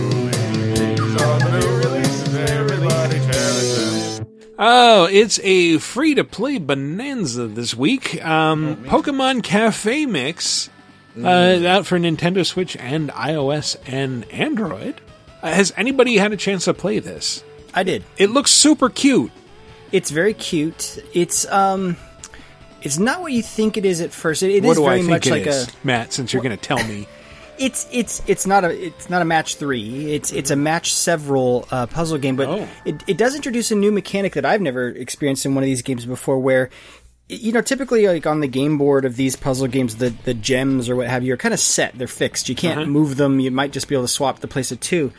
[4.60, 8.24] Oh, it's a free to play bonanza this week.
[8.26, 10.70] Um, Pokemon Cafe Mix,
[11.22, 15.00] uh, out for Nintendo Switch and iOS and Android.
[15.44, 17.44] Uh, has anybody had a chance to play this?
[17.74, 18.04] I did.
[18.18, 19.32] It looks super cute.
[19.92, 21.04] It's very cute.
[21.14, 21.96] It's um,
[22.82, 24.42] it's not what you think it is at first.
[24.42, 25.72] It, it what is do very I think much it like is, a.
[25.84, 26.14] Matt?
[26.14, 27.08] Since you're going to tell me,
[27.60, 30.14] It's it's it's not a it's not a match three.
[30.14, 32.68] It's it's a match several uh, puzzle game, but Oh.
[32.86, 35.82] it it does introduce a new mechanic that I've never experienced in one of these
[35.82, 36.38] games before.
[36.40, 36.70] Where
[37.30, 40.88] you know typically like on the game board of these puzzle games, the the gems
[40.90, 41.98] or what have you are kind of set.
[41.98, 42.48] They're fixed.
[42.48, 42.90] You can't Uh-huh.
[42.90, 43.40] move them.
[43.40, 45.12] You might just be able to swap the place of two.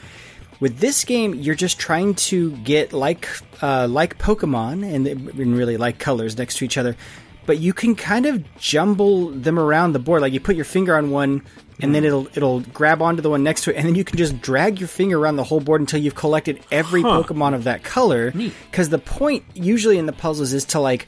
[0.61, 3.29] With this game, you're just trying to get like
[3.63, 6.97] uh, like Pokemon and, and really like colors next to each other,
[7.47, 10.21] but you can kind of jumble them around the board.
[10.23, 11.43] Like you put your finger on one,
[11.81, 14.19] and then it'll it'll grab onto the one next to it, and then you can
[14.19, 17.23] just drag your finger around the whole board until you've collected every Huh.
[17.23, 18.33] Pokemon of that color.
[18.71, 21.07] Because the point usually in the puzzles is to like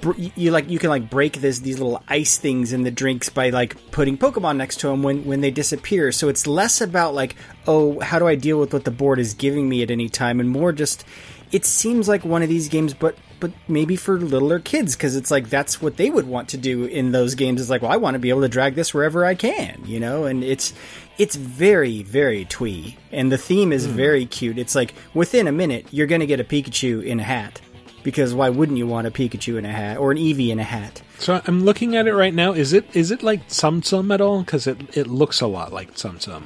[0.00, 3.28] br- you like you can like break this these little ice things in the drinks
[3.28, 6.12] by like putting Pokemon next to them when when they disappear.
[6.12, 7.36] So it's less about like
[7.66, 10.40] oh how do I deal with what the board is giving me at any time,
[10.40, 11.04] and more just
[11.52, 15.30] it seems like one of these games, but but maybe for littler kids because it's
[15.30, 17.60] like that's what they would want to do in those games.
[17.60, 20.00] Is like well I want to be able to drag this wherever I can, you
[20.00, 20.72] know, and it's
[21.18, 23.92] it's very very twee, and the theme is hmm.
[23.92, 24.58] very cute.
[24.58, 27.60] It's like within a minute you're gonna get a Pikachu in a hat
[28.02, 30.64] because why wouldn't you want a Pikachu in a hat or an Eevee in a
[30.64, 31.02] hat?
[31.20, 32.52] so I'm looking at it right now.
[32.52, 34.40] Is it is it like Tsum Tsum at all?
[34.40, 36.44] Because it it looks a lot like Tsum Tsum.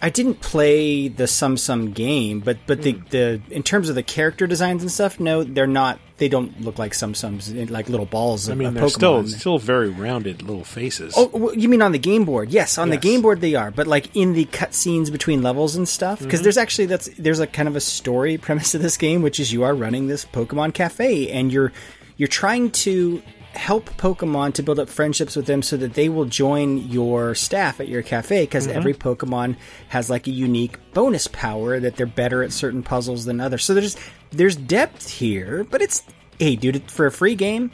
[0.00, 4.02] I didn't play the Tsum Tsum game, but but the, the in terms of the
[4.02, 5.98] character designs and stuff, no, they're not.
[6.18, 8.48] They don't look like Tsum Tsums, like little balls.
[8.48, 8.90] I Of, mean, they're Pokemon.
[8.90, 11.14] still still very rounded little faces.
[11.16, 12.50] Oh, well, you mean on the game board?
[12.50, 15.88] Yes, on the game board they are, but like in the cutscenes between levels and
[15.88, 16.42] stuff, because Mhm.
[16.44, 19.52] there's actually that's there's a kind of a story premise to this game, which is
[19.52, 21.72] you are running this Pokemon cafe and you're
[22.16, 23.22] you're trying to
[23.58, 27.80] help Pokemon to build up friendships with them so that they will join your staff
[27.80, 28.72] at your cafe because Mhm.
[28.74, 29.56] every Pokemon
[29.88, 33.64] has like a unique bonus power that they're better at certain puzzles than others.
[33.64, 33.96] So there's
[34.30, 36.02] there's depth here, but it's
[36.38, 37.72] hey, dude, for a free game,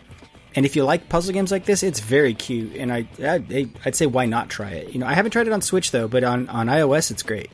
[0.56, 2.74] and if you like puzzle games like this, it's very cute.
[2.76, 4.92] And I, I I'd say why not try it?
[4.94, 7.50] You know, I haven't tried it on Switch though, but on on iOS, it's great.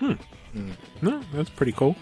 [0.00, 0.14] Hmm.
[1.00, 1.94] No, that's pretty cool.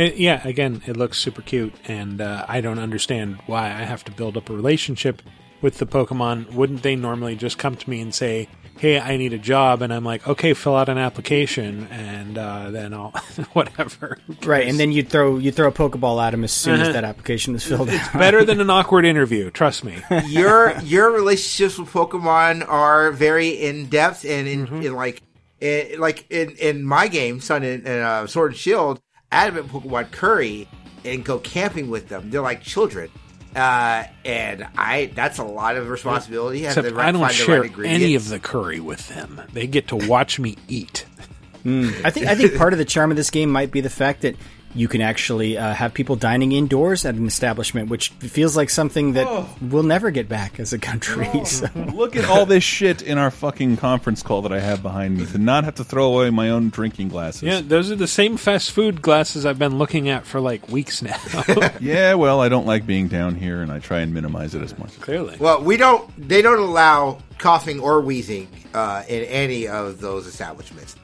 [0.00, 4.04] It- yeah, again, it looks super cute, and uh, I don't understand why I have
[4.04, 5.22] to build up a relationship
[5.62, 6.52] with the Pokemon.
[6.52, 8.48] Wouldn't they normally just come to me and say,
[8.78, 12.70] "Hey, I need a job," and I'm like, "Okay, fill out an application," and uh,
[12.70, 13.10] then I'll
[13.52, 14.16] whatever.
[14.44, 16.88] Right, and then you throw you throw a Pokeball at him as soon Uh-huh.
[16.88, 18.14] as that application is filled It's out.
[18.18, 19.50] better than an awkward interview.
[19.50, 19.98] Trust me.
[20.28, 24.82] your your relationships with Pokemon are very in depth and in, Mm-hmm.
[24.82, 25.20] in like
[25.60, 29.02] in, like in in my game, Sun and, and uh, Sword and Shield,
[29.32, 30.68] adamant Pokemon curry
[31.04, 32.30] and go camping with them.
[32.30, 33.10] They're like children.
[33.54, 36.66] Uh, and I that's a lot of responsibility.
[36.66, 39.40] and Except right- I don't find the share right any of the curry with them.
[39.52, 41.04] They get to watch me eat.
[41.64, 44.22] I think I think part of the charm of this game might be the fact
[44.22, 44.36] that
[44.74, 49.14] you can actually uh, have people dining indoors at an establishment, which feels like something
[49.14, 49.48] that Oh.
[49.60, 51.28] we'll never get back as a country.
[51.44, 51.66] So.
[51.94, 55.26] Look at all this shit in our fucking conference call that I have behind me
[55.26, 57.42] to not have to throw away my own drinking glasses.
[57.42, 61.02] Yeah, those are the same fast food glasses I've been looking at for like weeks
[61.02, 61.18] now.
[61.80, 64.76] yeah, well, I don't like being down here, and I try and minimize it as
[64.78, 64.98] much.
[65.00, 65.36] Clearly.
[65.38, 66.08] Well, we don't.
[66.28, 70.94] They don't allow coughing or wheezing uh, in any of those establishments.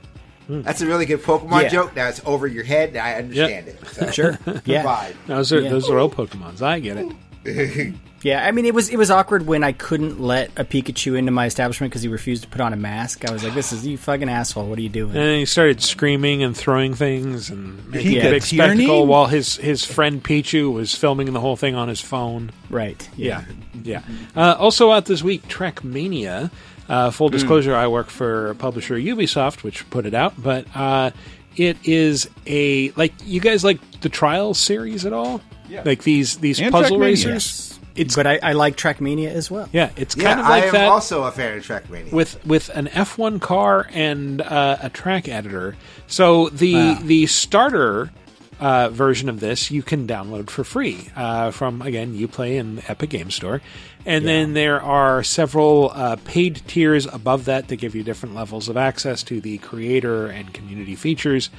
[0.49, 1.69] That's a really good Pokemon Yeah.
[1.69, 1.93] joke.
[1.95, 2.97] That's over your head.
[2.97, 3.81] I understand it.
[3.89, 4.11] So.
[4.13, 4.39] Sure.
[4.65, 4.83] Yeah.
[4.83, 5.17] Provide.
[5.27, 5.71] Those are Yeah.
[5.71, 6.63] those are all Pokemons.
[6.63, 7.95] I get it.
[8.23, 11.31] Yeah, I mean it was it was awkward when I couldn't let a Pikachu into
[11.31, 13.25] my establishment because he refused to put on a mask.
[13.29, 14.67] I was like, "This is you fucking asshole!
[14.67, 18.19] What are you doing?" And then he started screaming and throwing things and making He
[18.19, 18.75] a got big Tierney?
[18.77, 22.51] spectacle while his, his friend Pichu was filming the whole thing on his phone.
[22.69, 23.09] Right.
[23.17, 23.45] Yeah.
[23.85, 24.03] Yeah.
[24.35, 26.51] Uh, also out this week, Trackmania.
[26.89, 31.11] Uh, full disclosure, I work for publisher Ubisoft, which put it out, but uh,
[31.57, 35.41] it is a like you guys like the trial series at all?
[35.69, 35.83] Yeah.
[35.85, 37.01] Like these these And puzzle Trackmania.
[37.01, 37.73] racers.
[37.97, 39.69] It's but I, I like Trackmania as well.
[39.73, 40.89] Yeah, it's Yeah, kind of like I am that.
[40.89, 42.13] also a fan of Trackmania.
[42.13, 45.77] with with an F1 car and uh, a track editor.
[46.07, 47.01] So the Ah.
[47.03, 48.13] the starter
[48.59, 53.11] uh, version of this you can download for free uh, from again UPlay and Epic
[53.11, 53.61] Game Store,
[54.05, 58.69] and then there are several uh, paid tiers above that that give you different levels
[58.69, 61.51] of access to the creator and community features.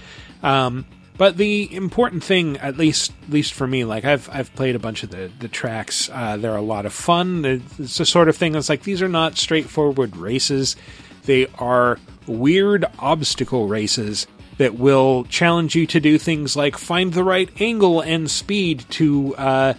[0.42, 0.86] Um,
[1.18, 4.80] but the important thing, at least, at least for me, like I've I've played a
[4.80, 6.10] bunch of the the tracks.
[6.12, 7.44] Uh, they're a lot of fun.
[7.44, 10.76] It's the sort of thing that's like these are not straightforward races.
[11.24, 14.28] They are weird obstacle races
[14.58, 19.36] that will challenge you to do things like find the right angle and speed to
[19.36, 19.74] uh,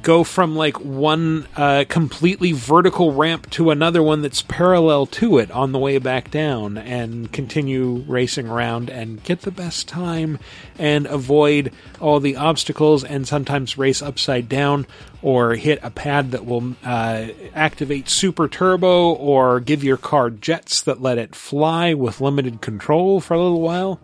[0.00, 5.50] go from like one uh, completely vertical ramp to another one that's parallel to it
[5.50, 10.38] on the way back down and continue racing around and get the best time
[10.78, 11.70] and avoid
[12.00, 14.86] all the obstacles and sometimes race upside down
[15.22, 20.82] or hit a pad that will uh, activate super turbo or give your car jets
[20.82, 24.00] that let it fly with limited control for a little while.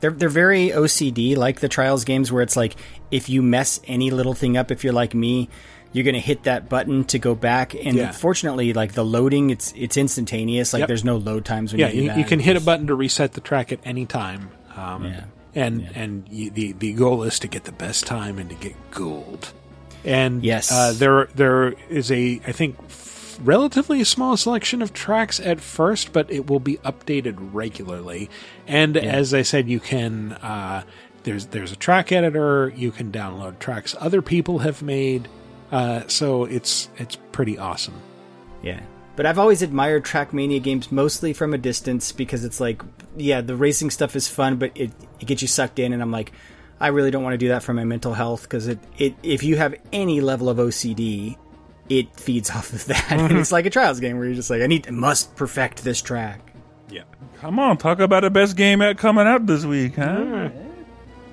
[0.00, 2.76] They're they're very OCD, like the Trials games, where it's like
[3.10, 5.48] if you mess any little thing up, if you're like me,
[5.92, 7.74] you're gonna hit that button to go back.
[7.74, 8.12] And Yeah.
[8.12, 10.72] fortunately, like the loading, it's it's instantaneous.
[10.74, 10.88] Like Yep.
[10.88, 13.32] there's no load times when yeah, you do you, can hit a button to reset
[13.32, 14.50] the track at any time.
[14.76, 15.14] Um,
[15.54, 18.74] And and you, the the goal is to get the best time and to get
[18.90, 19.54] gold.
[20.06, 20.70] And Yes.
[20.72, 26.12] uh, there there is a I think f- relatively small selection of tracks at first,
[26.12, 28.30] but it will be updated regularly.
[28.66, 30.84] And as I said, you can uh,
[31.24, 32.72] there's there's a track editor.
[32.76, 35.28] You can download tracks other people have made.
[35.72, 38.00] Uh, so it's it's pretty awesome.
[38.62, 38.80] Yeah.
[39.16, 42.82] But I've always admired Trackmania games mostly from a distance because it's like,
[43.16, 46.10] yeah, the racing stuff is fun, but it, it gets you sucked in, and I'm
[46.12, 46.32] like,
[46.80, 49.42] I really don't want to do that for my mental health because it, it if
[49.42, 51.36] you have any level of OCD,
[51.88, 54.62] it feeds off of that, and it's like a trials game where you're just like,
[54.62, 56.40] I need must perfect this track.
[56.90, 57.02] Yeah.
[57.40, 60.50] Come on, talk about the best game at coming out this week, huh?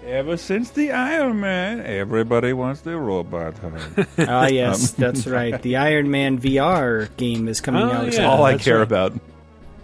[0.05, 3.55] Ever since the Iron Man, everybody wants the robot.
[3.59, 4.03] Huh?
[4.27, 5.61] Ah, yes, Um, that's right.
[5.61, 8.13] The Iron Man VR game is coming Oh, out.
[8.13, 8.83] yeah, all I care right.
[8.83, 9.13] about.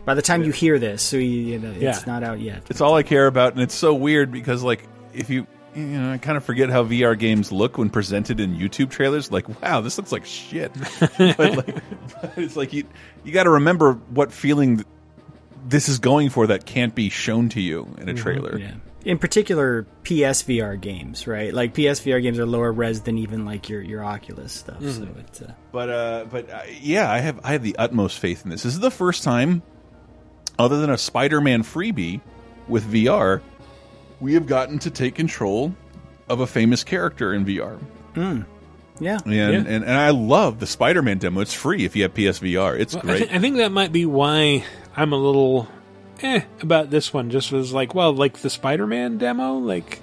[0.04, 2.00] By the time you hear this, so you, you know, it's Yeah.
[2.06, 2.64] not out yet.
[2.70, 4.84] It's all I care about, and it's so weird because, like,
[5.14, 5.46] if you,
[5.76, 9.32] you know, I kind of forget how VR games look when presented in YouTube trailers.
[9.32, 10.72] Like, wow, this looks like shit.
[11.00, 11.66] but, like,
[12.22, 12.86] but it's like you,
[13.24, 14.84] you got to remember what feeling
[15.68, 18.58] this is going for that can't be shown to you in a trailer.
[18.58, 18.72] Yeah.
[19.06, 21.54] In particular, PSVR games, right?
[21.54, 24.80] Like PSVR games are lower res than even like your your Oculus stuff.
[24.82, 25.20] So Mhm.
[25.20, 28.50] it's uh, But uh, but uh, yeah, I have I have the utmost faith in
[28.52, 28.64] this.
[28.64, 29.62] This is the first time,
[30.58, 32.20] other than a Spider-Man freebie
[32.68, 33.42] with VR,
[34.20, 35.74] we have gotten to take control
[36.28, 37.80] of a famous character in VR.
[38.14, 38.46] Mm.
[39.00, 39.18] Yeah.
[39.24, 39.50] And, Yeah.
[39.50, 41.42] and and I love the Spider-Man demo.
[41.42, 42.78] It's free if you have PSVR.
[42.78, 43.34] It's Well, I, great.
[43.34, 44.64] I think that might be why
[44.96, 45.68] I'm a little
[46.22, 47.30] eh about this one.
[47.30, 50.02] Just was like, well, like the Spider-Man demo, like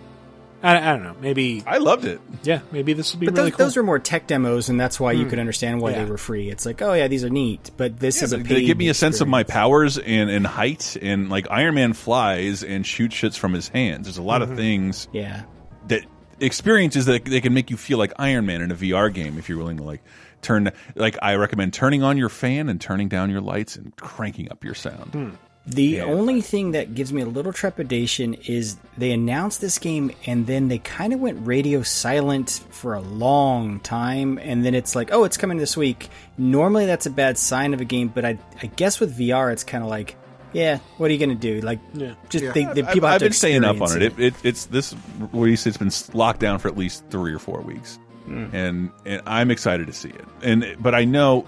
[0.63, 2.21] I, I don't know, maybe I loved it.
[2.43, 3.67] Yeah, maybe this will be But really those, cool.
[3.67, 5.31] those are more tech demos, and that's why you Hmm.
[5.31, 6.05] could understand why Yeah.
[6.05, 6.51] they were free.
[6.51, 8.65] It's like, oh yeah, these are neat, but this Yeah, is a but paid they
[8.65, 12.63] give me a sense of my powers and, and height and like Iron Man flies
[12.63, 14.07] and shoots shits from his hands.
[14.07, 14.51] There's a lot Mhm.
[14.51, 15.43] of things Yeah.
[15.89, 16.05] that
[16.41, 19.49] experiences that they can make you feel like Iron Man in a VR game if
[19.49, 20.03] you're willing to like
[20.43, 24.51] turn like I recommend turning on your fan and turning down your lights and cranking
[24.51, 25.37] up your sound.
[25.67, 30.47] The only thing that gives me a little trepidation is they announced this game and
[30.47, 35.13] then they kind of went radio silent for a long time, and then it's like,
[35.13, 36.09] oh, it's coming this week.
[36.39, 39.65] Normally, that's a bad sign of a game, but I, I guess with VR, it's
[39.65, 40.15] kind of like,
[40.53, 41.61] yeah, what are you going to do?
[41.61, 41.81] Like,
[42.29, 44.03] just they, the I've- people I've, to been staying up on it.
[44.03, 45.71] it, it it's this what do you say?
[45.71, 48.47] It's been locked down for at least three or four weeks, Hmm.
[48.55, 50.25] and and I'm excited to see it.
[50.43, 51.47] And but I know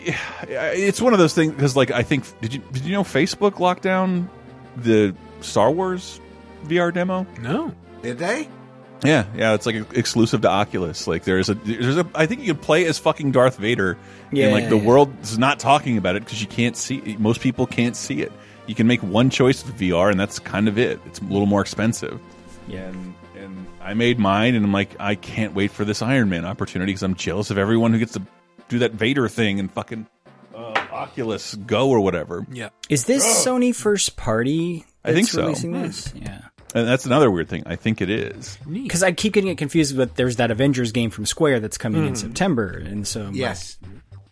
[0.48, 3.58] it's one of those things because like I think did you did you know Facebook
[3.58, 4.28] locked down
[4.76, 6.20] the Star Wars
[6.64, 7.26] VR demo?
[7.40, 8.48] No, did they?
[9.04, 11.06] Yeah, yeah, it's like exclusive to Oculus.
[11.06, 13.96] Like there's a there's a I think you can play as fucking Darth Vader.
[14.30, 14.86] Yeah, and like the yeah.
[14.86, 17.16] world is not talking about it because you can't see.
[17.18, 18.32] Most people can't see it.
[18.66, 21.00] You can make one choice with VR, and that's kind of it.
[21.06, 22.20] It's a little more expensive.
[22.68, 22.80] Yeah.
[22.80, 26.44] And and I made mine, and I'm like, I can't wait for this Iron Man
[26.44, 28.22] opportunity because I'm jealous of everyone who gets to
[28.70, 30.06] do that Vader thing and fucking
[30.54, 30.58] uh,
[30.92, 32.46] Oculus Go or whatever.
[32.50, 32.70] Yeah.
[32.88, 34.86] Is this Sony first party?
[35.04, 35.42] I think that's so.
[35.42, 36.12] Releasing this?
[36.14, 36.40] Yeah.
[36.74, 37.64] And that's another weird thing.
[37.66, 38.56] I think it is.
[38.70, 42.06] Because I keep getting it confused with there's that Avengers game from Square that's coming
[42.06, 42.16] in Mhm.
[42.18, 43.76] September, and so I'm like, Yes.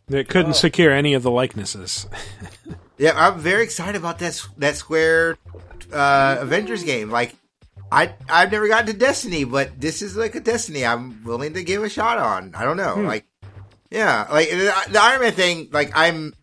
[0.06, 2.06] They couldn't secure any of the likenesses.
[3.00, 5.38] Yeah, I'm very excited about that that Square
[5.92, 7.10] uh, Avengers game.
[7.12, 7.32] Like,
[7.92, 11.62] I I've never gotten to Destiny, but this is like a Destiny I'm willing to
[11.62, 12.56] give a shot on.
[12.56, 13.06] I don't know, Hmm.
[13.06, 13.24] like,
[13.90, 15.68] yeah, like the, the Iron Man thing.
[15.72, 16.34] Like, I'm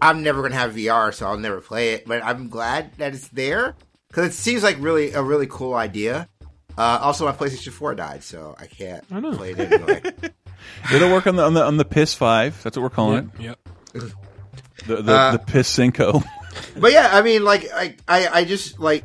[0.00, 2.06] I'm never gonna have VR, so I'll never play it.
[2.06, 3.74] But I'm glad that it's there
[4.08, 6.28] because it seems like really a really cool idea.
[6.76, 10.02] Uh, also, my PlayStation 4 died, so I can't I play it anyway.
[10.94, 12.62] It'll work on the on the on the Piss Five.
[12.62, 13.58] That's what we're calling Yep.
[13.94, 14.12] it.
[14.86, 16.22] The the, Uh, the Piss Cinco.
[16.76, 19.04] but yeah, I mean, like, I, I, I just like,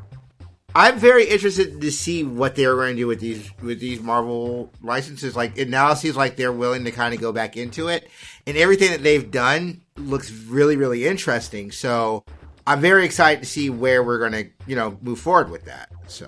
[0.78, 4.72] I'm very interested to see what they're going to do with these with these Marvel
[4.84, 5.36] licenses.
[5.36, 8.08] Like, it now seems like they're willing to kind of go back into it,
[8.46, 11.72] and everything that they've done looks really, really interesting.
[11.72, 12.24] So,
[12.68, 15.90] I'm very excited to see where we're going to, you know, move forward with that.
[16.06, 16.28] So,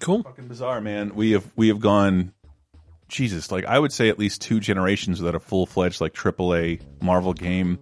[0.00, 1.14] cool, fucking bizarre, man.
[1.14, 2.34] We have we have gone.
[3.08, 6.82] Jesus, like I would say, at least two generations without a full fledged like AAA
[7.00, 7.78] Marvel game.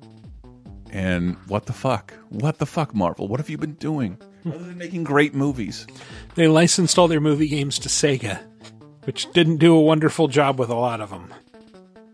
[0.91, 2.15] And what the fuck?
[2.29, 3.27] What the fuck, Marvel?
[3.27, 4.19] What have you been doing?
[4.53, 5.87] Other than making great movies.
[6.35, 8.41] They licensed all their movie games to Sega,
[9.05, 11.33] which didn't do a wonderful job with a lot of them.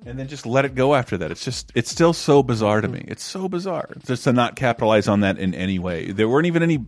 [0.07, 1.31] and then just let it go after that.
[1.31, 3.05] It's just it's still so bizarre to me.
[3.09, 6.11] It's so bizarre just to not capitalize on that in any way.
[6.13, 6.79] There weren't even any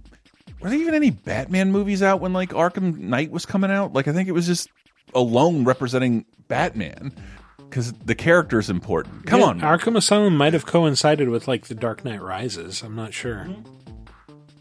[0.61, 3.93] were there even any Batman movies out when like Arkham Knight was coming out?
[3.93, 4.69] Like I think it was just
[5.15, 7.13] alone representing Batman
[7.59, 9.27] because the character is important.
[9.27, 12.83] Come Yeah, on, Arkham Asylum might have coincided with like the Dark Knight Rises.
[12.83, 13.47] I'm not sure.
[13.49, 13.86] Mm-hmm.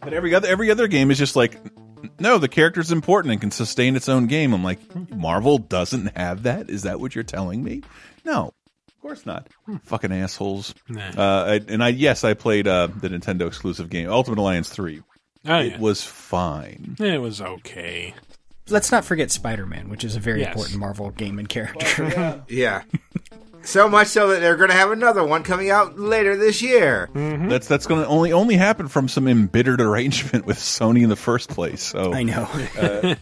[0.06, 1.60] But every other every other game is just like
[2.20, 4.54] no, the character's important and can sustain its own game.
[4.54, 4.80] I'm like,
[5.12, 6.70] Marvel doesn't have that.
[6.70, 7.82] Is that what you're telling me?
[8.24, 8.54] No,
[8.88, 9.48] of course not.
[9.84, 10.74] Fucking assholes.
[10.88, 11.10] Nah.
[11.18, 15.02] Uh, I, and I yes, I played uh, the Nintendo exclusive game, Ultimate Alliance Three.
[15.48, 15.80] Oh, it yeah.
[15.80, 16.96] was fine.
[17.00, 18.14] It was okay.
[18.70, 20.50] Let's not forget Spider Man, which is a very Yes.
[20.50, 22.44] important Marvel game and character.
[22.48, 22.82] yeah.
[23.66, 27.10] So much so that they're going to have another one coming out later this year.
[27.14, 31.16] That's that's going to only only happen from some embittered arrangement with Sony in the
[31.16, 31.82] first place.
[31.84, 32.48] So I know.
[32.80, 33.16] Uh,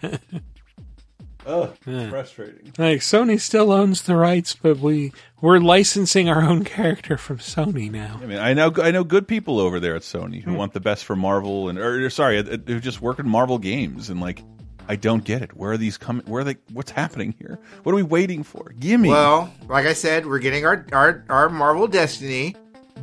[1.46, 2.10] oh, Yeah.
[2.10, 2.74] frustrating.
[2.78, 5.12] Like Sony still owns the rights, but we
[5.42, 8.20] we're licensing our own character from Sony now.
[8.22, 10.80] I mean, I know I know good people over there at Sony who want the
[10.80, 14.42] best for Marvel and or sorry, uh, who just work in Marvel games and like
[14.88, 15.56] I don't get it.
[15.56, 16.26] Where are these coming?
[16.26, 16.58] Where are they?
[16.72, 17.60] What's happening here?
[17.84, 18.74] What are we waiting for?
[18.80, 19.10] Give me.
[19.10, 22.56] Well, like I said, we're getting our our, our Marvel Destiny.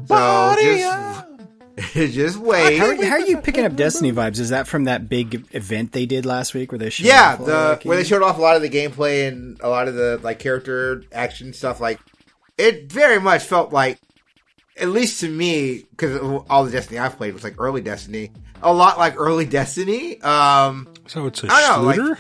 [0.06, 2.78] So just, just wait.
[2.78, 4.38] How, are- how are you picking up Destiny vibes?
[4.38, 7.38] Is that from that big event they did last week where they showed yeah, off
[7.38, 9.94] the that where they showed off a lot of the gameplay and a lot of
[9.94, 11.80] the like character action stuff.
[11.80, 12.00] Like
[12.58, 13.98] it very much felt like,
[14.76, 18.32] at least to me, because all the Destiny I've played was like early Destiny,
[18.62, 20.20] a lot like early Destiny.
[20.22, 22.18] Um, So it's a I don't know, like- shooter.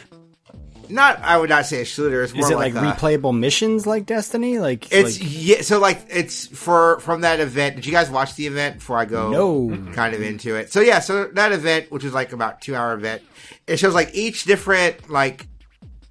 [0.88, 2.22] not I would not say a shooter.
[2.22, 4.58] It's more Is it like, a- replayable missions like Destiny?
[4.58, 5.60] Like It's like, yeah.
[5.62, 7.76] So like it's for from that event.
[7.76, 9.30] Did you guys watch the event before I go?
[9.30, 9.92] No.
[9.92, 10.72] kind of into it.
[10.72, 10.98] So yeah.
[11.00, 13.22] So that event, which was like about two hour event,
[13.66, 15.46] it shows like each different like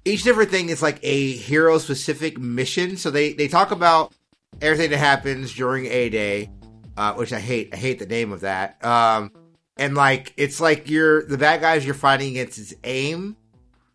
[0.06, 2.96] each different thing is like a hero specific mission.
[2.96, 4.14] So they they talk about
[4.62, 6.50] everything that happens during a day,
[6.96, 7.74] uh, which I hate.
[7.74, 8.82] I hate the name of that.
[8.82, 9.30] Um,
[9.80, 13.34] and like it's like you're the bad guys you're fighting against is AIM,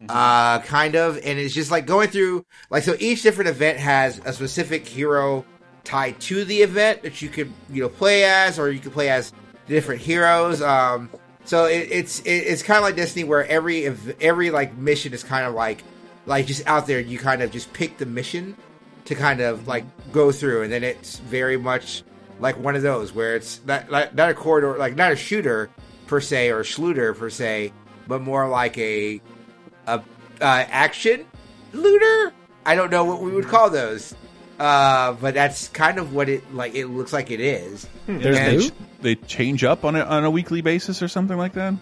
[0.10, 4.20] uh, kind of, and it's just like going through like so each different event has
[4.26, 5.46] a specific hero
[5.84, 9.10] tied to the event that you could you know play as, or you could play
[9.10, 9.32] as
[9.68, 10.60] different heroes.
[10.62, 11.10] Um,
[11.46, 15.14] so it, it's it, it's kind of like Destiny, where every ev- every like mission
[15.14, 15.84] is kind of like
[16.26, 17.00] like just out there.
[17.00, 18.58] You kind of just pick the mission
[19.06, 22.04] to kind of like go through, and then it's very much
[22.40, 25.70] like one of those where it's not not, not a corridor, like not a shooter
[26.08, 27.74] per se or a schluter per se,
[28.08, 29.22] but more like a
[29.88, 30.02] a uh,
[30.42, 31.26] action
[31.74, 32.34] looter.
[32.66, 34.16] I don't know what we would call those.
[34.58, 36.76] Uh, but that's kind of what it like.
[36.76, 37.88] It looks like it is.
[38.08, 38.62] There's And-
[39.02, 41.74] they, they change up on a on a weekly basis or something like that.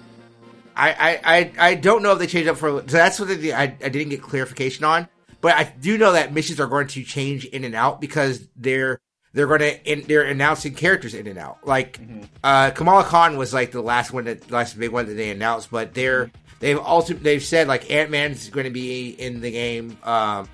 [0.76, 2.70] I, I, I, I don't know if they changed up for.
[2.72, 5.08] So that's what they, I, I didn't get clarification on.
[5.40, 9.00] But I do know that missions are going to change in and out because they're
[9.34, 11.66] they're going to in, they're announcing characters in and out.
[11.66, 12.00] Like
[12.44, 15.72] uh, Kamala Khan was like the last one that last big one that they announced.
[15.72, 19.98] But they're they've also they've said like Ant Man's going to be in the game.
[20.04, 20.48] Um,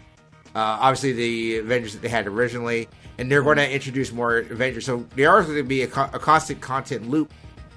[0.55, 4.85] uh, obviously the Avengers that they had originally, and they're going to introduce more Avengers.
[4.85, 7.31] So there are going to be a, co- a constant content loop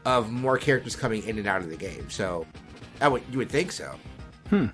[0.04, 2.08] of more characters coming in and out of the game.
[2.08, 2.46] So
[2.98, 3.94] that would you would think so.
[4.48, 4.66] Hmm.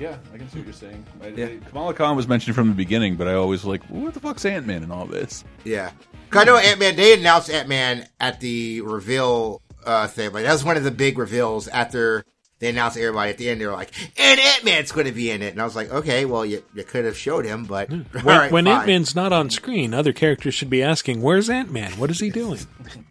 [0.00, 1.04] Yeah, I can see what you're saying.
[1.22, 4.46] I, Kamala Khan was mentioned from the beginning, but I always like, what the fuck's
[4.46, 5.44] Ant Man and all this?
[5.62, 5.90] Yeah,
[6.30, 6.96] 'Cause I know Ant Man.
[6.96, 10.32] They announced Ant Man at the reveal uh, thing.
[10.32, 12.24] Like that was one of the big reveals after
[12.60, 13.60] they announced everybody at the end.
[13.60, 15.90] They were like, "And Ant Man's going to be in it," and I was like,
[15.92, 18.66] "Okay, well, you, you could have showed him, but all When, right, when.
[18.66, 21.92] Ant Man's not on screen, other characters should be asking, "Where's Ant Man?
[21.92, 22.60] What is he doing?"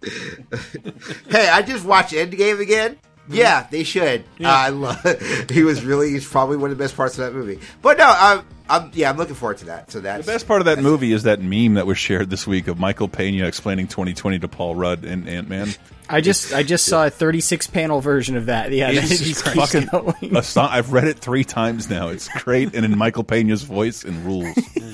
[1.29, 2.97] hey, I just watched Endgame again.
[3.29, 4.23] Yeah, they should.
[4.37, 4.51] Yeah.
[4.51, 5.05] Uh, I love.
[5.49, 6.11] he was really.
[6.11, 7.59] He's probably one of the best parts of that movie.
[7.81, 8.45] But no, I'm.
[8.71, 9.91] I'm yeah, I'm looking forward to that.
[9.91, 12.45] So that's The best part of that movie is that meme that was shared this
[12.45, 15.69] week of Michael Pena explaining 2020 to Paul Rudd and Ant Man.
[16.07, 18.71] I just I just saw a 36 panel version of that.
[18.71, 22.09] Yeah, that It's just just keeps fucking aston- I've read it three times now.
[22.09, 24.55] It's great and in Michael Pena's voice and rules.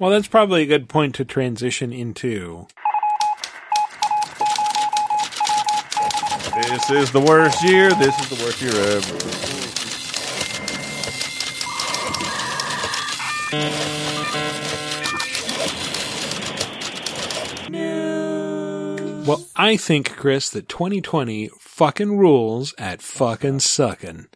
[0.00, 2.66] Well, that's probably a good point to transition into.
[6.70, 7.90] This is the worst year.
[7.94, 9.16] This is the worst year ever.
[19.26, 24.28] Well, I think, Chris, that 2020 fucking rules at fucking sucking.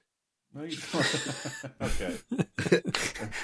[1.80, 1.80] okay.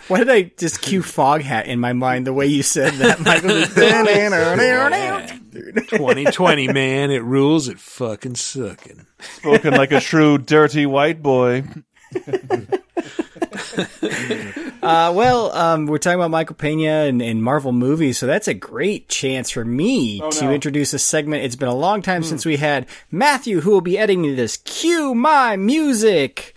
[0.08, 3.50] Why did I just cue Foghat in my mind the way you said that, Michael?
[5.50, 9.06] 2020, man, it rules It fucking sucking.
[9.20, 11.64] Spoken like a true dirty white boy.
[14.82, 18.54] Uh, well, um, we're talking about Michael Pena and, and Marvel movies, so that's a
[18.54, 20.52] great chance for me Oh, to no.
[20.52, 21.44] introduce a segment.
[21.44, 24.56] It's been a long time since we had Matthew, who will be editing this.
[24.58, 26.54] Cue my music.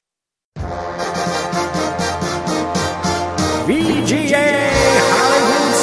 [3.68, 4.70] VGA
[5.16, 5.76] Hollywood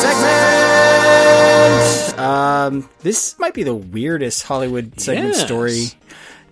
[2.13, 2.19] segment.
[2.21, 5.45] Um, this might be the weirdest Hollywood segment Yes.
[5.47, 5.87] story.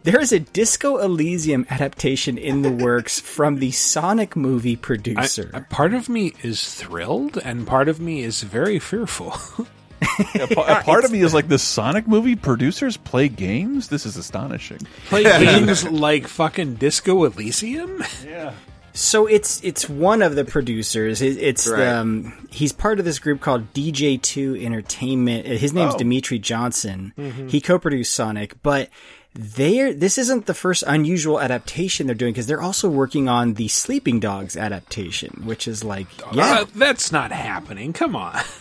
[0.05, 5.51] There is a Disco Elysium adaptation in the works from the Sonic movie I, producer.
[5.53, 9.35] a part of me is thrilled, and part of me is very fearful.
[10.01, 13.89] A, part of me is like the Sonic movie producers play games.
[13.89, 14.79] This is astonishing.
[15.09, 18.03] Play games like fucking Disco Elysium?
[18.27, 18.53] Yeah.
[18.95, 21.23] So it's it's one of the producers.
[21.23, 21.87] It, it's Right.
[21.87, 25.47] um he's part of this group called DJ2 Entertainment.
[25.47, 25.99] Uh, His name's Oh.
[25.99, 27.13] Dmitri Johnson.
[27.17, 27.51] Mhm.
[27.51, 28.89] He co-produced Sonic, but
[29.35, 33.69] they're this isn't the first unusual adaptation they're doing because they're also working on the
[33.69, 37.93] Sleeping Dogs adaptation, which is like yeah, Uh, that's not happening.
[37.93, 38.41] Come on.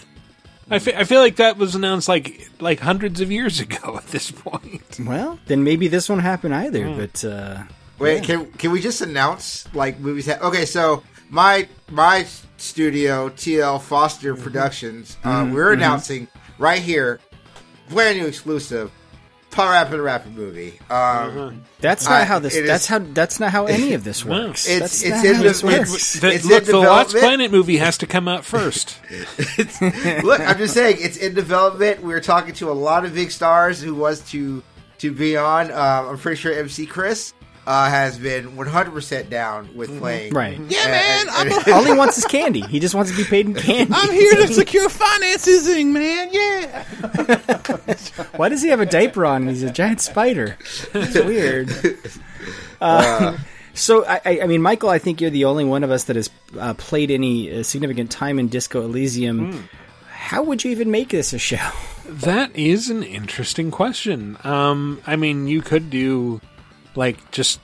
[0.70, 4.08] I fe- I feel like that was announced like like hundreds of years ago at
[4.08, 4.98] this point.
[5.06, 6.86] well then maybe this won't happen either.
[6.88, 6.98] Hmm.
[7.00, 7.64] But uh,
[8.00, 8.22] Wait, yeah.
[8.22, 10.28] can can we just announce like movies?
[10.28, 12.26] Ha- okay, so my my
[12.58, 15.74] studio TL Foster Productions, uh, Mhm, we're mhm.
[15.74, 16.28] announcing
[16.58, 17.20] right here,
[17.90, 18.92] brand new exclusive,
[19.52, 20.80] Power Rapid Rapid movie.
[20.90, 22.56] Um, that's I- not how this.
[22.56, 23.00] it is- That's how.
[23.00, 24.68] That's not how any of this works.
[24.68, 26.14] It's- That's it's not in how the- this it's- works.
[26.20, 27.16] The- It's look, in the Lost.
[27.16, 29.00] Planet movie has to come out first.
[30.24, 32.02] Look, I'm just saying it's in development.
[32.02, 34.64] We were talking to a lot of big stars who was to
[35.00, 35.72] to be on.
[35.72, 37.34] Uh, I'm pretty sure MC Chris
[37.68, 40.34] uh, has been 100 percent down with playing.
[40.34, 40.58] Right.
[40.70, 41.62] Yeah, man.
[41.74, 42.62] All he wants is candy.
[42.62, 43.94] He just wants to be paid in candy.
[43.96, 46.30] I'm here to secure finances, man.
[46.32, 46.84] Yeah.
[48.38, 50.58] Why does he have a diaper on and he's a giant spider?
[50.94, 51.70] It's weird.
[52.82, 53.38] Uh, Uh.
[53.74, 56.16] So, I, I- I mean, Michael, I think you're the only one of us that
[56.16, 59.52] has uh, played any uh, significant time in Disco Elysium.
[59.54, 59.60] Hmm.
[60.10, 61.70] How would you even make this a show?
[62.10, 64.36] That is an interesting question.
[64.44, 66.42] Um, I mean, you could do
[66.98, 67.62] like just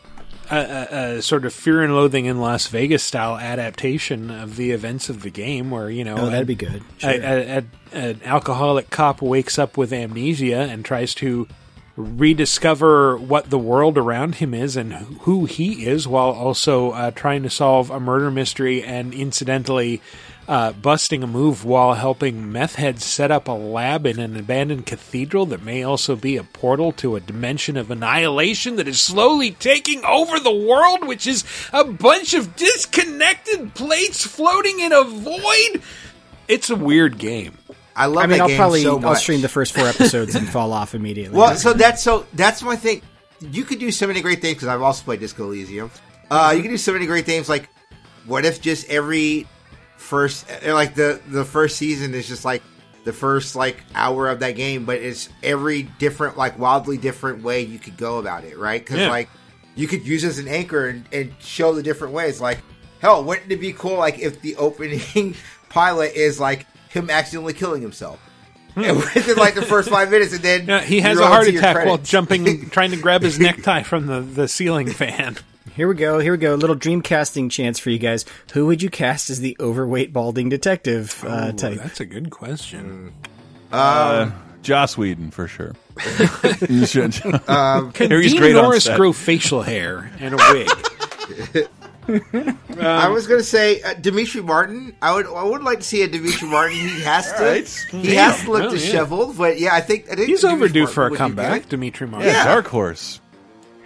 [0.51, 4.71] a, a, a sort of Fear and Loathing in Las Vegas style adaptation of the
[4.71, 6.83] events of the game, where you know, Oh, that'd be good.
[7.03, 7.63] a- a- a-
[7.97, 11.47] an alcoholic cop wakes up with amnesia and tries to
[11.95, 17.43] rediscover what the world around him is and who he is, while also uh, trying
[17.43, 20.01] to solve a murder mystery and incidentally
[20.47, 24.85] uh, busting a move while helping meth heads set up a lab in an abandoned
[24.85, 29.51] cathedral that may also be a portal to a dimension of annihilation that is slowly
[29.51, 35.81] taking over the world, which is a bunch of disconnected plates floating in a void.
[36.47, 37.57] It's a weird game.
[37.95, 40.35] I love I mean, that I'll game probably so I'll stream the first four episodes
[40.35, 41.37] and fall off immediately.
[41.37, 43.01] Well, so that's so that's my thing.
[43.39, 45.91] You could do so many great things because I've also played Disco Elysium.
[46.31, 47.47] Uh, you can do so many great things.
[47.47, 47.69] Like,
[48.25, 49.47] what if just every
[50.03, 52.61] first, like the the first season is just like
[53.03, 57.61] the first like hour of that game, but it's every different, like wildly different way
[57.61, 58.83] you could go about it, right?
[58.83, 59.09] Because Yeah.
[59.09, 59.29] like
[59.75, 62.39] you could use as an anchor and, and show the different ways.
[62.39, 62.59] Like,
[63.01, 63.97] hell, wouldn't it be cool?
[63.97, 65.35] Like if the opening
[65.69, 68.19] pilot is like him accidentally killing himself.
[68.75, 70.69] And within like the first five minutes, and then Hmm.
[70.69, 74.21] Yeah, he has a heart attack while jumping, trying to grab his necktie from the,
[74.21, 75.37] the ceiling fan.
[75.75, 76.19] Here we go.
[76.19, 76.53] Here we go.
[76.53, 78.25] A little dream casting chance for you guys.
[78.53, 81.79] Who would you cast as the overweight balding detective uh, Ooh, type?
[81.79, 83.13] That's a good question.
[83.71, 84.29] Uh,
[84.61, 85.73] Joss Whedon for sure.
[86.69, 87.15] You should.
[87.49, 91.67] Um, Can Harry's Dean Norris grow facial hair and a wig?
[92.79, 94.95] I was gonna say uh, Demetri Martin.
[95.01, 96.77] I would I would like to see a Demetri Martin.
[96.77, 97.67] He has to Alright.
[97.91, 98.71] he has to look Oh, yeah.
[98.71, 101.69] disheveled, but yeah, I think I think He's Demetri overdue Martin for a comeback.
[101.69, 102.29] Demetri Martin.
[102.29, 103.19] Yeah, Dark Horse.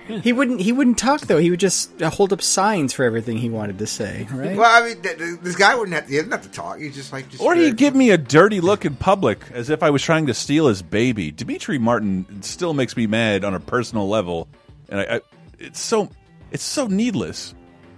[0.08, 0.62] He wouldn't.
[0.62, 1.38] He wouldn't talk though.
[1.38, 4.28] He would just uh, hold up signs for everything he wanted to say.
[4.32, 4.56] Right?
[4.56, 6.80] Well, I mean, th- th- this guy wouldn't have to, he doesn't have to talk.
[6.80, 9.84] He's just like just Or he'd give me a dirty look in public as if
[9.84, 11.32] I was trying to steal his baby.
[11.32, 14.48] Demetri Martin still makes me mad on a personal level,
[14.90, 15.22] and I, I
[15.60, 16.10] it's so
[16.52, 17.54] it's so needless.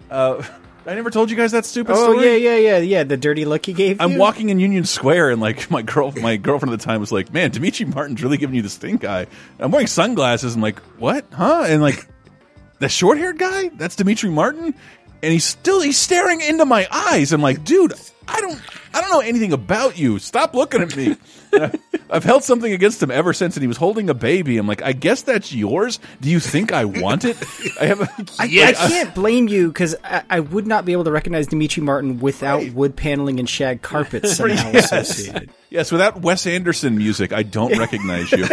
[0.10, 0.44] Uh,
[0.90, 2.10] I never told you guys that stupid story.
[2.10, 2.38] oh story.
[2.40, 3.04] yeah, yeah, yeah, yeah.
[3.04, 4.04] The dirty look he gave me.
[4.04, 4.18] I'm you.
[4.18, 7.32] walking in Union Square and like my girl, my girlfriend at the time was like,
[7.32, 9.30] "Man, Demetri Martin's really giving you the stink eye." And
[9.60, 10.56] I'm wearing sunglasses.
[10.56, 11.26] I'm like, "What?
[11.32, 12.08] Huh?" And like,
[12.80, 14.74] the short haired guy, that's Demetri Martin,
[15.22, 17.34] and he's still he's staring into my eyes.
[17.34, 17.94] I'm like, dude,
[18.32, 18.62] I don't,
[18.94, 20.20] I don't know anything about you.
[20.20, 21.16] Stop looking at me.
[22.12, 24.58] I've held something against him ever since, and he was holding a baby.
[24.58, 26.00] I'm like, I guess that's yours.
[26.22, 27.38] Do you think I want it?
[27.82, 28.02] I have.
[28.02, 31.48] A, I, I can't blame you because I, I would not be able to recognize
[31.48, 34.92] Demetri Martin without wood paneling and shag carpets somehow Yes.
[34.92, 35.50] associated.
[35.70, 38.46] Yes, without Wes Anderson music, I don't recognize you.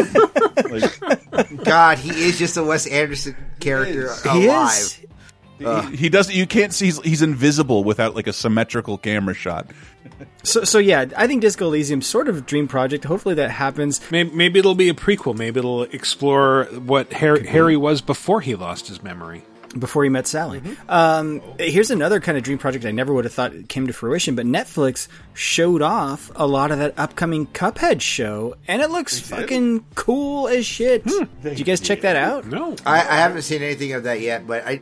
[0.69, 4.71] Like, God, he is just a Wes Anderson character He alive.
[4.79, 5.01] is.
[5.59, 6.31] He, he does.
[6.31, 6.87] You can't see.
[6.87, 9.71] He's, he's invisible without like a symmetrical camera shot.
[10.43, 13.05] So, so yeah, I think Disco Elysium sort of a dream project.
[13.05, 14.01] Hopefully that happens.
[14.11, 15.37] Maybe, maybe it'll be a prequel.
[15.37, 19.43] Maybe it'll explore what Harry, Harry was before he lost his memory.
[19.79, 20.63] before he met Sally.
[20.89, 24.35] Um, here's another kind of dream project I never would have thought came to fruition,
[24.35, 29.85] but Netflix showed off a lot of that upcoming Cuphead show, and it looks fucking
[29.95, 31.05] cool as shit.
[31.43, 32.47] Did you guys check that out?
[32.47, 34.81] No, I, I haven't seen anything of that yet, but I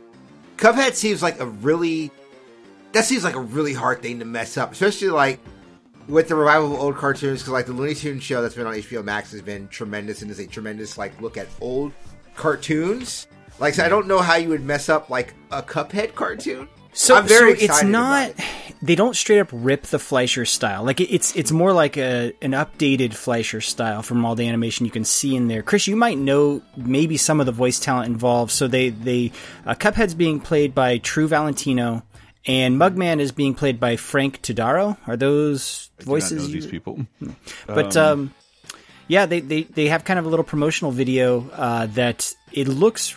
[0.57, 2.11] Cuphead seems like a really
[2.93, 5.39] that seems like a really hard thing to mess up, especially like
[6.07, 7.41] with the revival of old cartoons.
[7.41, 10.31] Because like the Looney Tunes show that's been on HBO Max has been tremendous and
[10.31, 11.91] is a tremendous like look at old
[12.35, 13.27] cartoons.
[13.59, 16.69] Like so I don't know how you would mess up like a Cuphead cartoon.
[16.95, 18.29] So, I'm very so it's not.
[18.29, 18.35] it.
[18.81, 20.83] They don't straight up rip the Fleischer style.
[20.83, 24.85] Like it- it's it's more like a an updated Fleischer style from all the animation
[24.85, 25.61] you can see in there.
[25.63, 28.51] Chris, you might know maybe some of the voice talent involved.
[28.51, 29.31] So they they
[29.65, 32.03] uh, Cuphead's being played by Tru Valentino,
[32.45, 34.97] and Mugman is being played by Frank Todaro.
[35.07, 36.31] Are those I do not voices?
[36.43, 37.05] know you- these people.
[37.65, 38.33] But um,
[39.07, 43.15] yeah, they, they they have kind of a little promotional video uh, that it looks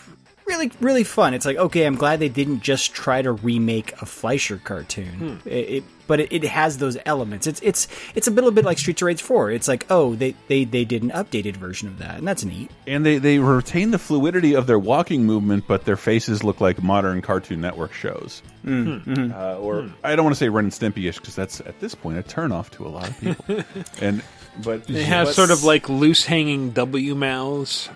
[0.49, 1.35] really really fun.
[1.35, 5.41] It's like okay, I'm glad they didn't just try to remake a Fleischer cartoon.
[5.45, 7.47] It, it- but it, it has those elements.
[7.47, 9.51] It's it's it's a little bit like Streets of Rage 4.
[9.51, 12.71] It's like oh they, they they did an updated version of that, and that's neat.
[12.87, 16.83] and they they retain the fluidity of their walking movement, but their faces look like
[16.83, 18.41] modern Cartoon Network shows.
[18.65, 19.35] Mm, mhm.
[19.37, 22.17] Uh, or I don't want to say Ren and Stimpy-ish because that's at this point
[22.19, 23.65] a turnoff to a lot of people.
[24.01, 24.23] and
[24.65, 27.91] but They have but- sort of like loose hanging W mouths.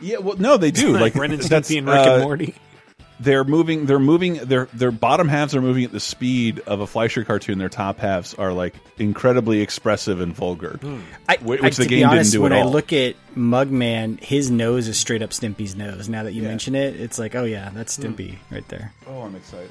[0.00, 0.92] Yeah, well, no, they do.
[0.92, 2.54] like Like, Ren and that's, Stimpy and Rick uh, and Morty.
[3.20, 3.86] they're moving.
[3.86, 4.34] They're moving.
[4.34, 7.58] Their their bottom halves are moving at the speed of a Fleischer cartoon.
[7.58, 10.78] Their top halves are like incredibly expressive and vulgar,
[11.28, 13.14] I, which, I- the to game be honest, didn't do when at I look at
[13.36, 16.08] Mugman, his nose is straight up Stimpy's nose.
[16.08, 18.92] Now that you mention it, it's like, oh yeah, that's Stimpy right there.
[19.06, 19.70] oh, I'm excited.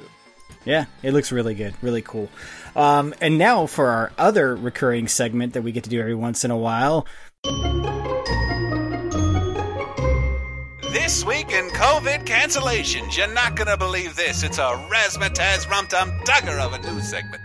[0.66, 2.30] Yeah, it looks really good, really cool.
[2.74, 6.46] Um, and now for our other recurring segment that we get to do every once
[6.46, 7.06] in a while.
[11.14, 14.42] This week in COVID cancellations, you're not gonna believe this.
[14.42, 17.40] It's a razzmatazz rum tum tugger of a news segment.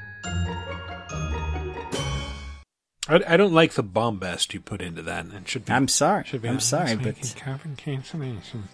[3.07, 5.27] I, I don't like the bombast you put into that.
[5.27, 5.73] It should be.
[5.74, 6.24] I'm sorry.
[6.24, 8.69] Should be I'm sorry, this but week in COVID cancellation.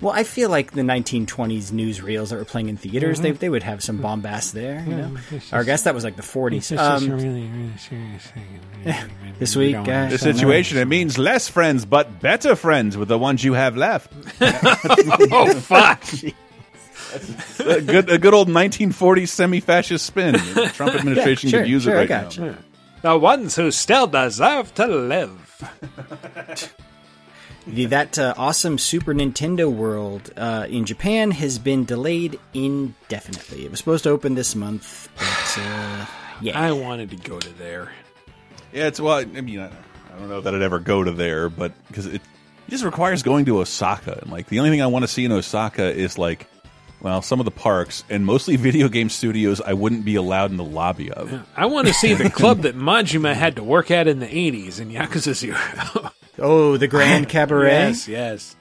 [0.00, 3.22] Well, I feel like the 1920s newsreels that were playing in theaters, Mhm.
[3.22, 4.82] they they would have some bombast there.
[4.86, 6.68] You Yeah, know, this or I guess that was like the 40s.
[6.68, 8.46] This is Um, a really, really serious thing.
[8.84, 12.96] Really, really, this week, don't uh, The situation it means less friends, but better friends
[12.96, 14.10] with the ones you have left.
[14.40, 16.02] oh fuck!
[17.58, 20.32] a good, a good old 1940s semi-fascist spin.
[20.34, 22.44] The Trump administration sure, could use sure, it right got now.
[22.44, 22.56] you.
[23.02, 25.64] The ones who still deserve to live.
[27.70, 33.64] The, that uh, awesome Super Nintendo World uh, in Japan has been delayed indefinitely.
[33.64, 36.06] It was supposed to open this month, but uh,
[36.40, 36.60] yeah.
[36.60, 37.92] I wanted to go to there.
[38.72, 39.18] Yeah, it's well.
[39.18, 42.14] I mean, I, I don't know that I'd ever go to there, but because it,
[42.14, 45.24] it just requires going to Osaka, and like the only thing I want to see
[45.24, 46.48] in Osaka is like,
[47.00, 50.56] well, some of the parks and mostly video game studios I wouldn't be allowed in
[50.56, 51.46] the lobby of.
[51.56, 54.80] I want to see the club that Majima had to work at in the 80s
[54.80, 56.10] in Yakuza Zero.
[56.40, 57.70] oh, the Grand Cabaret?
[57.70, 58.56] Yes, yes.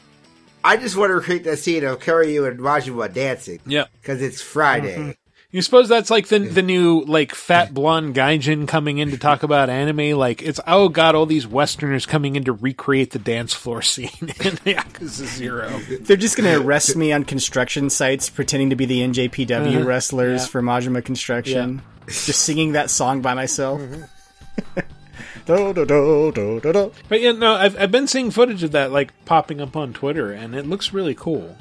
[0.64, 3.60] I just want to recreate that scene of Kiryu and Majima dancing.
[3.66, 3.90] Yep.
[4.02, 4.96] Because it's Friday.
[4.98, 5.16] Mhm.
[5.52, 9.42] You suppose that's like the the new like fat blonde gaijin coming in to talk
[9.42, 10.16] about anime?
[10.16, 14.12] Like it's oh god, all these Westerners coming in to recreate the dance floor scene
[14.22, 14.28] in
[14.68, 15.70] Yakuza Zero.
[16.02, 19.86] They're just going to arrest me on construction sites pretending to be the NJPW Uh-huh.
[19.86, 20.48] wrestlers Yeah.
[20.50, 21.82] for Majima Construction.
[22.06, 23.82] Just singing that song by myself.
[23.82, 24.80] Mm-hmm.
[25.46, 26.92] Do, do, do, do, do, do.
[27.08, 30.32] But yeah, no, I've I've been seeing footage of that like popping up on Twitter,
[30.32, 31.56] and it looks really cool.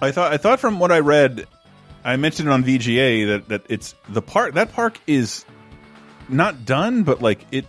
[0.00, 1.46] I thought I thought from what I read,
[2.04, 5.44] I mentioned it on VGA that that it's the park that park is
[6.28, 7.66] not done, but like it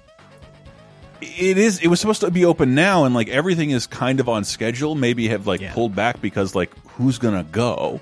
[1.22, 4.28] it is it was supposed to be open now and like everything is kind of
[4.28, 8.02] on schedule maybe have like pulled back because like who's gonna go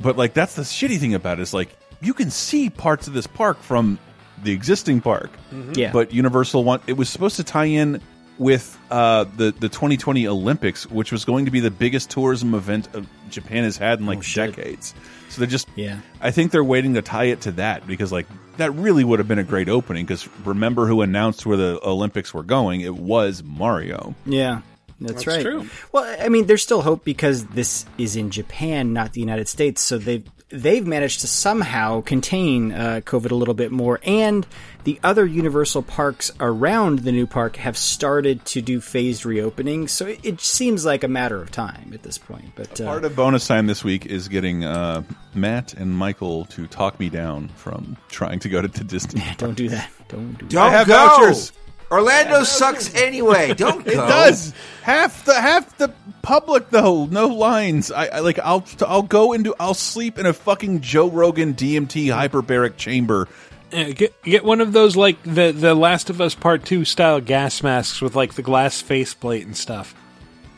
[0.00, 3.12] but like that's the shitty thing about it is like you can see parts of
[3.12, 3.98] this park from
[4.42, 5.76] the existing park Mhm.
[5.76, 5.92] Yeah.
[5.92, 8.00] but universal want it was supposed to tie in
[8.36, 12.88] with uh the the 2020 olympics which was going to be the biggest tourism event
[12.92, 14.92] of japan has had in like decades
[15.28, 15.98] so they're just Yeah.
[16.20, 19.26] I think they're waiting to tie it to that because like that really would have
[19.26, 22.82] been a great opening because remember who announced where the Olympics were going?
[22.82, 24.14] It was Mario.
[24.26, 24.60] Yeah,
[25.00, 25.42] that's, That's right.
[25.42, 25.68] true.
[25.90, 29.82] Well, I mean, there's still hope because this is in Japan, not the United States.
[29.82, 30.24] So they've
[30.54, 34.46] they've managed to somehow contain uh, COVID a little bit more, and
[34.84, 39.88] the other Universal parks around the new park have started to do phased reopening.
[39.88, 42.52] So it, it seems like a matter of time at this point.
[42.54, 45.02] But uh, Part of bonus time this week is getting uh,
[45.34, 49.22] Matt and Michael to talk me down from trying to go to, to Disney.
[49.38, 49.90] don't do that.
[50.08, 50.94] Don't do Don't I have go.
[50.94, 51.52] vouchers.
[51.94, 53.54] Orlando sucks anyway.
[53.56, 53.90] Don't go.
[53.90, 54.52] It does
[54.82, 55.92] half the half the
[56.22, 57.06] public though.
[57.06, 57.92] No lines.
[57.92, 58.38] I, I like.
[58.40, 59.54] I'll I'll go into.
[59.60, 63.28] I'll sleep in a fucking Joe Rogan DMT hyperbaric chamber.
[63.70, 67.62] Get get one of those like the the Last of Us Part Two style gas
[67.62, 69.94] masks with like the glass faceplate and stuff.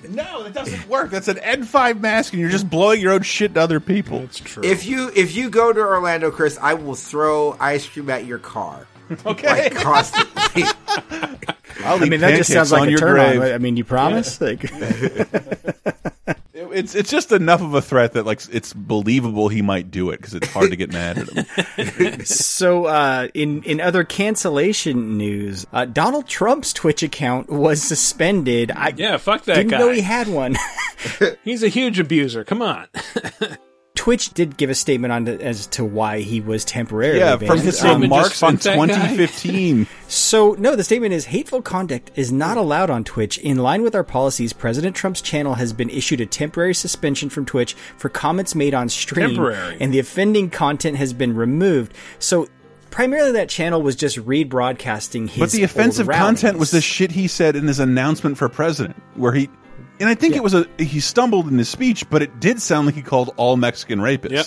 [0.09, 1.11] No, that doesn't work.
[1.11, 4.21] That's an N5 mask, and you're just blowing your own shit to other people.
[4.21, 4.63] That's true.
[4.63, 8.39] If you if you go to Orlando, Chris, I will throw ice cream at your
[8.39, 8.87] car.
[9.25, 9.47] Okay.
[9.71, 10.65] Like constantly.
[11.85, 13.41] I'll I eat mean, that just sounds like on a your turn grave.
[13.43, 13.53] on.
[13.53, 14.41] I mean, you promise?
[14.41, 14.71] Like,
[16.59, 20.19] It's it's just enough of a threat that like it's believable he might do it
[20.19, 22.21] because it's hard to get mad at him.
[22.27, 28.71] so uh, in in other cancellation news, uh, Donald Trump's Twitch account was suspended.
[28.73, 29.79] I Yeah, fuck that didn't guy.
[29.79, 30.57] know he had one.
[31.45, 32.45] He's a huge abuser.
[32.45, 32.89] Come on.
[33.97, 37.51] Twitch did give a statement on to, as to why he was temporarily Yeah, banned.
[37.51, 39.87] from his Um, remarks in 2015.
[40.09, 43.39] So, no, the statement is hateful conduct is not allowed on Twitch.
[43.39, 47.45] In line with our policies, President Trump's channel has been issued a temporary suspension from
[47.45, 49.31] Twitch for comments made on stream.
[49.31, 49.77] Temporary.
[49.81, 51.93] And the offending content has been removed.
[52.21, 52.47] So,
[52.93, 56.41] primarily that channel was just rebroadcasting his But the offensive rallies.
[56.41, 59.49] content was the shit he said in his announcement for president, where he,
[60.01, 62.87] and I think it was a he stumbled in his speech, but it did sound
[62.87, 64.31] like he called all Mexican rapists.
[64.33, 64.47] Yep.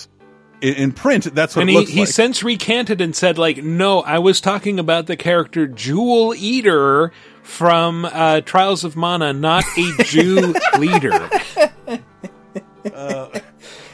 [0.62, 2.08] In, in print, that's what and it he, looks he like.
[2.08, 7.12] since recanted and said like no i was talking about the character jewel eater
[7.42, 11.30] from uh, trials of mana not a jew leader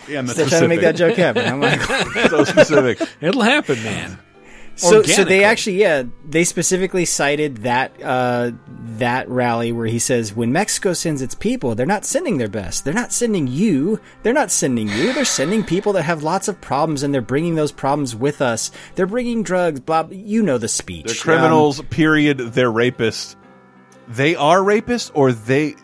[0.08, 1.44] Yeah, and that's Still trying to make that joke happen.
[1.46, 1.80] I'm like,
[2.30, 3.00] so specific.
[3.20, 4.18] It'll happen, man.
[4.76, 8.52] So, so they actually, yeah, they specifically cited that uh,
[8.98, 12.84] that rally where he says, when Mexico sends its people, they're not sending their best.
[12.84, 14.00] They're not sending you.
[14.22, 15.14] They're not sending you.
[15.14, 18.70] They're sending people that have lots of problems, and they're bringing those problems with us.
[18.94, 19.80] They're bringing drugs.
[19.80, 20.04] Blah.
[20.04, 20.16] blah.
[20.16, 21.06] You know the speech.
[21.06, 21.80] They're criminals.
[21.82, 22.38] period.
[22.38, 23.36] They're rapists.
[24.08, 25.74] They are rapists, or they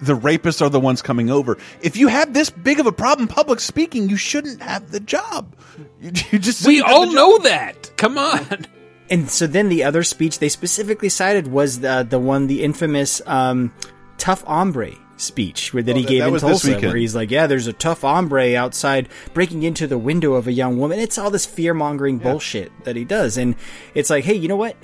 [0.00, 1.56] the rapists are the ones coming over.
[1.80, 5.54] If you have this big of a problem public speaking, you shouldn't have the job.
[6.00, 7.81] You, you just We all know that.
[8.02, 8.66] Come on.
[9.10, 13.20] And so then the other speech they specifically cited was the the one, the infamous
[13.26, 13.72] um,
[14.18, 17.14] tough hombre speech where that Oh, he that- gave that in was Tulsa, where he's
[17.14, 20.98] like, "Yeah, there's a tough hombre outside breaking into the window of a young woman."
[20.98, 23.54] It's all this fear mongering bullshit that he does, and
[23.94, 24.76] it's like, hey, you know what?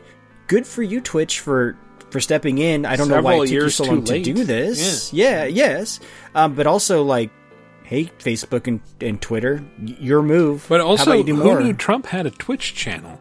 [0.47, 1.77] Good for you, Twitch, for
[2.11, 2.85] for stepping in.
[2.87, 5.13] I don't know why Several it took you so too long to do this.
[5.13, 6.01] Yeah, yes,
[6.35, 7.31] um, but also like.
[7.89, 10.67] Hey, Facebook and, and Twitter, your move.
[10.69, 11.61] But also, about you do who more?
[11.63, 13.19] knew Trump had a Twitch channel?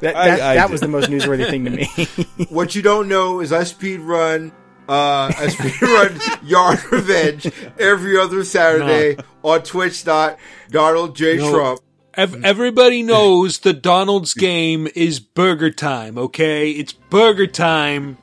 [0.00, 2.44] That, that, I that was the most newsworthy thing to me.
[2.48, 4.50] what you don't know is I speed run
[4.88, 10.38] uh I speed run Yars' Revenge every other Saturday on Twitch dot
[10.70, 11.36] Donald J.
[11.36, 11.52] No.
[11.52, 11.80] Trump.
[12.14, 16.18] Ev- Everybody knows the Donald's game is burger time.
[16.18, 18.18] Okay, it's burger time.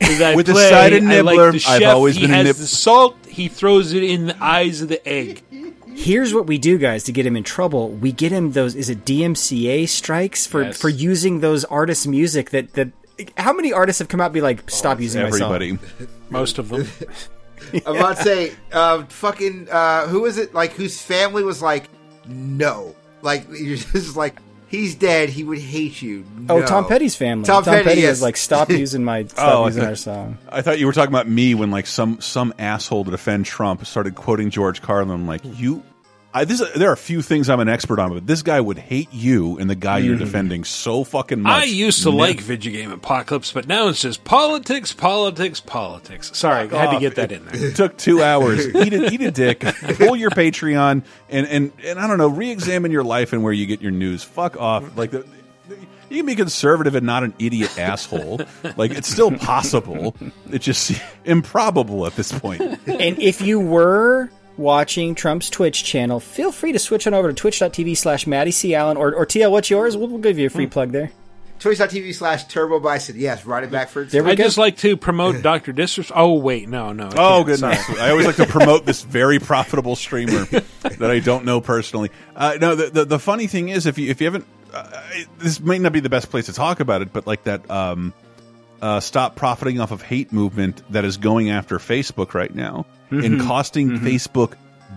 [0.00, 2.34] I With the play, side of I like nibbler, the I've always he been a
[2.34, 3.16] has nib- the salt.
[3.32, 5.42] He throws it in the eyes of the egg.
[5.94, 7.88] Here's what we do, guys, to get him in trouble.
[7.90, 8.74] We get him those.
[8.74, 10.78] Is it DMCA strikes for Yes.
[10.80, 12.50] for using those artists' music?
[12.50, 12.88] That that.
[13.36, 15.54] How many artists have come out and be like, stop using my song?
[15.54, 15.78] Everybody.
[16.30, 16.86] Most of them.
[17.86, 20.52] I'm about to say, uh, fucking, uh, who is it?
[20.54, 21.84] Like, whose family was like,
[22.26, 22.94] no.
[23.22, 24.40] Like, you're just like,
[24.72, 25.28] he's dead.
[25.28, 26.24] He would hate you.
[26.48, 27.44] Oh, Tom Petty's family.
[27.44, 28.10] Tom, Tom, Petty, Petty yes.
[28.10, 30.38] was like, stop using my stop Oh, using thought- our song.
[30.48, 33.86] I thought you were talking about me when like some some asshole to defend Trump
[33.86, 35.28] started quoting George Carlin.
[35.28, 35.84] Like, you.
[36.34, 38.78] I, this, there are a few things I'm an expert on, but this guy would
[38.78, 40.20] hate you and the guy you're Mhm.
[40.20, 41.62] defending so fucking much.
[41.62, 46.30] I used to Ne- like Video Game Apocalypse, but now it's just politics, politics, politics.
[46.34, 47.66] Sorry, I had to get that in there.
[47.70, 48.66] It took two hours.
[48.74, 49.60] eat a, eat a dick.
[49.60, 52.28] Pull your Patreon and and and I don't know.
[52.28, 54.22] Re-examine your life and where you get your news.
[54.22, 54.96] Fuck off.
[54.96, 55.26] Like the,
[56.08, 58.40] you can be conservative and not an idiot asshole.
[58.76, 60.16] Like it's still possible.
[60.50, 60.92] It's just
[61.26, 62.60] improbable at this point.
[62.86, 67.34] and if you were watching Trump's Twitch channel, feel free to switch on over to
[67.34, 68.74] twitch.tv slash Matty C.
[68.74, 69.96] Allen or, or TL, what's yours?
[69.96, 71.10] We'll, we'll give you a free plug there.
[71.62, 73.14] Twitch.tv slash Turbo Bison.
[73.16, 76.18] Yes, write it back for I just like to promote Doctor Disrespect.
[76.18, 77.06] Oh wait, no, no.
[77.06, 77.88] I Oh goodness!
[78.00, 82.10] I always like to promote this very profitable streamer that I don't know personally.
[82.34, 85.02] Uh, no, the, the the funny thing is, if you if you haven't, uh,
[85.38, 88.12] this might not be the best place to talk about it, but like that, um,
[88.82, 93.40] uh, stop profiting off of hate movement that is going after Facebook right now and
[93.40, 93.46] Mhm.
[93.46, 93.98] costing Mhm.
[94.00, 94.52] Facebook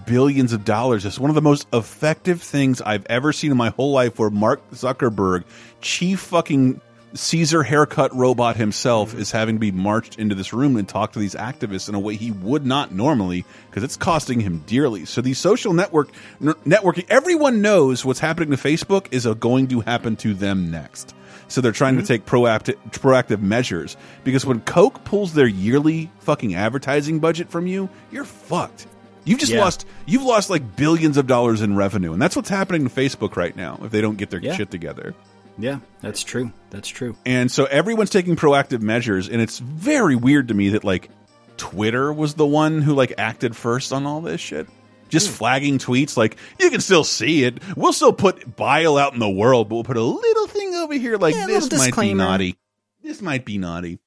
[0.06, 1.06] billions of dollars.
[1.06, 4.20] It's one of the most effective things I've ever seen in my whole life.
[4.20, 5.44] Where Mark Zuckerberg,
[5.82, 6.82] chief fucking
[7.14, 11.20] Caesar haircut robot himself, is having to be marched into this room and talk to
[11.20, 15.06] these activists in a way he would not normally because it's costing him dearly.
[15.06, 16.10] So these social network
[16.41, 21.14] n- networking, everyone knows what's happening to Facebook is going to happen to them next.
[21.47, 22.07] So they're trying to mm-hmm.
[22.07, 27.89] take proactive proactive measures because when Coke pulls their yearly fucking advertising budget from you,
[28.11, 28.88] you're fucked.
[29.26, 29.61] You've just Yeah.
[29.61, 33.35] lost you've lost like billions of dollars in revenue, and that's what's happening to Facebook
[33.35, 34.55] right now if they don't get their Yeah.
[34.55, 35.13] shit together.
[35.57, 36.51] Yeah, that's true.
[36.69, 37.15] That's true.
[37.26, 41.09] And so everyone's taking proactive measures, and it's very weird to me that like
[41.57, 44.67] Twitter was the one who like acted first on all this shit.
[45.10, 45.34] Just Hmm.
[45.36, 47.60] flagging tweets like you can still see it.
[47.76, 50.94] We'll still put bile out in the world, but we'll put a little thing over
[50.95, 52.57] here like Yeah, this might be naughty.
[53.03, 53.99] This might be naughty.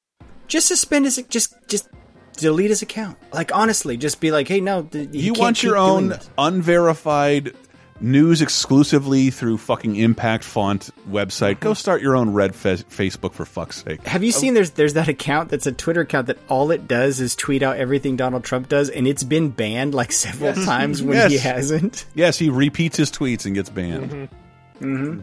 [0.49, 1.89] Just suspend his, just, just
[2.37, 3.17] delete his account.
[3.33, 7.53] Like, honestly, just be like, hey, no, you, You, want your own unverified
[8.01, 11.61] news exclusively through fucking Impact Font website.
[11.61, 14.07] Go start your own red fe Facebook for fuck's sake.
[14.07, 17.21] Have you seen there's there's that account that's a Twitter account that all it does
[17.21, 20.65] is tweet out everything Donald Trump does, and it's been banned like several Yes.
[20.65, 21.33] times when Yes.
[21.33, 22.07] he hasn't.
[22.15, 24.29] Yes, he repeats his tweets and gets banned.
[24.81, 25.21] Mm-hmm.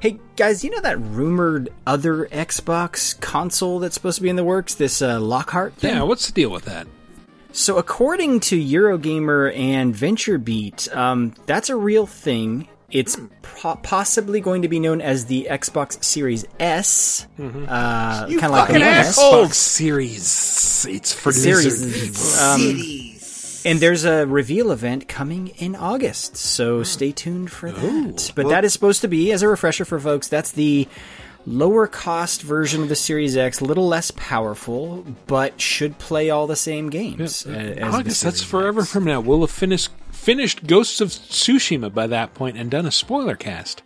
[0.00, 4.44] Hey guys, you know that rumored other Xbox console that's supposed to be in the
[4.44, 4.74] works?
[4.76, 5.94] This uh, Lockhart thing.
[5.94, 6.86] Yeah, what's the deal with that?
[7.52, 12.68] So according to Eurogamer and VentureBeat, um, that's a real thing.
[12.90, 17.42] It's po- possibly going to be known as the Xbox Series S, uh,
[18.26, 20.86] kind of like the Xbox Series.
[20.88, 21.82] It's for series.
[21.84, 22.24] lizard people.
[22.40, 23.16] Um,
[23.64, 28.32] and there's a reveal event coming in August, so stay tuned for that.
[28.34, 30.88] but that is supposed to be, as a refresher for folks, that's the
[31.46, 36.46] lower cost version of the Series X, a little less powerful, but should play all
[36.46, 37.46] the same games.
[37.46, 37.54] a- uh,
[37.88, 39.20] as August, that's Series forever from now.
[39.20, 43.82] We'll have finished finished Ghosts of Tsushima by that point and done a spoiler cast.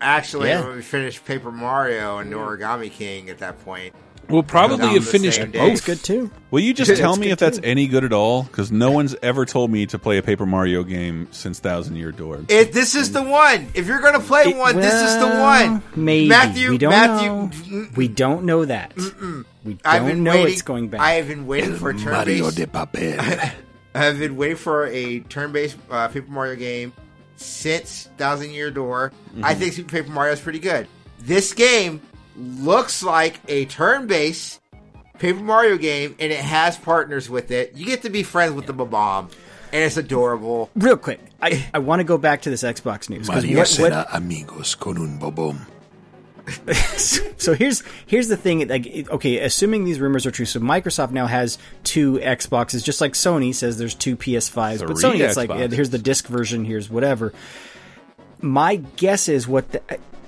[0.00, 0.74] Actually, Yeah.
[0.74, 3.94] we finished Paper Mario and Origami King at that point,
[4.28, 5.72] We'll probably have finished same both.
[5.72, 6.30] It's good too.
[6.50, 7.64] Will you just It's tell me if that's too.
[7.64, 8.44] any good at all?
[8.44, 12.12] Because no one's ever told me to play a Paper Mario game since Thousand Year
[12.12, 12.44] Door.
[12.48, 13.68] It, this is the one.
[13.74, 15.82] If you're going to play one, this is the one.
[15.96, 17.88] Maybe Matthew, we don't Matthew, know.
[17.96, 18.94] We don't know that.
[19.64, 21.00] We I've don't been know waiting, it's going back.
[21.00, 22.56] I have been waiting for a turn Mario based.
[22.56, 23.52] de Papel.
[23.94, 26.92] I've been waiting for a turn-based uh, Paper Mario game
[27.36, 29.12] since Thousand Year Door.
[29.30, 29.44] Mm-hmm.
[29.44, 30.88] I think Super Paper Mario is pretty good.
[31.20, 32.00] This game
[32.36, 34.60] looks like a turn-based
[35.18, 37.74] Paper Mario game, and it has partners with it.
[37.76, 39.30] You get to be friends with the Bomb,
[39.72, 40.70] and it's adorable.
[40.74, 41.62] Real quick, I, eh.
[41.72, 43.28] I want to go back to this Xbox news.
[43.28, 45.58] 'cause Mario what- será what- amigos con un bobom.
[47.38, 48.68] so here's here's the thing.
[48.68, 53.14] Like, okay, assuming these rumors are true, so Microsoft now has two Xboxes, just like
[53.14, 54.80] Sony says there's two PS5s.
[54.80, 57.32] but Three Sony, it's like yeah, here's the disc version, here's whatever.
[58.42, 59.80] My guess is what the,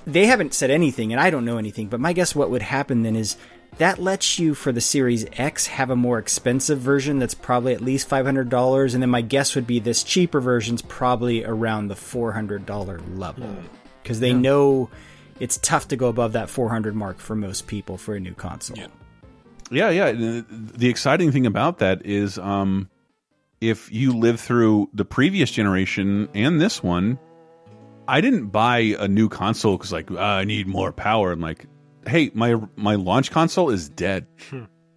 [0.07, 1.87] they haven't said anything, and I don't know anything.
[1.87, 3.37] But my guess, what would happen then is
[3.77, 7.81] that lets you for the Series X have a more expensive version that's probably at
[7.81, 11.89] least five hundred dollars, and then my guess would be this cheaper version's probably around
[11.89, 13.55] the four hundred dollar level
[14.01, 14.37] because they Yeah.
[14.39, 14.89] know
[15.39, 18.77] it's tough to go above that 400 mark for most people for a new console.
[19.69, 20.11] Yeah, yeah.
[20.13, 22.89] The, the exciting thing about that is, um,
[23.61, 27.19] if you live through the previous generation and this one,
[28.07, 31.31] I didn't buy a new console because like "Ah, I need more power.
[31.31, 31.65] I'm like,
[32.07, 34.27] hey, my my launch console is dead.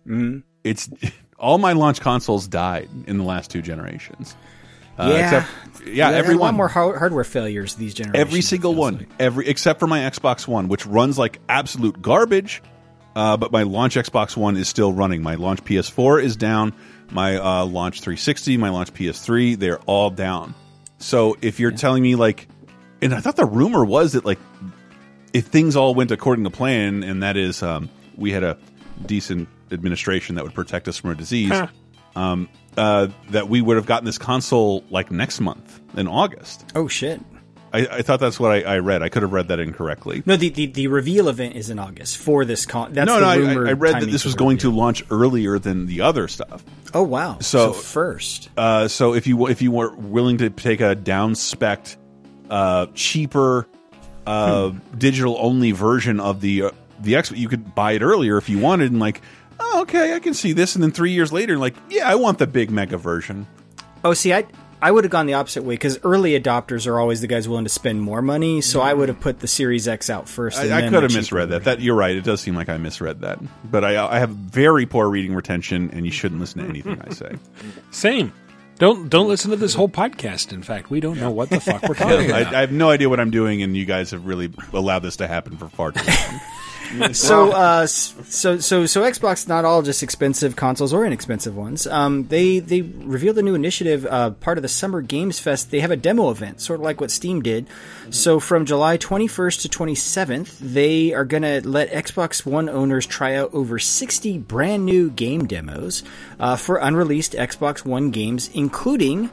[0.07, 0.43] Mhm.
[0.65, 0.89] It's
[1.39, 4.37] all my launch consoles died in the last two generations.
[4.99, 8.21] Uh, yeah, except, yeah, There are a lot more har- hardware failures these generations.
[8.21, 12.63] Every single one, every except for my Xbox One, which runs like absolute garbage.
[13.17, 15.23] Uh, but my launch Xbox One is still running.
[15.23, 16.73] My launch PS4 is down.
[17.11, 20.55] My uh, launch 360, my launch PS3, they're all down.
[20.99, 22.47] So if you're telling me like,
[23.03, 24.39] and I thought the rumor was that like,
[25.33, 28.59] if things all went according to plan, and that is, um, we had a
[29.07, 31.69] decent administration that would protect us from a disease, Huh.
[32.17, 36.65] um, uh, that we would have gotten this console like next month in August.
[36.75, 37.21] Oh shit!
[37.73, 39.03] I, I thought that's what I, I read.
[39.03, 40.25] I could have read that incorrectly.
[40.27, 42.93] No, the, the, the reveal event is in August for this con.
[42.93, 45.59] That's no, no, I, rumored I read that this was the going to launch earlier
[45.61, 46.65] than the other stuff.
[46.93, 47.39] Oh wow!
[47.41, 51.37] So, So first, uh, so if you if you were willing to take a down
[51.37, 51.97] spec,
[52.51, 53.67] uh, cheaper,
[54.27, 56.71] uh, digital only version of the uh,
[57.01, 59.23] the X, you could buy it earlier if you wanted, and like,
[59.59, 62.39] oh, okay, I can see this, and then three years later, like, yeah, I want
[62.39, 63.47] the big mega version.
[64.05, 64.47] Oh, see, I
[64.83, 67.65] I would have gone the opposite way because early adopters are always the guys willing
[67.65, 68.61] to spend more money.
[68.63, 70.59] So I would have put the Series X out first.
[70.59, 71.65] and I, I could have cheaper misread that.
[71.65, 72.17] That you're right.
[72.17, 73.39] It does seem like I misread that,
[73.71, 77.13] but I I have very poor reading retention, and you shouldn't listen to anything I
[77.13, 77.37] say.
[77.91, 78.33] Same.
[78.81, 80.55] Don't don't listen to this whole podcast.
[80.55, 82.55] In fact, we don't know what the fuck we're talking about.
[82.55, 85.17] I, I have no idea what I'm doing, and you guys have really allowed this
[85.19, 86.41] to happen for far too long.
[87.13, 91.87] so uh so so so Xbox not all just expensive consoles or inexpensive ones.
[91.87, 95.71] Um they they revealed a new initiative uh part of the Summer Games Fest.
[95.71, 97.67] They have a demo event, sort of like what Steam did.
[98.11, 103.37] So from July 21st to 27th, they are going to let Xbox One owners try
[103.37, 106.03] out over 60 brand new game demos
[106.41, 109.31] uh, for unreleased Xbox One games including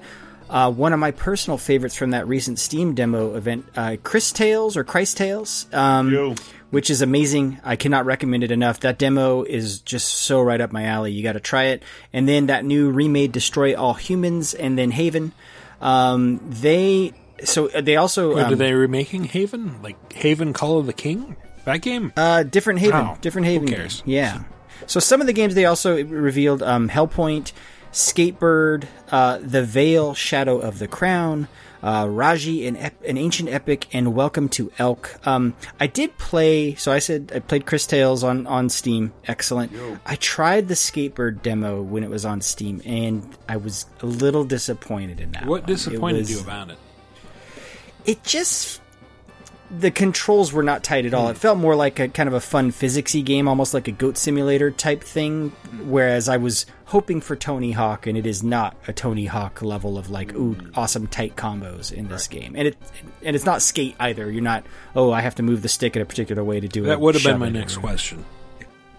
[0.50, 4.78] uh, one of my personal favorites from that recent Steam demo event, uh, Cris Tales
[4.78, 6.14] or Christ Tales, um,
[6.70, 7.60] which is amazing.
[7.64, 8.82] I cannot recommend it enough.
[8.82, 11.12] That demo is just so right up my alley.
[11.12, 11.84] You got to try it.
[12.14, 15.32] And then that new remade Destroy All Humans and then Haven.
[15.82, 17.14] Um, they
[17.44, 19.82] so uh, they also Wait, um, are they remaking Haven?
[19.82, 21.36] Like Haven Call of the King?
[21.66, 22.14] That game?
[22.16, 23.08] Uh, different Haven.
[23.08, 23.68] Oh, different who Haven.
[23.68, 24.02] cares?
[24.06, 24.44] Yeah.
[24.86, 27.52] So some of the games they also revealed um, Hellpoint,
[27.92, 31.48] Skatebird, uh, The Vale, Shadow of the Crown,
[31.84, 35.20] uh, Raji, an, ep- an ancient epic, and Welcome to Elk.
[35.28, 36.76] Um, I did play.
[36.76, 39.14] So I said I played Cris Tales on on Steam.
[39.28, 39.72] Excellent.
[40.06, 44.44] I tried the Skatebird demo when it was on Steam, and I was a little
[44.44, 45.46] disappointed in that.
[45.46, 45.68] What one.
[45.68, 46.78] Disappointed was- you about it?
[48.06, 48.82] it just
[49.70, 51.28] the controls were not tight at all.
[51.30, 54.18] It felt more like a kind of a fun physicsy game, almost like a goat
[54.18, 55.50] simulator type thing.
[55.84, 59.98] Whereas I was hoping for Tony Hawk, and it is not a Tony Hawk level
[59.98, 62.56] of like ooh awesome tight combos in this game.
[62.56, 62.78] And it
[63.24, 64.32] and it's not skate either.
[64.32, 64.66] You're not
[64.96, 66.88] oh I have to move the stick in a particular way to do it.
[66.88, 68.24] That would have been my next question.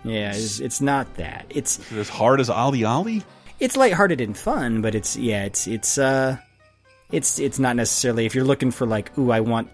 [0.05, 1.47] Yeah, it's, it's not that.
[1.51, 3.25] It's as hard as OlliOlli.
[3.59, 6.37] it's lighthearted and fun, but it's yeah, it's it's uh,
[7.11, 9.71] it's it's not necessarily if you're looking for like ooh, I want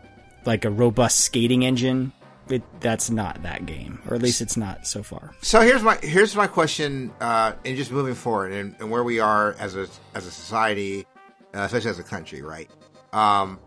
[0.47, 2.13] like a robust skating engine.
[2.49, 5.35] It that's not that game, or at least it's not so far.
[5.41, 9.19] So here's my here's my question, uh, and just moving forward, and, and where we
[9.19, 11.07] are as a as a society,
[11.55, 12.71] uh, especially as a country, right?
[13.15, 13.59] Um,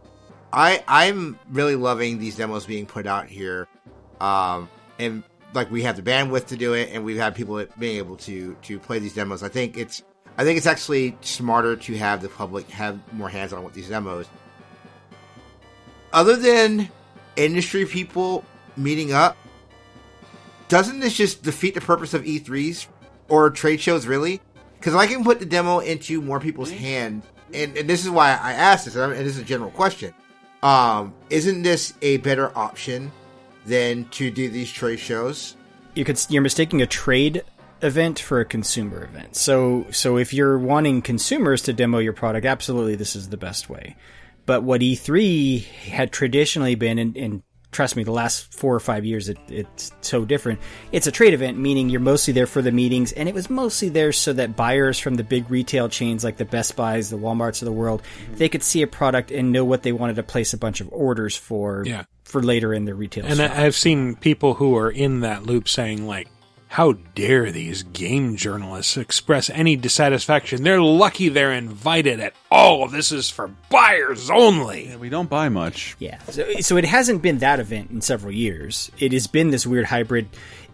[0.54, 3.68] I I'm really loving these demos being put out here,
[4.22, 5.24] um, and
[5.54, 8.56] like we have the bandwidth to do it, and we've had people being able to
[8.62, 9.42] to play these demos.
[9.42, 10.04] I think it's
[10.38, 13.90] I think it's actually smarter to have the public have more hands on with these
[13.90, 14.28] demos.
[16.18, 16.90] Other than
[17.36, 18.44] industry people
[18.76, 19.38] meeting up,
[20.68, 22.88] doesn't this just defeat the purpose of E3s
[23.30, 24.42] or trade shows really?
[24.80, 27.22] Because I can put the demo into more people's hand,
[27.54, 30.12] and, and this is why I asked this, and this is a general question.
[30.64, 33.12] Um, isn't this a better option
[33.68, 35.56] than to do these trade shows?
[35.94, 37.44] you could you're mistaking a trade
[37.82, 39.36] event for a consumer event.
[39.36, 43.70] So so if you're wanting consumers to demo your product, absolutely this is the best
[43.70, 43.96] way.
[44.48, 49.04] But what E3 had traditionally been, and, and trust me, the last four or five
[49.04, 50.60] years, it, it's so different.
[50.94, 53.90] It's a trade event, meaning you're mostly there for the meetings, and it was mostly
[53.90, 57.62] there so that buyers from the big retail chains like the Best Buys, the WalMarts
[57.62, 58.38] of the world, mm-hmm.
[58.38, 60.88] they could see a product and know what they wanted to place a bunch of
[60.94, 62.06] orders for Yeah.
[62.24, 63.26] for later in their retail.
[63.26, 63.52] And shop.
[63.52, 66.30] I've seen people who are in that loop saying, like,
[66.70, 70.64] how dare these game journalists express any dissatisfaction?
[70.64, 72.88] They're lucky they're invited at all.
[72.88, 74.96] This is for buyers only.
[74.98, 75.96] we don't buy much.
[76.00, 76.20] Yeah.
[76.30, 78.92] So, so it hasn't been that event in several years.
[79.00, 80.28] It has been this weird hybrid.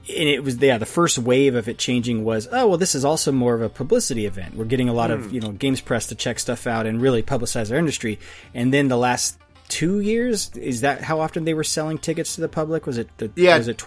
[0.10, 3.06] And it was, yeah, the first wave of it changing was, oh, well, this is
[3.06, 4.54] also more of a publicity event.
[4.56, 5.36] We're getting a lot of, Hmm.
[5.36, 8.20] you know, games press to check stuff out and really publicize our industry.
[8.54, 9.38] And then the last
[9.70, 12.86] two years, is that how often they were selling tickets to the public?
[12.86, 13.58] Was it the, Yeah.
[13.58, 13.78] was it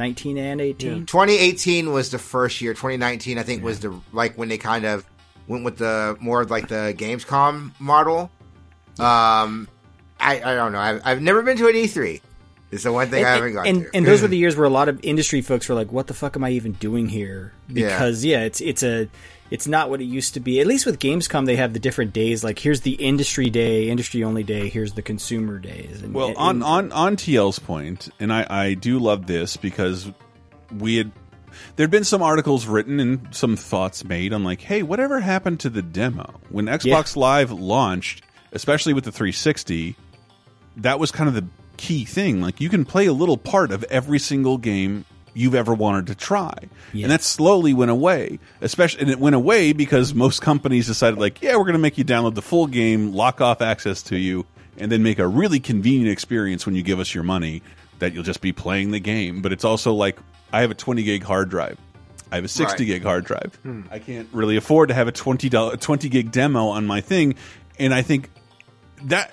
[0.00, 1.06] 2019 and 18?
[1.06, 2.72] 2018 was the first year.
[2.72, 5.04] 2019, I think, was the like when they kind of
[5.46, 8.30] went with the more like the Gamescom model.
[8.98, 9.68] Um,
[10.18, 10.80] I, I don't know.
[10.80, 12.20] I've, I've never been to an E3.
[12.70, 13.90] It's the one thing I haven't gone and, to.
[13.94, 16.14] and those were the years where a lot of industry folks were like, "What the
[16.14, 17.88] fuck am I even doing here?" Yeah.
[17.88, 19.08] Because yeah, it's it's a
[19.50, 20.60] it's not what it used to be.
[20.60, 22.44] At least with Gamescom, they have the different days.
[22.44, 24.68] Like here's the industry day, industry only day.
[24.68, 26.02] Here's the consumer days.
[26.02, 30.10] And, Well, and- on on on TL's point, and I I do love this because
[30.76, 31.12] we had
[31.76, 35.70] there'd been some articles written and some thoughts made on like, hey, whatever happened to
[35.70, 38.22] the demo when Xbox Live launched,
[38.52, 39.96] especially with the 360?
[40.76, 41.44] That was kind of the
[41.76, 42.40] key thing.
[42.40, 45.04] Like, you can play a little part of every single game
[45.34, 46.54] you've ever wanted to try,
[46.92, 48.38] and that slowly went away.
[48.60, 51.98] Especially, and it went away because most companies decided, like, yeah, we're going to make
[51.98, 54.44] you download the full game, lock off access to you,
[54.78, 57.62] and then make a really convenient experience when you give us your money
[57.98, 59.42] that you'll just be playing the game.
[59.42, 60.18] But it's also like,
[60.52, 61.78] I have a 20 gig hard drive.
[62.32, 62.86] I have a 60 Right.
[62.86, 63.58] gig hard drive.
[63.62, 63.82] Hmm.
[63.90, 67.34] I can't really afford to have a 20 dollar 20 gig demo on my thing,
[67.78, 68.30] and I think
[69.04, 69.32] that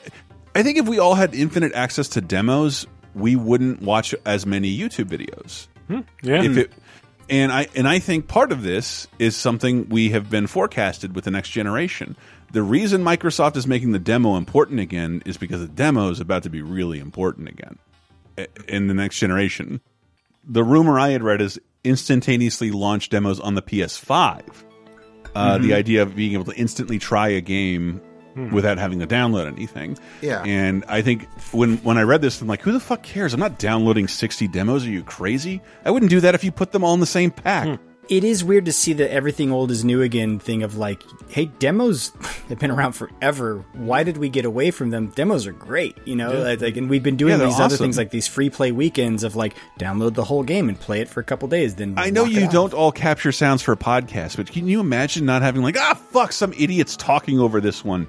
[0.55, 4.75] I think if we all had infinite access to demos, we wouldn't watch as many
[4.75, 5.67] YouTube videos.
[5.89, 6.43] Yeah.
[6.43, 6.73] If it,
[7.29, 11.25] and I and I think part of this is something we have been forecasted with
[11.25, 12.15] the next generation.
[12.53, 16.43] The reason Microsoft is making the demo important again is because the demo is about
[16.43, 17.77] to be really important again
[18.67, 19.81] in the next generation.
[20.45, 24.63] The rumor I had read is instantaneously launch demos on the PS5.
[25.35, 25.61] Uh, Mhm.
[25.63, 27.99] The idea of being able to instantly try a game
[28.37, 28.53] Hmm.
[28.53, 29.97] without having to download anything.
[30.21, 30.43] Yeah.
[30.45, 33.33] And I think when when I read this, I'm like, who the fuck cares?
[33.33, 34.85] I'm not downloading 60 demos.
[34.85, 35.59] Are you crazy?
[35.83, 37.79] I wouldn't do that if you put them all in the same pack.
[38.09, 41.45] it is weird to see the everything old is new again thing of like, hey,
[41.45, 42.11] demos
[42.49, 43.65] have been around forever.
[43.73, 45.07] Why did we get away from them?
[45.07, 46.31] Demos are great, you know.
[46.31, 46.55] Yeah.
[46.59, 49.35] Like, and we've been doing Yeah, these other things like these free play weekends of
[49.35, 51.73] like download the whole game and play it for a couple days.
[51.73, 55.25] Then I know you don't all capture sounds for a podcast, but can you imagine
[55.25, 58.07] not having like, ah, fuck, some idiots talking over this one?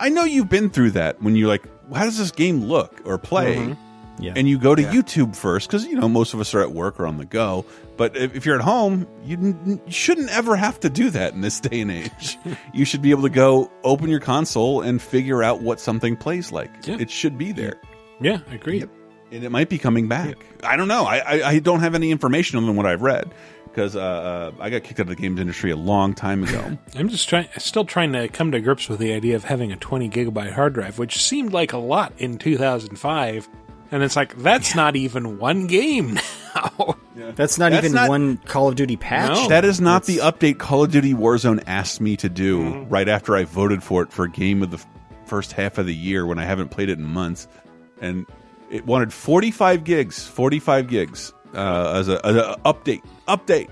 [0.00, 1.64] I know you've been through that when you're like,
[1.94, 3.56] how does this game look or play?
[3.56, 3.76] Mhm.
[4.20, 4.32] Yeah.
[4.34, 6.98] And you go to YouTube first because, you know, most of us are at work
[6.98, 7.64] or on the go.
[7.96, 11.60] But if if you're at home, you, shouldn't ever have to do that in this
[11.68, 12.36] day and age.
[12.74, 16.50] you should be able to go open your console and figure out what something plays
[16.50, 16.70] like.
[16.88, 17.80] It should be there.
[18.20, 18.82] Yeah, I agree.
[19.30, 20.36] And it might be coming back.
[20.64, 21.04] I don't know.
[21.04, 23.30] I, I, I don't have any information on what I've read
[23.78, 26.76] because uh, uh, I got kicked out of the games industry a long time ago.
[26.96, 29.76] I'm just trying, still trying to come to grips with the idea of having a
[29.76, 33.48] 20 gigabyte hard drive, which seemed like a lot in 2005.
[33.92, 36.14] And it's like, that's not even one game
[36.56, 36.96] now.
[37.36, 39.46] That's not That's even not- one Call of Duty patch.
[39.48, 42.88] That is not the update Call of Duty Warzone asked me to do Mm-hmm.
[42.88, 44.84] right after I voted for it for game of the
[45.26, 47.46] first half of the year when I haven't played it in months.
[48.00, 48.26] And
[48.70, 53.02] it wanted 45 gigs, 45 gigs uh, as, a, as a update.
[53.26, 53.68] Update.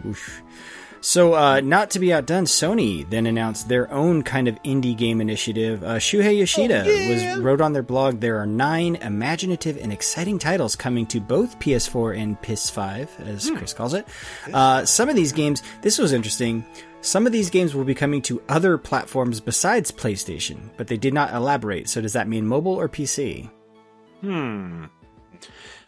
[1.07, 5.21] So, uh, not to be outdone, Sony then announced their own kind of indie game
[5.21, 5.85] initiative.
[5.85, 10.75] Uh, Shuhei Yoshida was wrote on their blog there are nine imaginative and exciting titles
[10.75, 14.05] coming to both PS4 and PS5, as Chris calls it.
[14.53, 16.65] Uh, some of these games, this was interesting.
[17.03, 21.15] Some of these games will be coming to other platforms besides PlayStation, but they did
[21.15, 21.89] not elaborate.
[21.89, 23.49] So, does that mean mobile or PC?
[24.23, 24.87] Hmm.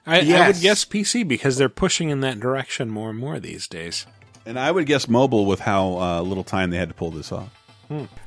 [0.08, 3.68] I, I would guess PC because they're pushing in that direction more and more these
[3.68, 4.06] days.
[4.46, 7.30] And I would guess mobile with how uh, little time they had to pull this
[7.30, 7.54] off.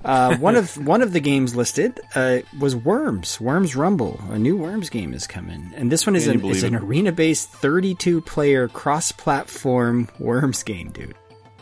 [0.04, 3.40] Uh, one of one of the games listed uh, was Worms.
[3.42, 4.20] Worms Rumble.
[4.30, 8.68] A new Worms game is coming, and this one is an, is an arena-based 32-player
[8.70, 11.16] cross-platform Worms game, dude.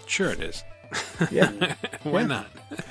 [0.05, 0.63] Sure, it is.
[1.29, 1.51] Yeah,
[2.03, 2.27] Why Yeah.
[2.27, 2.47] not?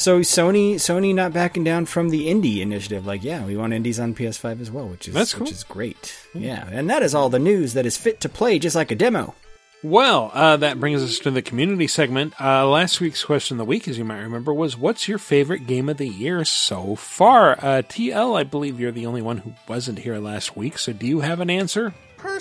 [0.00, 3.04] So Sony Sony not backing down from the indie initiative.
[3.04, 5.44] Like, yeah, we want indies on PS5 as well, which is That's cool.
[5.44, 6.16] which is great.
[6.32, 8.94] Yeah, and that is all the news that is fit to play, just like a
[8.94, 9.34] demo.
[9.82, 12.32] Well, uh, that brings us to the community segment.
[12.40, 15.66] Uh, last week's question of the week, as you might remember, was what's your favorite
[15.66, 17.58] game of the year so far?
[17.58, 21.06] Uh, TL, I believe you're the only one who wasn't here last week, so do
[21.06, 21.92] you have an answer?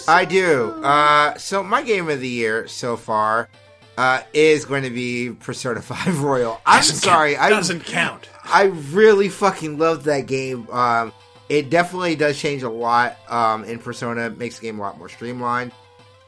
[0.08, 0.70] I do.
[0.82, 3.50] Uh, so my game of the year so far
[4.00, 6.62] uh, is going to be Persona 5 Royal.
[6.66, 7.46] I'm Doesn't sorry, count.
[7.46, 8.30] I Doesn't count.
[8.46, 8.64] I
[8.94, 10.70] really fucking loved that game.
[10.70, 11.12] Um,
[11.50, 14.30] it definitely does change a lot um, in Persona.
[14.30, 15.74] Makes the game a lot more streamlined.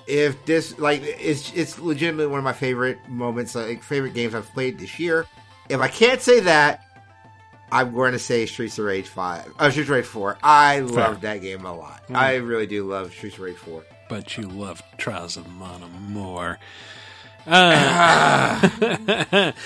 [0.06, 4.52] If this like it's it's legitimately one of my favorite moments, like favorite games I've
[4.52, 5.26] played this year.
[5.70, 6.84] If I can't say that,
[7.72, 9.54] I'm going to say Streets of Rage Five.
[9.58, 10.38] Uh, Streets of Rage Four.
[10.44, 12.06] I love that game a lot.
[12.10, 12.18] Mm.
[12.18, 13.86] I really do love Streets of Rage Four.
[14.10, 16.60] But you love Trials of Mana more.
[17.48, 18.70] Uh,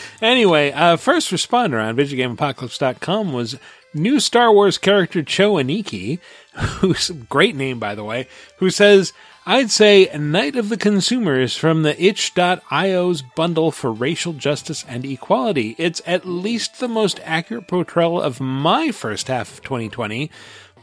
[0.21, 3.57] anyway, uh, first responder on VidjagameApocalypse.com was
[3.93, 6.19] new Star Wars character Cho Aniki,
[6.53, 8.27] who's a great name by the way,
[8.57, 9.13] who says,
[9.45, 15.75] I'd say Night of the Consumers from the itch.io's bundle for racial justice and equality.
[15.77, 20.31] It's at least the most accurate portrayal of my first half of 2020.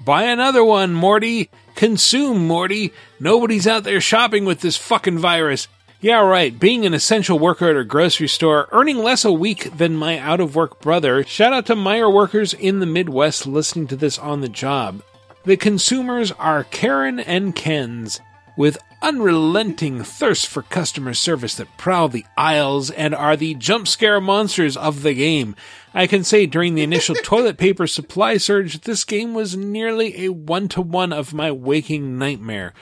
[0.05, 1.51] Buy another one, Morty.
[1.75, 2.93] Consume, Morty.
[3.19, 5.69] Nobody's out there shopping with this fucking virus.
[6.03, 6.59] Yeah, right.
[6.59, 10.41] Being an essential worker at a grocery store, earning less a week than my out
[10.41, 11.23] of work brother.
[11.23, 15.05] Shout out to Meijer workers in the Midwest listening to this on the job.
[15.45, 18.19] The consumers are Karen and Kens
[18.57, 24.21] with unrelenting thirst for customer service that prowl the aisles and are the jump scare
[24.21, 25.55] monsters of the game.
[25.95, 30.31] I can say during the initial toilet paper supply surge, this game was nearly a
[30.31, 32.75] one to one of my waking nightmare.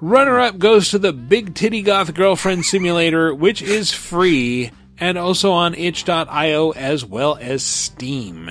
[0.00, 5.52] Runner up goes to the Big Titty Goth Girlfriend Simulator, which is free and also
[5.52, 8.50] on itch.io as well as Steam.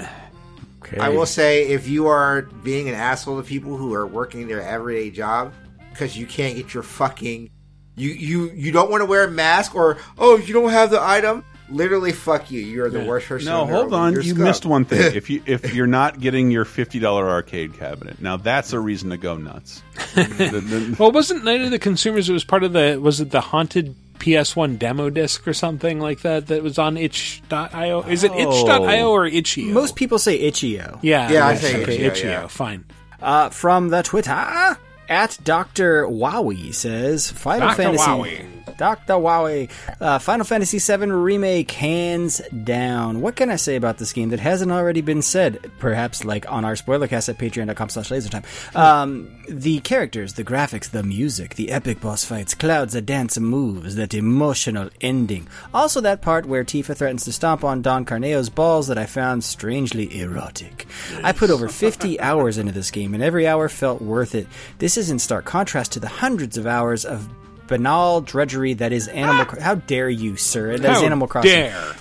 [1.00, 4.62] I will say, if you are being an asshole to people who are working their
[4.62, 5.54] everyday job
[5.92, 7.50] because you can't get your fucking
[7.96, 11.02] you you you don't want to wear a mask or oh you don't have the
[11.02, 12.62] item, literally fuck you.
[12.62, 13.48] You're the worst person.
[13.50, 14.02] No, in the hold world.
[14.02, 14.14] on.
[14.14, 14.44] You're scum.
[14.44, 15.14] missed one thing.
[15.16, 19.10] if you if you're not getting your fifty dollar arcade cabinet, now that's a reason
[19.12, 19.82] to go nuts.
[20.16, 22.30] The- the- Well, wasn't Night of the Consumers?
[22.30, 26.22] It was part of the was it the haunted PS1 demo disc or something like
[26.24, 28.02] that that was on itch.io?
[28.04, 29.66] Is it itch.io or itch.io?
[29.74, 31.00] Most people say itch.io.
[31.02, 32.30] Yeah, Yeah, I say okay, itch.io, itch.io.
[32.30, 32.48] yeah.
[32.48, 32.86] Fine.
[33.22, 34.78] Uh, from the Twitter
[35.10, 37.76] at Doctor Wowie says Final Dr.
[37.78, 38.04] Fantasy.
[38.06, 38.46] Wowie.
[38.78, 39.14] Dr.
[39.14, 39.70] Wowie.
[40.00, 43.22] Uh, Final Fantasy VII Remake, hands down.
[43.22, 45.72] What can I say about this game that hasn't already been said?
[45.80, 48.76] Perhaps like on our spoilercast at patreon.com slash lasertime.
[48.76, 53.48] Um, the characters, the graphics, the music, the epic boss fights, clouds that dance and
[53.48, 55.48] moves, that emotional ending.
[55.74, 59.44] Also that part where Tifa threatens to stomp on Don Corneo's balls that I found
[59.44, 60.86] strangely erotic.
[61.24, 64.48] I put over 50 hours into this game and every hour felt worth it.
[64.78, 67.28] This is in stark contrast to the hundreds of hours of
[67.70, 69.46] banal drudgery that is Animal ah!
[69.46, 70.78] Cro- How dare you, sir?
[70.78, 71.52] That is How Animal Crossing.
[71.52, 71.96] dare.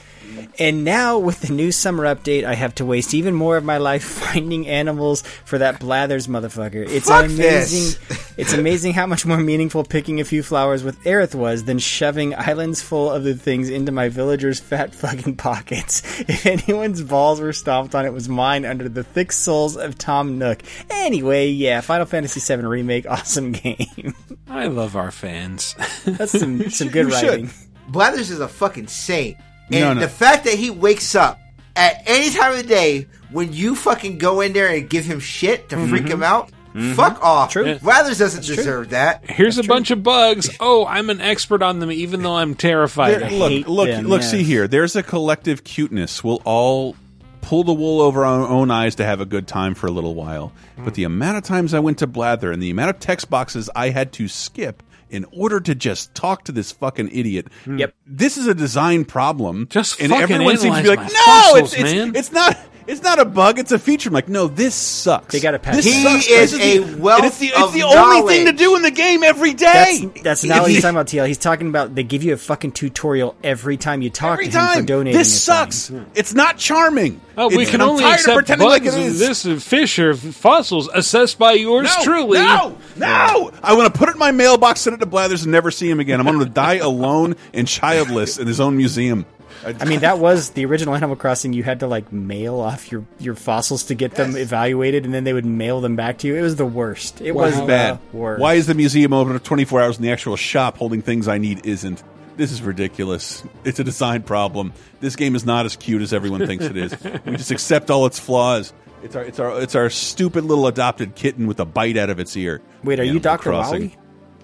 [0.58, 3.78] And now with the new summer update, I have to waste even more of my
[3.78, 6.88] life finding animals for that Blathers motherfucker.
[6.88, 7.98] It's Fuck amazing.
[8.08, 8.34] this.
[8.36, 12.34] it's amazing how much more meaningful picking a few flowers with Aerith was than shoving
[12.34, 16.02] islands full of the things into my villagers' fat fucking pockets.
[16.20, 20.38] If anyone's balls were stomped on, it was mine under the thick soles of Tom
[20.38, 20.62] Nook.
[20.90, 24.14] Anyway, yeah, Final Fantasy VII Remake, awesome game.
[24.48, 25.74] I love our fans.
[26.04, 27.28] That's some, some good You should.
[27.28, 27.50] writing.
[27.88, 29.36] Blathers is a fucking saint,
[29.70, 30.00] and No, no.
[30.00, 31.38] the fact that he wakes up
[31.76, 35.20] at any time of the day when you fucking go in there and give him
[35.20, 36.10] shit to freak Mhm.
[36.10, 36.50] him out.
[36.74, 36.94] Mhm.
[36.94, 37.50] Fuck off.
[37.52, 37.78] True.
[37.82, 39.24] Blathers doesn't deserve that.
[39.28, 40.50] Here's a bunch of bugs.
[40.60, 43.20] Oh, I'm an expert on them, even though I'm terrified.
[43.20, 44.22] There- look, look, look.
[44.22, 44.68] See here.
[44.68, 46.22] There's a collective cuteness.
[46.22, 46.94] We'll all
[47.40, 50.14] pull the wool over our own eyes to have a good time for a little
[50.14, 50.52] while.
[50.76, 53.70] But the amount of times I went to blather and the amount of text boxes
[53.74, 57.48] I had to skip in order to just talk to this fucking idiot.
[57.66, 57.94] Yep.
[58.06, 59.66] This is a design problem.
[59.68, 62.58] Just and fucking everyone seems to be like, no, my it's, it's, man." it's not.
[62.88, 63.58] It's not a bug.
[63.58, 64.08] It's a feature.
[64.08, 65.32] I'm like, no, this sucks.
[65.32, 65.76] They got a patch.
[65.76, 66.26] This He sucks.
[66.26, 68.58] is This a the- wealth and It's the, it's of the only thing to knowledge.
[68.58, 70.00] do in the game every day.
[70.14, 71.26] That's, that's not what he's talking about, TL.
[71.26, 74.58] He's talking about they give you a fucking tutorial every time you talk Every to
[74.58, 74.84] him for time.
[74.86, 75.18] donating.
[75.18, 75.88] This a sucks.
[75.90, 76.06] thing.
[76.14, 77.20] It's not charming.
[77.36, 79.06] Oh, we It's- can and I'm only tired of accept pretending like bugs it of
[79.06, 79.18] is.
[79.20, 82.38] this of fish or fossils assessed by yours No, truly.
[82.38, 83.50] No, no.
[83.62, 85.88] I want to put it in my mailbox, send it to Blathers, and never see
[85.90, 86.18] him again.
[86.20, 89.26] I'm going to die alone and childless in his own museum.
[89.64, 91.52] I mean, that was the original Animal Crossing.
[91.52, 95.24] You had to like mail off your, your fossils to get them evaluated, and then
[95.24, 96.36] they would mail them back to you.
[96.36, 97.20] It was the worst.
[97.20, 97.98] It was bad.
[98.12, 98.40] worst.
[98.40, 101.66] Why is the museum open 24 hours and the actual shop holding things I need
[101.66, 102.02] isn't?
[102.36, 103.42] This is ridiculous.
[103.64, 104.72] It's a design problem.
[105.00, 106.96] This game is not as cute as everyone thinks it is.
[107.26, 108.72] We just accept all its flaws.
[109.02, 112.20] It's our it's our it's our stupid little adopted kitten with a bite out of
[112.20, 112.60] its ear.
[112.84, 113.50] Wait, are you Dr.
[113.50, 113.80] Crossing.
[113.80, 113.98] Wally?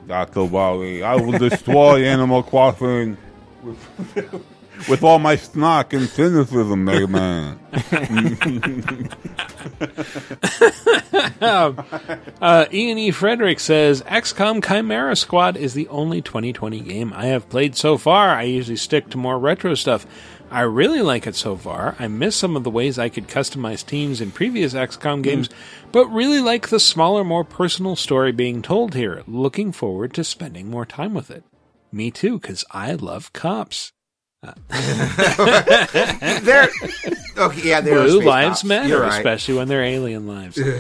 [0.07, 0.45] Dr.
[0.45, 3.17] Wally, I will destroy Animal Crossing
[4.89, 7.59] with, all my snark and cynicism, Mega Man.
[12.41, 13.11] uh, Ian E.
[13.11, 18.31] Frederick says XCOM Chimera Squad is the only 2020 game I have played so far.
[18.31, 20.07] I usually stick to more retro stuff.
[20.51, 21.97] I really like it so far.
[21.99, 25.49] I miss some of the ways I could customize teams in previous XCOM games,
[25.91, 29.25] but really like the smaller, more personal story being told here.
[29.27, 31.45] Looking forward to spending more time with it.
[31.91, 33.93] Me too, because I love cops.
[36.43, 36.69] There-
[37.37, 38.65] okay, yeah, they're Blue lives cops.
[38.65, 39.15] matter, right.
[39.19, 40.59] especially when they're alien lives.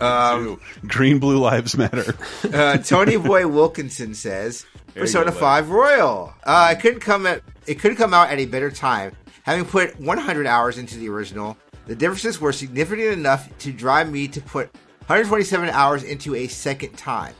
[0.00, 2.16] Um, Green blue lives matter.
[2.52, 5.38] uh, Tony Boy Wilkinson says There Persona go, bud.
[5.40, 6.34] Five Royal.
[6.42, 9.14] Uh, it couldn't come at it couldn't come out at a better time.
[9.44, 11.56] Having put 100 hours into the original,
[11.86, 14.74] the differences were significant enough to drive me to put
[15.06, 17.34] 127 hours into a second time.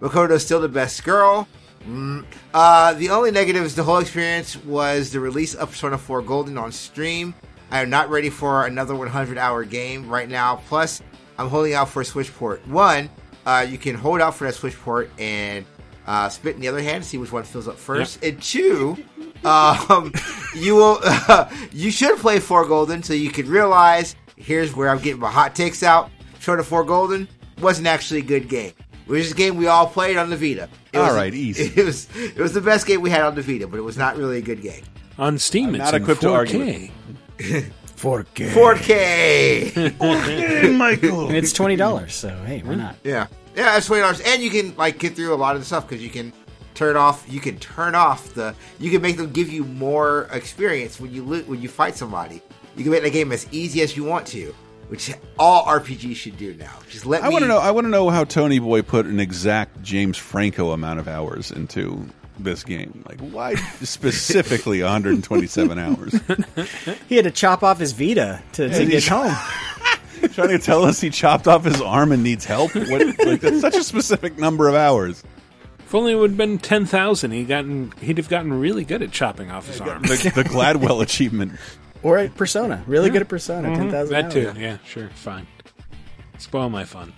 [0.00, 1.46] Makoto's still the best girl.
[1.86, 2.24] Mm.
[2.52, 6.58] Uh, the only negative is the whole experience was the release of Persona 4 Golden
[6.58, 7.34] on Steam.
[7.70, 10.56] I am not ready for another 100 hour game right now.
[10.68, 11.02] Plus,
[11.38, 12.66] I'm holding out for a Switch port.
[12.66, 13.10] One,
[13.46, 15.64] uh, you can hold out for that Switch port and
[16.06, 18.24] uh, spit in the other hand, see which one fills up first.
[18.24, 18.96] And two,
[19.44, 20.12] um,
[20.54, 21.00] you will
[21.72, 25.54] you should play 4 Golden so you can realize here's where I'm getting my hot
[25.54, 26.10] takes out.
[26.36, 27.28] Persona 4 Golden
[27.60, 28.72] wasn't actually a good game.
[29.08, 30.68] It was a game we all played on the Vita.
[30.92, 31.72] It All was right, easy.
[31.80, 33.96] It was it was the best game we had on the Vita, but it was
[33.96, 34.84] not really a good game.
[35.18, 36.32] On Steam, I'm it's not in equipped to 4K.
[36.34, 36.90] argue
[37.96, 38.50] 4K.
[38.50, 39.98] 4K.
[41.28, 42.96] And it's twenty dollars, so hey, why not?
[43.04, 43.26] Yeah,
[43.56, 45.88] yeah, it's twenty dollars, and you can like get through a lot of the stuff
[45.88, 46.32] because you can
[46.74, 47.24] turn off.
[47.28, 48.54] You can turn off the.
[48.78, 52.40] You can make them give you more experience when you lo- when you fight somebody.
[52.76, 54.54] You can make the game as easy as you want to,
[54.88, 56.72] which all RPGs should do now.
[56.88, 57.58] Just let I me want to know.
[57.58, 61.50] I want to know how Tony Boy put an exact James Franco amount of hours
[61.50, 62.06] into
[62.38, 63.04] this game.
[63.08, 66.14] Like, why specifically 127 hours?
[67.08, 69.34] He had to chop off his Vita to, to get home.
[70.32, 72.74] Trying to tell us he chopped off his arm and needs help.
[72.74, 75.22] What, like, that's such a specific number of hours.
[75.78, 79.00] If only it would have been ten thousand, he gotten he'd have gotten really good
[79.00, 80.02] at chopping off his arm.
[80.02, 81.52] The, the Gladwell achievement.
[82.02, 83.68] Or at Persona, really good at Persona.
[83.70, 84.12] Mhm, Ten thousand.
[84.14, 85.46] That too, yeah, sure, fine.
[86.38, 87.12] Spoil my fun.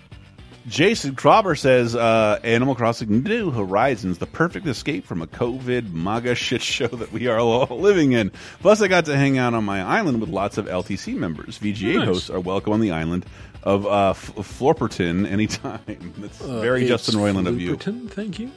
[0.69, 6.35] Jason Krauber says uh, Animal Crossing New Horizons, the perfect escape from a COVID MAGA
[6.35, 8.31] shit show that we are all living in.
[8.61, 11.59] Plus, I got to hang out on my island with lots of LTC members.
[11.59, 12.07] VGA Nice.
[12.07, 13.25] hosts are welcome on the island
[13.63, 15.81] of uh, F- Florperton anytime.
[16.19, 17.77] That's Uh, very Justin Roiland of you.
[17.77, 18.51] Flooperton, Thank you.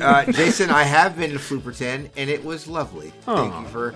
[0.00, 3.12] uh, Jason, I have been to Flooperton, and it was lovely.
[3.22, 3.94] Thank you for,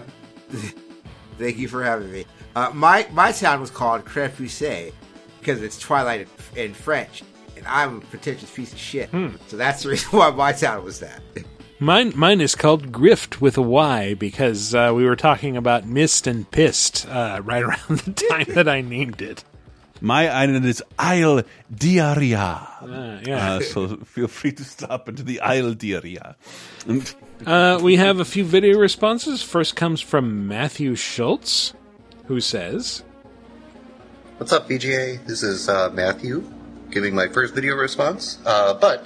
[1.39, 2.25] thank you for having me.
[2.55, 4.93] Uh, my my town was called Crepusce
[5.39, 7.23] because it's Twilight in, in French,
[7.57, 9.09] and I'm a pretentious piece of shit.
[9.11, 9.31] Hmm.
[9.47, 11.23] So that's the reason why my town was that.
[11.79, 16.27] Mine, mine is called Grift with a Y because uh, we were talking about mist
[16.27, 19.45] and pissed uh, right around the time that I named it.
[20.07, 21.43] My island is Isle
[21.75, 22.39] Diarrhea.
[22.81, 23.55] Uh, yeah.
[23.55, 26.37] Uh, so feel free to stop into the Isle Diarrhea.
[26.87, 27.13] And-
[27.45, 29.43] Uh, we have a few video responses.
[29.43, 31.75] First comes from Matthew Schultz,
[32.27, 33.03] who says,
[34.39, 35.27] What's up, VGA?
[35.27, 36.45] This is uh, Matthew
[36.93, 38.39] giving my first video response.
[38.47, 39.05] Uh, but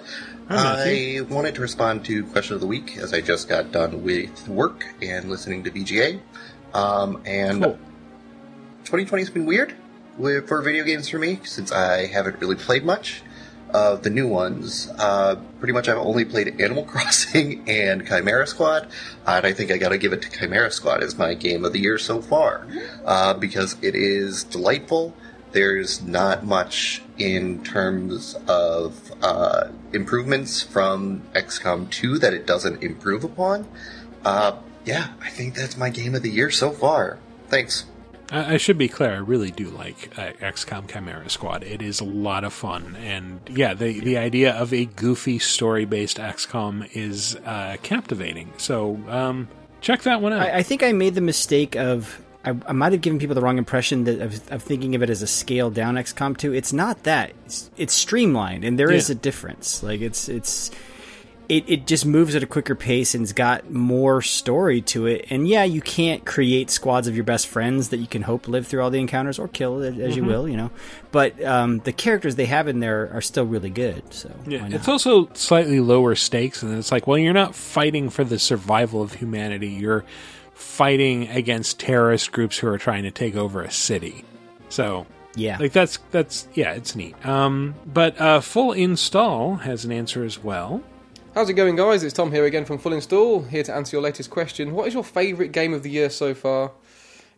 [0.51, 4.03] Hi, I wanted to respond to question of the week as I just got done
[4.05, 6.21] with work and listening to VGA.
[6.75, 7.63] Um, and
[8.85, 9.75] 2020 has been weird
[10.21, 13.23] with, for video games for me since I haven't really played much.
[13.73, 18.89] Of the new ones, uh, pretty much I've only played Animal Crossing and Chimera Squad,
[19.25, 21.79] and I think I gotta give it to Chimera Squad as my game of the
[21.79, 22.67] year so far,
[23.05, 25.15] uh, because it is delightful.
[25.53, 33.25] there's not much in terms of uh, improvements from XCOM 2 that it doesn't improve
[33.25, 33.67] upon.
[34.25, 37.19] Uh, yeah, I think that's my game of the year so far.
[37.49, 37.85] Thanks.
[38.31, 39.11] I, I should be clear.
[39.13, 41.63] I really do like uh, XCOM Chimera Squad.
[41.65, 45.85] It is a lot of fun, and yeah, the the idea of a goofy story
[45.85, 48.53] based XCOM is uh, captivating.
[48.57, 49.49] So um,
[49.81, 50.41] check that one out.
[50.43, 53.43] I, I think I made the mistake of I, I might have given people the
[53.43, 56.55] wrong impression that of, of thinking of it as a scaled down XCOM 2.
[56.55, 57.33] It's not that.
[57.47, 59.17] It's, it's streamlined, and there is Yeah.
[59.17, 59.83] a difference.
[59.83, 60.71] Like it's it's
[61.51, 65.27] it, it just moves at a quicker pace and's got more story to it.
[65.31, 68.67] And yeah, you can't create squads of your best friends that you can hope live
[68.67, 70.27] through all the encounters or kill as you Mhm.
[70.27, 70.71] will, you know.
[71.11, 74.03] But um, the characters they have in there are still really good.
[74.15, 78.23] So Yeah, it's also slightly lower stakes, and it's like, well, you're not fighting for
[78.25, 79.69] the survival of humanity.
[79.69, 80.05] You're
[80.55, 84.25] fighting against terrorist groups who are trying to take over a city.
[84.69, 87.15] So yeah, like that's that's yeah, it's neat.
[87.27, 90.83] Um, but uh, full install has an answer as well.
[91.41, 92.03] How's it going, guys?
[92.03, 94.75] It's Tom here again from Full Install, here to answer your latest question.
[94.75, 96.71] What is your favourite game of the year so far?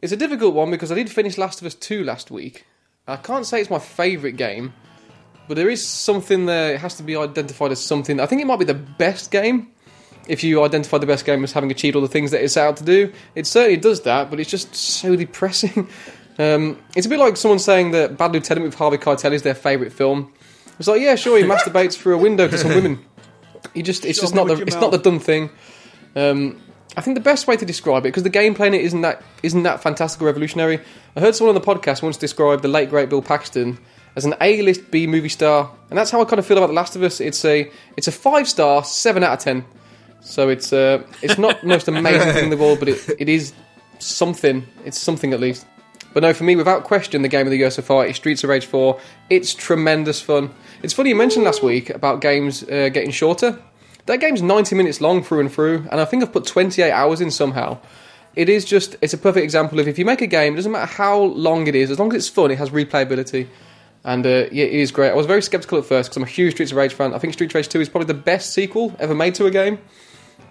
[0.00, 2.66] It's a difficult one because I did finish Last of Us 2 last week.
[3.06, 4.72] I can't say it's my favourite game,
[5.46, 8.18] but there is something there, it has to be identified as something.
[8.18, 9.70] I think it might be the best game.
[10.26, 12.78] If you identify the best game as having achieved all the things that it's out
[12.78, 15.88] to do, it certainly does that, but it's just so depressing.
[16.40, 19.54] Um, it's a bit like someone saying that Bad Lieutenant with Harvey Keitel is their
[19.54, 20.32] favourite film.
[20.80, 23.04] It's like, yeah, sure, he masturbates through a window to some women.
[23.74, 25.50] You just it's just not the it's not the done thing.
[26.14, 26.60] Um,
[26.96, 29.22] I think the best way to describe it because the gameplay in it isn't that
[29.42, 30.80] isn't that fantastic or revolutionary.
[31.16, 33.78] I heard someone on the podcast once describe the late great Bill Paxton
[34.14, 36.74] as an A-list B movie star, and that's how I kind of feel about The
[36.74, 37.20] Last of Us.
[37.20, 39.64] It's a it's a five star, seven out of ten.
[40.20, 43.28] So it's uh, it's not the most amazing thing in the world, but it, it
[43.28, 43.54] is
[43.98, 44.66] something.
[44.84, 45.66] It's something at least.
[46.14, 48.44] But no, for me, without question, the game of the year so far is Streets
[48.44, 48.98] of Rage 4.
[49.30, 50.50] It's tremendous fun.
[50.82, 53.58] It's funny you mentioned last week about games uh, getting shorter.
[54.06, 57.20] That game's 90 minutes long through and through, and I think I've put 28 hours
[57.20, 57.78] in somehow.
[58.34, 60.72] It is just, it's a perfect example of if you make a game, it doesn't
[60.72, 63.46] matter how long it is, as long as it's fun, it has replayability.
[64.04, 65.10] And uh, yeah, it is great.
[65.10, 67.14] I was very skeptical at first because I'm a huge Streets of Rage fan.
[67.14, 69.50] I think Streets of Rage 2 is probably the best sequel ever made to a
[69.50, 69.78] game.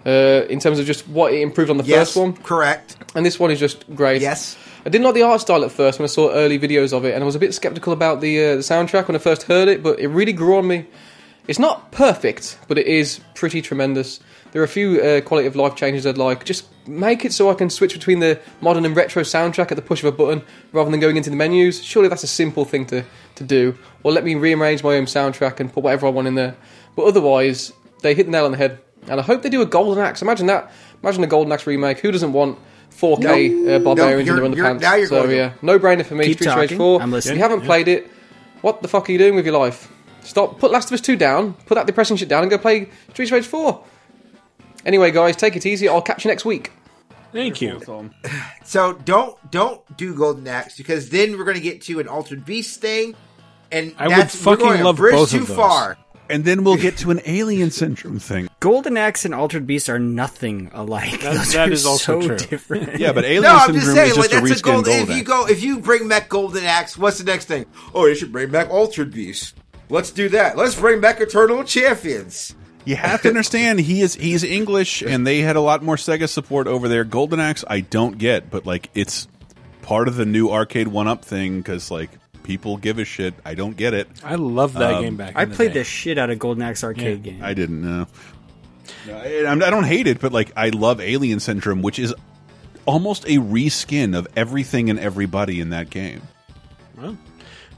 [0.06, 2.32] Uh, in terms of just what it improved on the Yes, first one.
[2.32, 2.96] Correct.
[3.14, 4.20] And this one is just great.
[4.22, 4.56] Yes.
[4.84, 7.14] I didn't like the art style at first when I saw early videos of it,
[7.14, 9.68] and I was a bit skeptical about the, uh, the soundtrack when I first heard
[9.68, 10.86] it, but it really grew on me.
[11.46, 14.18] It's not perfect, but it is pretty tremendous.
[14.50, 16.44] There are a few uh, quality of life changes I'd like.
[16.44, 19.82] Just make it so I can switch between the modern and retro soundtrack at the
[19.82, 20.42] push of a button
[20.72, 21.82] rather than going into the menus.
[21.82, 23.04] Surely that's a simple thing to,
[23.36, 23.78] to do.
[24.02, 26.56] Or let me rearrange my own soundtrack and put whatever I want in there.
[26.96, 27.72] But otherwise,
[28.02, 28.80] they hit the nail on the head.
[29.08, 30.22] And I hope they do a Golden Axe.
[30.22, 30.70] Imagine that.
[31.02, 32.00] Imagine a Golden Axe remake.
[32.00, 32.58] Who doesn't want
[33.00, 33.76] 4K No.
[33.76, 33.96] uh, barbarians
[34.28, 34.80] No, in you're- you're- underpants?
[34.80, 36.24] now you're so going- yeah, no brainer for me.
[36.26, 36.78] Keep Streets of Rage talking.
[36.78, 37.02] 4.
[37.02, 37.32] I'm listening.
[37.32, 37.66] If you haven't Yeah.
[37.66, 38.10] played it,
[38.60, 39.88] what the fuck are you doing with your life?
[40.22, 40.60] Stop.
[40.60, 41.54] Put Last of Us 2 down.
[41.66, 43.80] Put that depressing shit down and go play Streets of Rage 4.
[44.86, 45.88] Anyway, guys, take it easy.
[45.88, 46.70] I'll catch you next week.
[47.32, 47.80] Thank you.
[48.64, 52.44] So don't don't do Golden Axe because then we're going to get to an Altered
[52.44, 53.14] Beast thing,
[53.70, 55.56] and I would that's, we're fucking going a love bridge both too of those.
[55.56, 55.96] far.
[56.32, 58.48] And then we'll get to an alien syndrome thing.
[58.58, 61.20] Golden Axe and Altered Beast are nothing alike.
[61.20, 62.36] That- Those that are is also so true.
[62.38, 62.98] different.
[62.98, 64.64] Yeah, but alien no, I'm just syndrome saying, is like just a that's a reskin
[64.64, 64.84] golden.
[64.96, 67.66] Golden If you go, if you bring back Golden Axe, what's the next thing?
[67.94, 69.54] Oh, you should bring back Altered Beast.
[69.88, 70.56] Let's do that.
[70.56, 72.54] Let's bring back Eternal Champions.
[72.84, 76.28] You have to understand he is he's English and they had a lot more Sega
[76.28, 77.04] support over there.
[77.04, 79.28] Golden Axe I don't get, but like it's
[79.82, 82.10] part of the new arcade one up thing because like
[82.42, 83.34] people give a shit.
[83.44, 84.08] I don't get it.
[84.24, 85.32] I love that Um, game back.
[85.36, 85.80] I the played day.
[85.80, 87.40] the shit out of Golden Axe arcade game.
[87.42, 88.06] I didn't know.
[89.06, 92.14] No, I, I don't hate it, but like I love Alien Syndrome, which is
[92.84, 96.22] almost a reskin of everything and everybody in that game.
[96.96, 97.16] Well,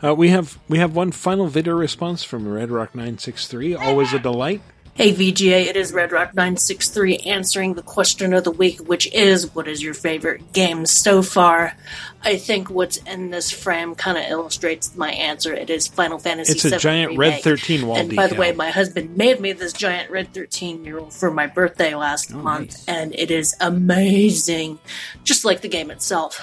[0.03, 3.75] uh, we have we have one final video response from Red Rock nine six three.
[3.75, 4.63] Always a delight.
[4.97, 9.83] Hey VGA, it is RedRock963 answering the question of the week, which is what is
[9.83, 11.77] your favorite game so far?
[12.23, 15.53] I think what's in this frame kind of illustrates my answer.
[15.53, 18.53] It is Final Fantasy It's a VII giant red 13 wall And by the way,
[18.53, 22.85] my husband made me this giant Red 13 mural for my birthday last oh, month,
[22.87, 24.79] and it is amazing,
[25.25, 26.41] just like the game itself.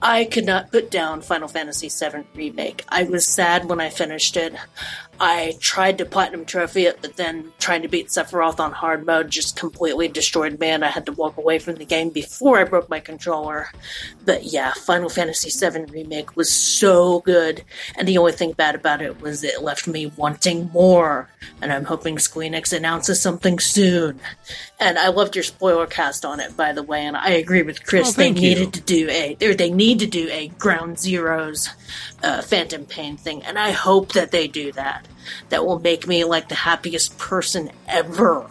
[0.00, 2.84] I could not put down Final Fantasy VII Remake.
[2.90, 4.54] I was sad when I finished it.
[5.20, 9.30] I tried to platinum trophy it, but then trying to beat Sephiroth on hard mode
[9.30, 12.64] just completely destroyed me, and I had to walk away from the game before I
[12.64, 13.70] broke my controller.
[14.24, 17.62] But yeah, Final Fantasy VII Remake was so good,
[17.96, 21.28] and the only thing bad about it was it left me wanting more.
[21.60, 24.20] And I'm hoping Square Enix announces something soon.
[24.80, 27.84] And I loved your spoiler cast on it, by the way, and I agree with
[27.84, 28.10] Chris.
[28.10, 28.34] Oh, they you.
[28.34, 31.70] needed to do a, they need to do a Ground Zeroes
[32.22, 35.06] uh, Phantom Pain thing, and I hope that they do that.
[35.50, 38.46] That will make me like the happiest person ever.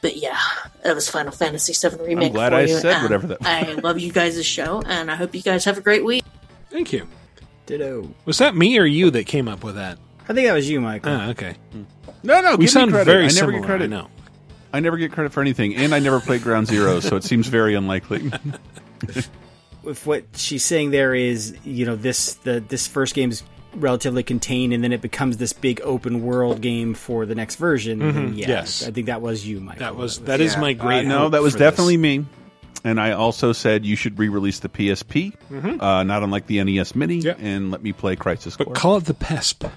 [0.00, 0.38] But yeah,
[0.82, 2.32] that was Final Fantasy VII Remake.
[2.32, 5.14] glad for I you, said and whatever that- I love you guys' show, and I
[5.14, 6.24] hope you guys have a great week.
[6.70, 7.06] Thank you.
[7.66, 8.12] Ditto.
[8.24, 9.98] Was that me or you that came up with that?
[10.28, 11.12] I think that was you, Michael.
[11.12, 11.54] Ah, okay.
[12.24, 13.04] No, no, We give me sound credit.
[13.06, 13.84] very I never similar, get credit.
[13.84, 14.08] I know.
[14.72, 17.46] I never get credit for anything, and I never played Ground Zero, so it seems
[17.46, 18.30] very unlikely.
[19.84, 23.42] If what she's saying there is, you know, this the this first game is
[23.74, 27.98] relatively contained, and then it becomes this big open world game for the next version.
[28.00, 28.86] then Mhm, yeah, yes.
[28.86, 29.80] I think that was you, Michael.
[29.80, 31.06] That was that is my Uh, great.
[31.06, 31.70] no, that was for this.
[31.70, 32.26] definitely me.
[32.84, 35.80] And I also said you should re-release the PSP, Mhm.
[35.80, 38.66] uh, not unlike the NES Mini, and let me play Crisis Core.
[38.66, 39.70] But call it the PESP.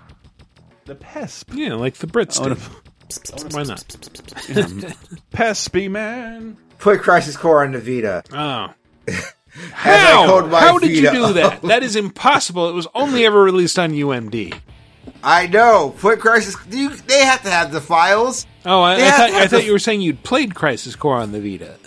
[0.86, 1.54] The PESP.
[1.54, 2.58] Yeah, like the Brits Oh, did.
[3.54, 3.84] Why not?
[5.34, 6.58] Pespy man.
[6.80, 8.24] Put Crisis Core on the Vita.
[8.34, 8.74] Oh.
[9.58, 10.48] I How?
[10.48, 11.34] How did you do up.
[11.36, 11.62] that?
[11.64, 12.70] That is impossible.
[12.70, 14.58] It was only ever released on UMD.
[15.24, 15.96] I know.
[16.00, 16.56] Put Crisis.
[16.70, 18.46] Do you, they have to have the files.
[18.66, 21.32] Oh, I, I thought I thought the- you were saying you'd played Crisis Core on
[21.32, 21.78] the Vita.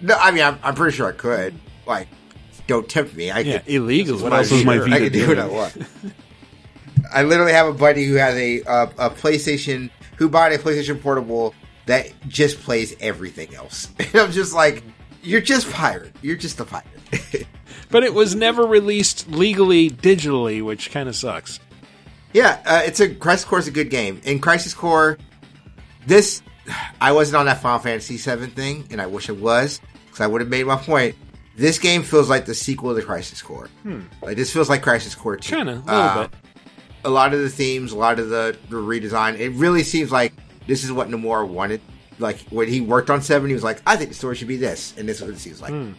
[0.00, 1.54] No, I mean, I'm, I'm pretty sure I could.
[1.86, 2.06] Like,
[2.66, 3.30] don't tempt me.
[3.30, 4.22] I Yeah, could, illegally.
[4.22, 5.76] What else was my I Vita can do what I want.
[7.12, 11.00] I literally have a buddy who has a uh, a PlayStation who bought a PlayStation
[11.00, 11.54] Portable
[11.86, 13.88] that just plays everything else.
[13.98, 14.82] And I'm just like,
[15.22, 16.14] you're just pirate.
[16.22, 16.86] You're just a pirate.
[17.88, 21.60] But it was never released legally digitally, which kind of sucks.
[22.32, 24.20] Yeah, uh, it's a Crisis Core is a good game.
[24.24, 25.18] In Crisis Core,
[26.04, 26.42] this
[27.00, 30.26] I wasn't on that Final Fantasy VII thing, and I wish I was because I
[30.26, 31.14] would have made my point.
[31.56, 33.68] This game feels like the sequel to Crisis Core.
[33.84, 34.00] Hmm.
[34.20, 35.54] Like this feels like Crisis Core two.
[35.54, 36.30] Kinda, a little Uh, bit.
[37.04, 39.38] A lot of the themes, a lot of the, the redesign.
[39.38, 40.32] It really seems like
[40.66, 41.80] this is what Nomura wanted.
[42.18, 44.56] Like when he worked on Seven, he was like, "I think the story should be
[44.56, 45.70] this," and this is what it seems like.
[45.70, 45.92] Hmm.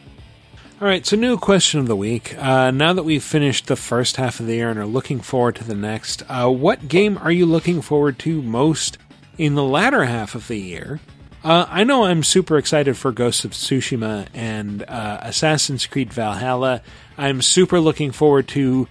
[0.80, 2.38] All right, so new question of the week.
[2.38, 5.56] Uh, now that we've finished the first half of the year and are looking forward
[5.56, 9.00] to the next, uh, what game are you looking forward to most
[9.40, 11.00] in the latter half of the year?
[11.44, 16.84] Uh, I know I'm super excited for Ghost of Tsushima and uh, Assassin's Creed Valhalla.
[17.18, 18.88] I'm super looking forward to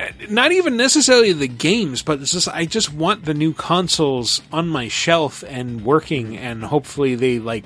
[0.00, 4.68] uh, not even necessarily the games, but just I just want the new consoles on
[4.68, 7.64] my shelf and working, and hopefully they like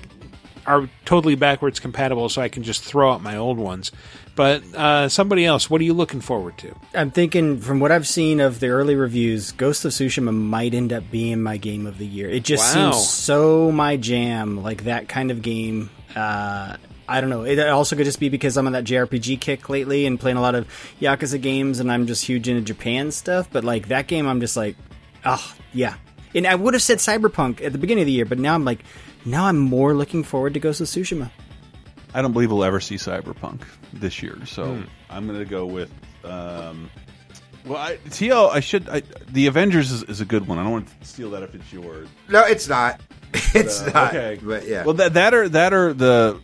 [0.67, 3.93] are totally backwards compatible, so I can just throw out my old ones.
[4.35, 6.75] But uh, somebody else, what are you looking forward to?
[6.95, 10.93] I'm thinking from what I've seen of the early reviews, Ghost of Tsushima might end
[10.93, 12.29] up being my game of the year.
[12.29, 12.91] It just Wow.
[12.93, 15.89] seems so my jam, like that kind of game.
[16.15, 16.77] Uh,
[17.09, 17.45] I don't know.
[17.45, 20.41] It also could just be because I'm on that JRPG kick lately and playing a
[20.43, 20.67] lot of
[21.01, 23.49] Yakuza games, and I'm just huge into Japan stuff.
[23.51, 24.77] But like that game, I'm just like,
[25.25, 25.95] oh yeah.
[26.35, 28.65] And I would have said Cyberpunk at the beginning of the year, but now I'm
[28.67, 28.81] like,
[29.27, 31.31] now I'm more looking forward to Ghost of Tsushima.
[32.15, 33.62] I don't believe we'll ever see Cyberpunk
[33.93, 34.82] this year, so Hmm.
[35.11, 35.93] I'm going to go with.
[36.24, 36.89] Um,
[37.66, 38.89] well, I, TL, I should.
[38.89, 40.59] I, the Avengers is, is a good one.
[40.59, 42.09] I don't want to steal that if it's yours.
[42.28, 43.01] No, it's not.
[43.55, 44.15] It's Uh, not.
[44.15, 44.39] okay.
[44.43, 44.84] but yeah.
[44.84, 46.41] Well, that that are that are the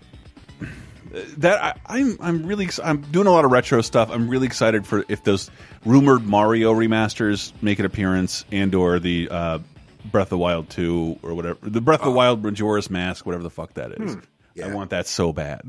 [1.38, 4.10] that I, I'm I'm really ex- I'm doing a lot of retro stuff.
[4.10, 5.50] I'm really excited for if those
[5.84, 9.58] rumored Mario remasters make an appearance and or the uh,
[10.04, 13.42] Breath of the Wild two or whatever the Breath of the Wild Majora's Mask, whatever
[13.42, 14.14] the fuck that is.
[14.14, 14.62] Hmm.
[14.62, 15.62] I want that so bad.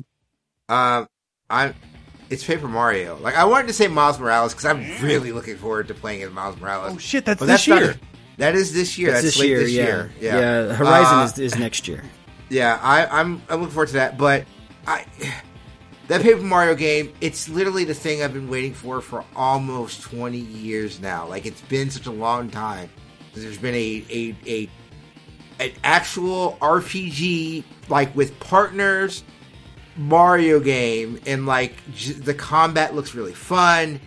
[0.70, 1.08] Um,
[1.50, 1.74] I'm.
[2.30, 3.18] It's Paper Mario.
[3.20, 6.32] Like I wanted to say Miles Morales because I'm really looking forward to playing as
[6.32, 6.94] Miles Morales.
[6.96, 8.00] Oh shit, that's but this not- year.
[8.38, 9.12] that is this year.
[9.12, 9.84] That's, this late year, this yeah.
[9.84, 10.12] year.
[10.20, 12.04] Yeah, Yeah, Horizon Uh, is, is next year.
[12.50, 14.18] Yeah, I, I'm I'm looking forward to that.
[14.18, 14.46] But
[14.86, 15.06] I
[16.08, 20.38] that Paper Mario game, it's literally the thing I've been waiting for for almost 20
[20.38, 21.26] years now.
[21.28, 22.90] Like it's been such a long time.
[23.34, 24.70] There's been a a, a
[25.60, 29.24] an actual RPG like with partners
[29.96, 34.00] Mario game and like j- the combat looks really fun.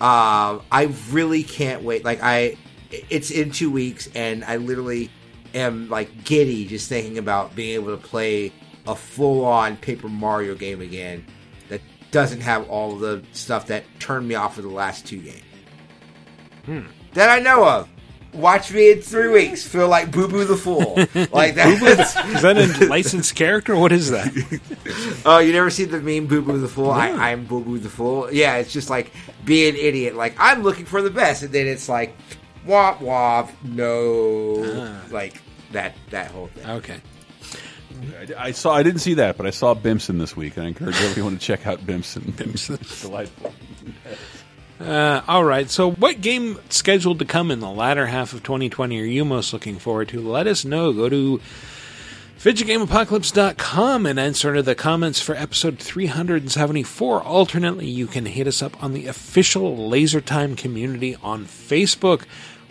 [0.00, 2.04] Um, I really can't wait.
[2.04, 2.56] Like I,
[2.90, 5.10] it's in two weeks, and I literally
[5.54, 8.52] am like giddy just thinking about being able to play
[8.86, 11.24] a full-on Paper Mario game again
[11.68, 15.42] that doesn't have all the stuff that turned me off of the last two games
[16.64, 16.80] Hmm.
[17.14, 17.88] that I know of.
[18.32, 19.66] Watch me in three weeks.
[19.66, 20.96] Feel like Boo Boo the Fool.
[21.32, 21.82] Like that.
[22.28, 23.76] Is that a licensed character?
[23.76, 24.30] What is that?
[25.24, 26.90] Oh, you never see the meme "Boo Boo the Fool"?
[26.90, 28.32] I, I'm Boo Boo the Fool.
[28.32, 29.12] Yeah, it's just like
[29.44, 30.14] be an idiot.
[30.14, 32.16] Like I'm looking for the best, and then it's like
[32.66, 35.04] womp womp, no, ah.
[35.10, 35.42] like
[35.72, 36.70] that that whole thing.
[36.70, 37.00] Okay.
[38.18, 38.74] I, I saw.
[38.74, 40.56] I didn't see that, but I saw Bimson this week.
[40.56, 42.32] and I encourage everyone to check out Bimson.
[42.32, 43.52] Bimson, delightful.
[44.80, 45.68] Uh, all right.
[45.68, 49.52] So, what game scheduled to come in the latter half of 2020 are you most
[49.52, 50.20] looking forward to?
[50.20, 50.92] Let us know.
[50.92, 51.40] Go to
[52.38, 57.22] VideoGameApocalypse.com and answer into the comments for episode 374.
[57.22, 62.22] Alternately, you can hit us up on the official Laser Time community on Facebook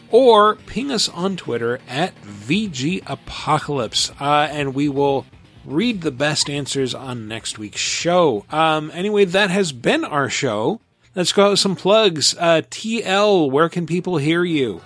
[0.09, 5.27] or ping us on Twitter at VG Apocalypse, uh, and we will
[5.63, 8.45] read the best answers on next week's show.
[8.49, 10.81] Um, anyway, that has been our show.
[11.19, 12.33] Let's go out with some plugs.
[12.39, 14.79] Uh, TL, where can people hear you?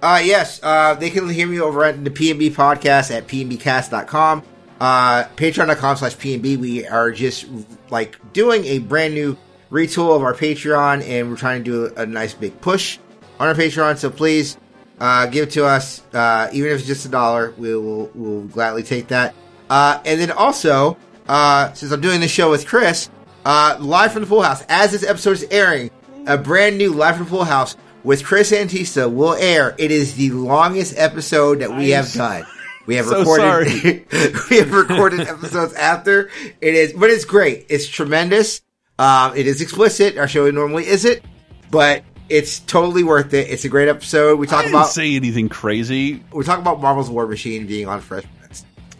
[0.00, 4.44] Uh, yes, uh, they can hear me over at the PNB podcast at pnbcast.com.
[4.78, 6.58] Uh, patreon.com slash PNB.
[6.58, 7.48] We are just
[7.90, 9.36] like doing a brand new
[9.68, 13.00] retool of our Patreon and we're trying to do a nice big push
[13.40, 13.98] on our Patreon.
[13.98, 14.56] So please,
[15.00, 16.04] uh, give to us.
[16.14, 19.34] Uh, even if it's just a dollar, we will, we'll gladly take that.
[19.68, 20.96] Uh, and then also,
[21.26, 23.10] uh, since I'm doing this show with Chris,
[23.48, 25.90] uh, live from the Pool House, as this episode is airing,
[26.26, 29.74] a brand new live from the Pool House with Chris Antista will air.
[29.78, 32.44] It is the longest episode that we have done.
[32.84, 34.04] We have So recorded.
[34.50, 36.28] we have recorded episodes after
[36.60, 37.64] it is, but it's great.
[37.70, 38.60] It's tremendous.
[38.98, 40.18] Um, it is explicit.
[40.18, 41.22] Our show normally isn't,
[41.70, 43.48] but it's totally worth it.
[43.48, 44.38] It's a great episode.
[44.38, 46.22] We talk I didn't about say anything crazy.
[46.34, 48.24] we talk about Marvel's War Machine being on Fresh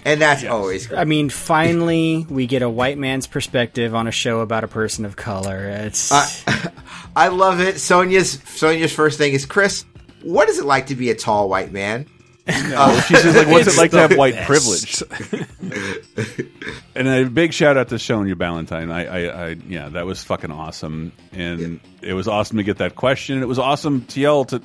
[0.08, 0.98] and that's always great.
[0.98, 5.04] I mean, finally, we get a white man's perspective on a show about a person
[5.04, 5.66] of color.
[5.66, 6.10] It's
[7.14, 7.78] I love it.
[7.78, 9.84] Sonia's Sonia's first thing is Chris.
[10.22, 12.06] What is it like to be a tall white man?
[12.48, 14.46] No, oh, she says, like, what's it like to have white best.
[14.46, 15.02] privilege?
[16.94, 18.90] and a big shout out to Sonia Ballantyne.
[18.90, 22.96] I, I, I, yeah, that was fucking awesome, and it was awesome to get that
[22.96, 23.42] question.
[23.42, 24.62] It was awesome, TL, to.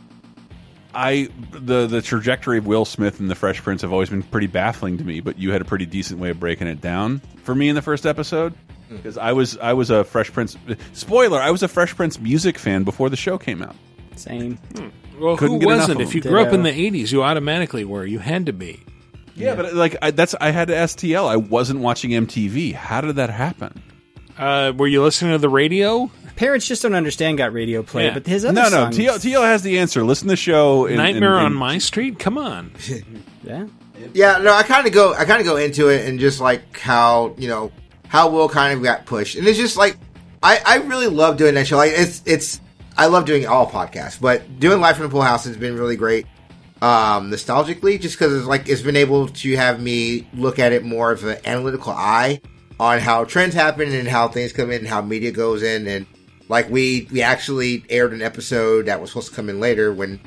[0.93, 4.47] I the the trajectory of Will Smith and the Fresh Prince have always been pretty
[4.47, 7.55] baffling to me, but you had a pretty decent way of breaking it down for
[7.55, 8.53] me in the first episode
[8.87, 8.97] hmm.
[8.97, 10.57] because I was I was a Fresh Prince
[10.93, 13.75] spoiler I was a Fresh Prince music fan before the show came out.
[14.15, 14.57] Same.
[14.75, 14.89] Hmm.
[15.19, 16.01] Well, Couldn't who wasn't?
[16.01, 16.31] If you them.
[16.31, 18.05] grew up in the 80s, you automatically were.
[18.05, 18.83] You had to be.
[19.35, 21.27] Yeah, but uh, like I, that's I had to ask TL.
[21.27, 22.73] I wasn't watching MTV.
[22.73, 23.81] How did that happen?
[24.37, 26.09] Uh, were you listening to the radio?
[26.35, 28.13] Parents just don't understand got radio play, Yeah.
[28.15, 28.69] but his other no, no.
[28.69, 30.03] songs, TL, TL has the answer.
[30.03, 30.85] Listen to the show.
[30.87, 32.17] and- Nightmare and- on and- My Street?
[32.19, 32.71] Come on.
[33.43, 33.65] yeah.
[34.13, 36.77] Yeah, no, I kind of go, I kind of go into it and just like
[36.79, 37.71] how you know
[38.07, 39.97] how Will kind of got pushed, and it's just like
[40.41, 41.77] I, I really love doing that show.
[41.77, 42.59] Like it's, it's,
[42.97, 45.95] I love doing all podcasts, but doing Life from the Pool House has been really
[45.95, 46.25] great,
[46.81, 50.83] um, nostalgically, just because it's like it's been able to have me look at it
[50.83, 52.41] more of an analytical eye
[52.79, 56.05] on how trends happen and how things come in and how media goes in, and
[56.49, 60.19] like we we actually aired an episode that was supposed to come in later when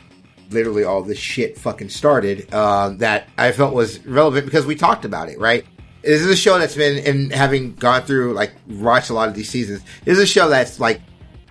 [0.50, 5.04] literally all this shit fucking started uh, that I felt was relevant because we talked
[5.04, 5.64] about it, right?
[6.02, 9.34] This is a show that's been, and having gone through, like, watched a lot of
[9.34, 11.00] these seasons, this is a show that's, like,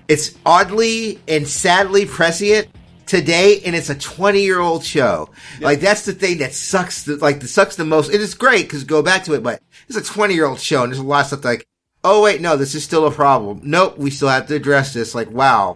[0.07, 2.69] it's oddly and sadly prescient
[3.05, 5.29] today, and it's a 20 year old show.
[5.59, 8.13] Like, that's the thing that sucks, the, like, that sucks the most.
[8.13, 10.83] It is great because go back to it, but it's a 20 year old show,
[10.83, 11.67] and there's a lot of stuff like,
[12.05, 13.59] oh, wait, no, this is still a problem.
[13.63, 15.13] Nope, we still have to address this.
[15.15, 15.75] Like, wow.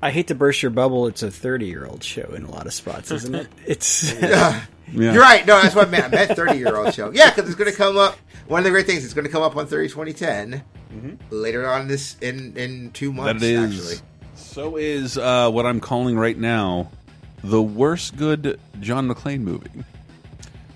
[0.00, 1.06] I hate to burst your bubble.
[1.08, 3.48] It's a 30 year old show in a lot of spots, isn't it?
[3.66, 4.14] It's.
[4.22, 5.12] Yeah.
[5.12, 5.46] You're right.
[5.46, 6.04] No, that's what I meant.
[6.04, 7.10] I meant 30 year old show.
[7.12, 8.16] Yeah, because it's going to come up.
[8.46, 10.64] One of the great things, it's going to come up on 30 2010
[11.28, 13.16] later on this in in two Mm-hmm.
[13.22, 13.42] Months.
[13.44, 13.78] it is.
[13.92, 16.90] Actually, So is uh, what I'm calling right now
[17.44, 19.68] the worst good John McClane movie.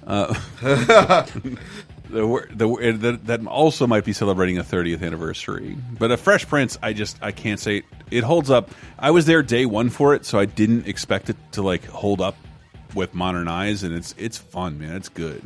[0.07, 0.35] Uh,
[2.13, 5.77] the, the, that that also might be celebrating a 30th anniversary.
[5.99, 8.71] But a Fresh Prince, I just I can't say it holds up.
[8.99, 12.21] I was there day one for it, so I didn't expect it to like hold
[12.21, 12.37] up
[12.95, 14.97] with modern eyes, and it's it's fun, man.
[14.97, 15.43] It's good.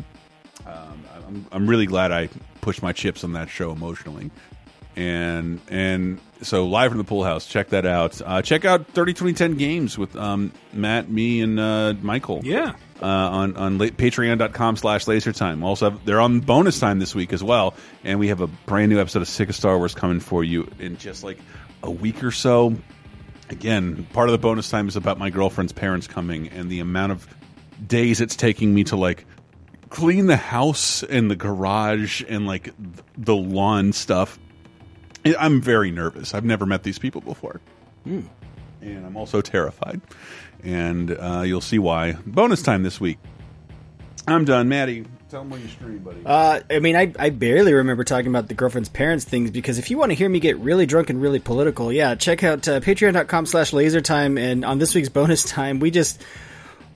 [0.66, 2.28] Um, I'm I'm really glad I
[2.60, 4.30] pushed my chips on that show emotionally
[4.96, 9.12] and and so live from the pool house check that out uh, check out 30
[9.12, 12.74] 2010 games with um, matt me and uh, michael Yeah.
[13.02, 17.32] Uh, on on patreon.com slash laser time also have, they're on bonus time this week
[17.32, 20.20] as well and we have a brand new episode of sick of star wars coming
[20.20, 21.38] for you in just like
[21.82, 22.74] a week or so
[23.50, 27.12] again part of the bonus time is about my girlfriend's parents coming and the amount
[27.12, 27.26] of
[27.86, 29.24] days it's taking me to like
[29.90, 32.72] clean the house and the garage and like
[33.16, 34.38] the lawn stuff
[35.38, 36.34] I'm very nervous.
[36.34, 37.60] I've never met these people before.
[38.80, 40.00] And I'm also terrified.
[40.66, 42.14] And uh, you'll see why.
[42.26, 43.18] Bonus time this week.
[44.26, 45.06] I'm done, Maddie.
[45.30, 46.22] Tell them where you stream, buddy.
[46.26, 49.90] Uh, I mean, I, I barely remember talking about the girlfriend's parents things because if
[49.90, 52.80] you want to hear me get really drunk and really political, yeah, check out uh,
[52.80, 54.38] patreon.com slash lasertime.
[54.38, 56.22] And on this week's bonus time, we just,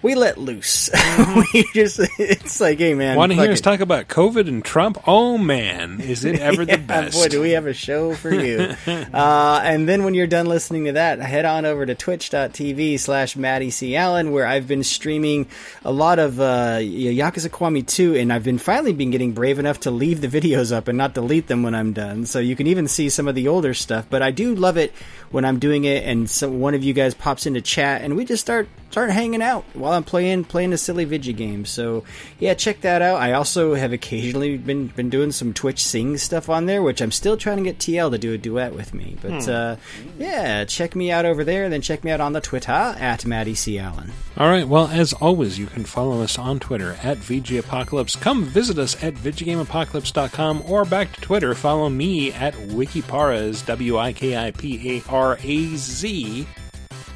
[0.02, 0.90] we let loose.
[1.52, 3.16] we just, it's like, hey, man.
[3.16, 4.98] Want to hear us talk about COVID and Trump?
[5.06, 7.14] Oh man, is it ever Yeah, the best?
[7.14, 8.74] Boy, do we have a show for you.
[8.86, 13.36] uh, and then when you're done listening to that, head on over to twitch.tv slash
[13.36, 13.96] Maddie C.
[13.96, 15.48] Allen, where I've been streaming
[15.84, 19.80] a lot of uh, Yakuza Kiwami 2, and I've been finally been getting brave enough
[19.80, 22.26] to leave the videos up and not delete them when I'm done.
[22.26, 24.06] So you can even see some of the older stuff.
[24.08, 24.92] But I do love it
[25.30, 28.24] when I'm doing it and so one of you guys pops into chat and we
[28.24, 31.64] just start start hanging out while I'm playing playing a silly video game.
[31.64, 32.04] So
[32.38, 33.20] yeah, check that out.
[33.20, 37.12] I also have occasionally been been doing some Twitch sing stuff on there, which I'm
[37.12, 39.16] still trying to get TL to do a duet with me.
[39.20, 39.50] But Hmm.
[39.50, 39.76] uh,
[40.18, 41.68] yeah, check me out over there.
[41.68, 44.12] Then check me out on the Twitter at Maddie C Allen.
[44.36, 44.66] All right.
[44.66, 48.16] Well, as always, you can follow us on Twitter at VG Apocalypse.
[48.16, 51.54] Come visit us at VideoGameApocalypse.com or back to Twitter.
[51.54, 56.46] Follow me at Wikiparaz, W I K I P A R A Z.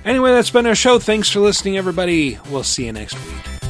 [0.04, 0.98] Anyway, that's been our show.
[0.98, 2.38] Thanks for listening, everybody.
[2.50, 3.63] We'll see you next week.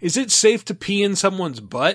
[0.00, 1.88] Is it safe to pee in someone's butt?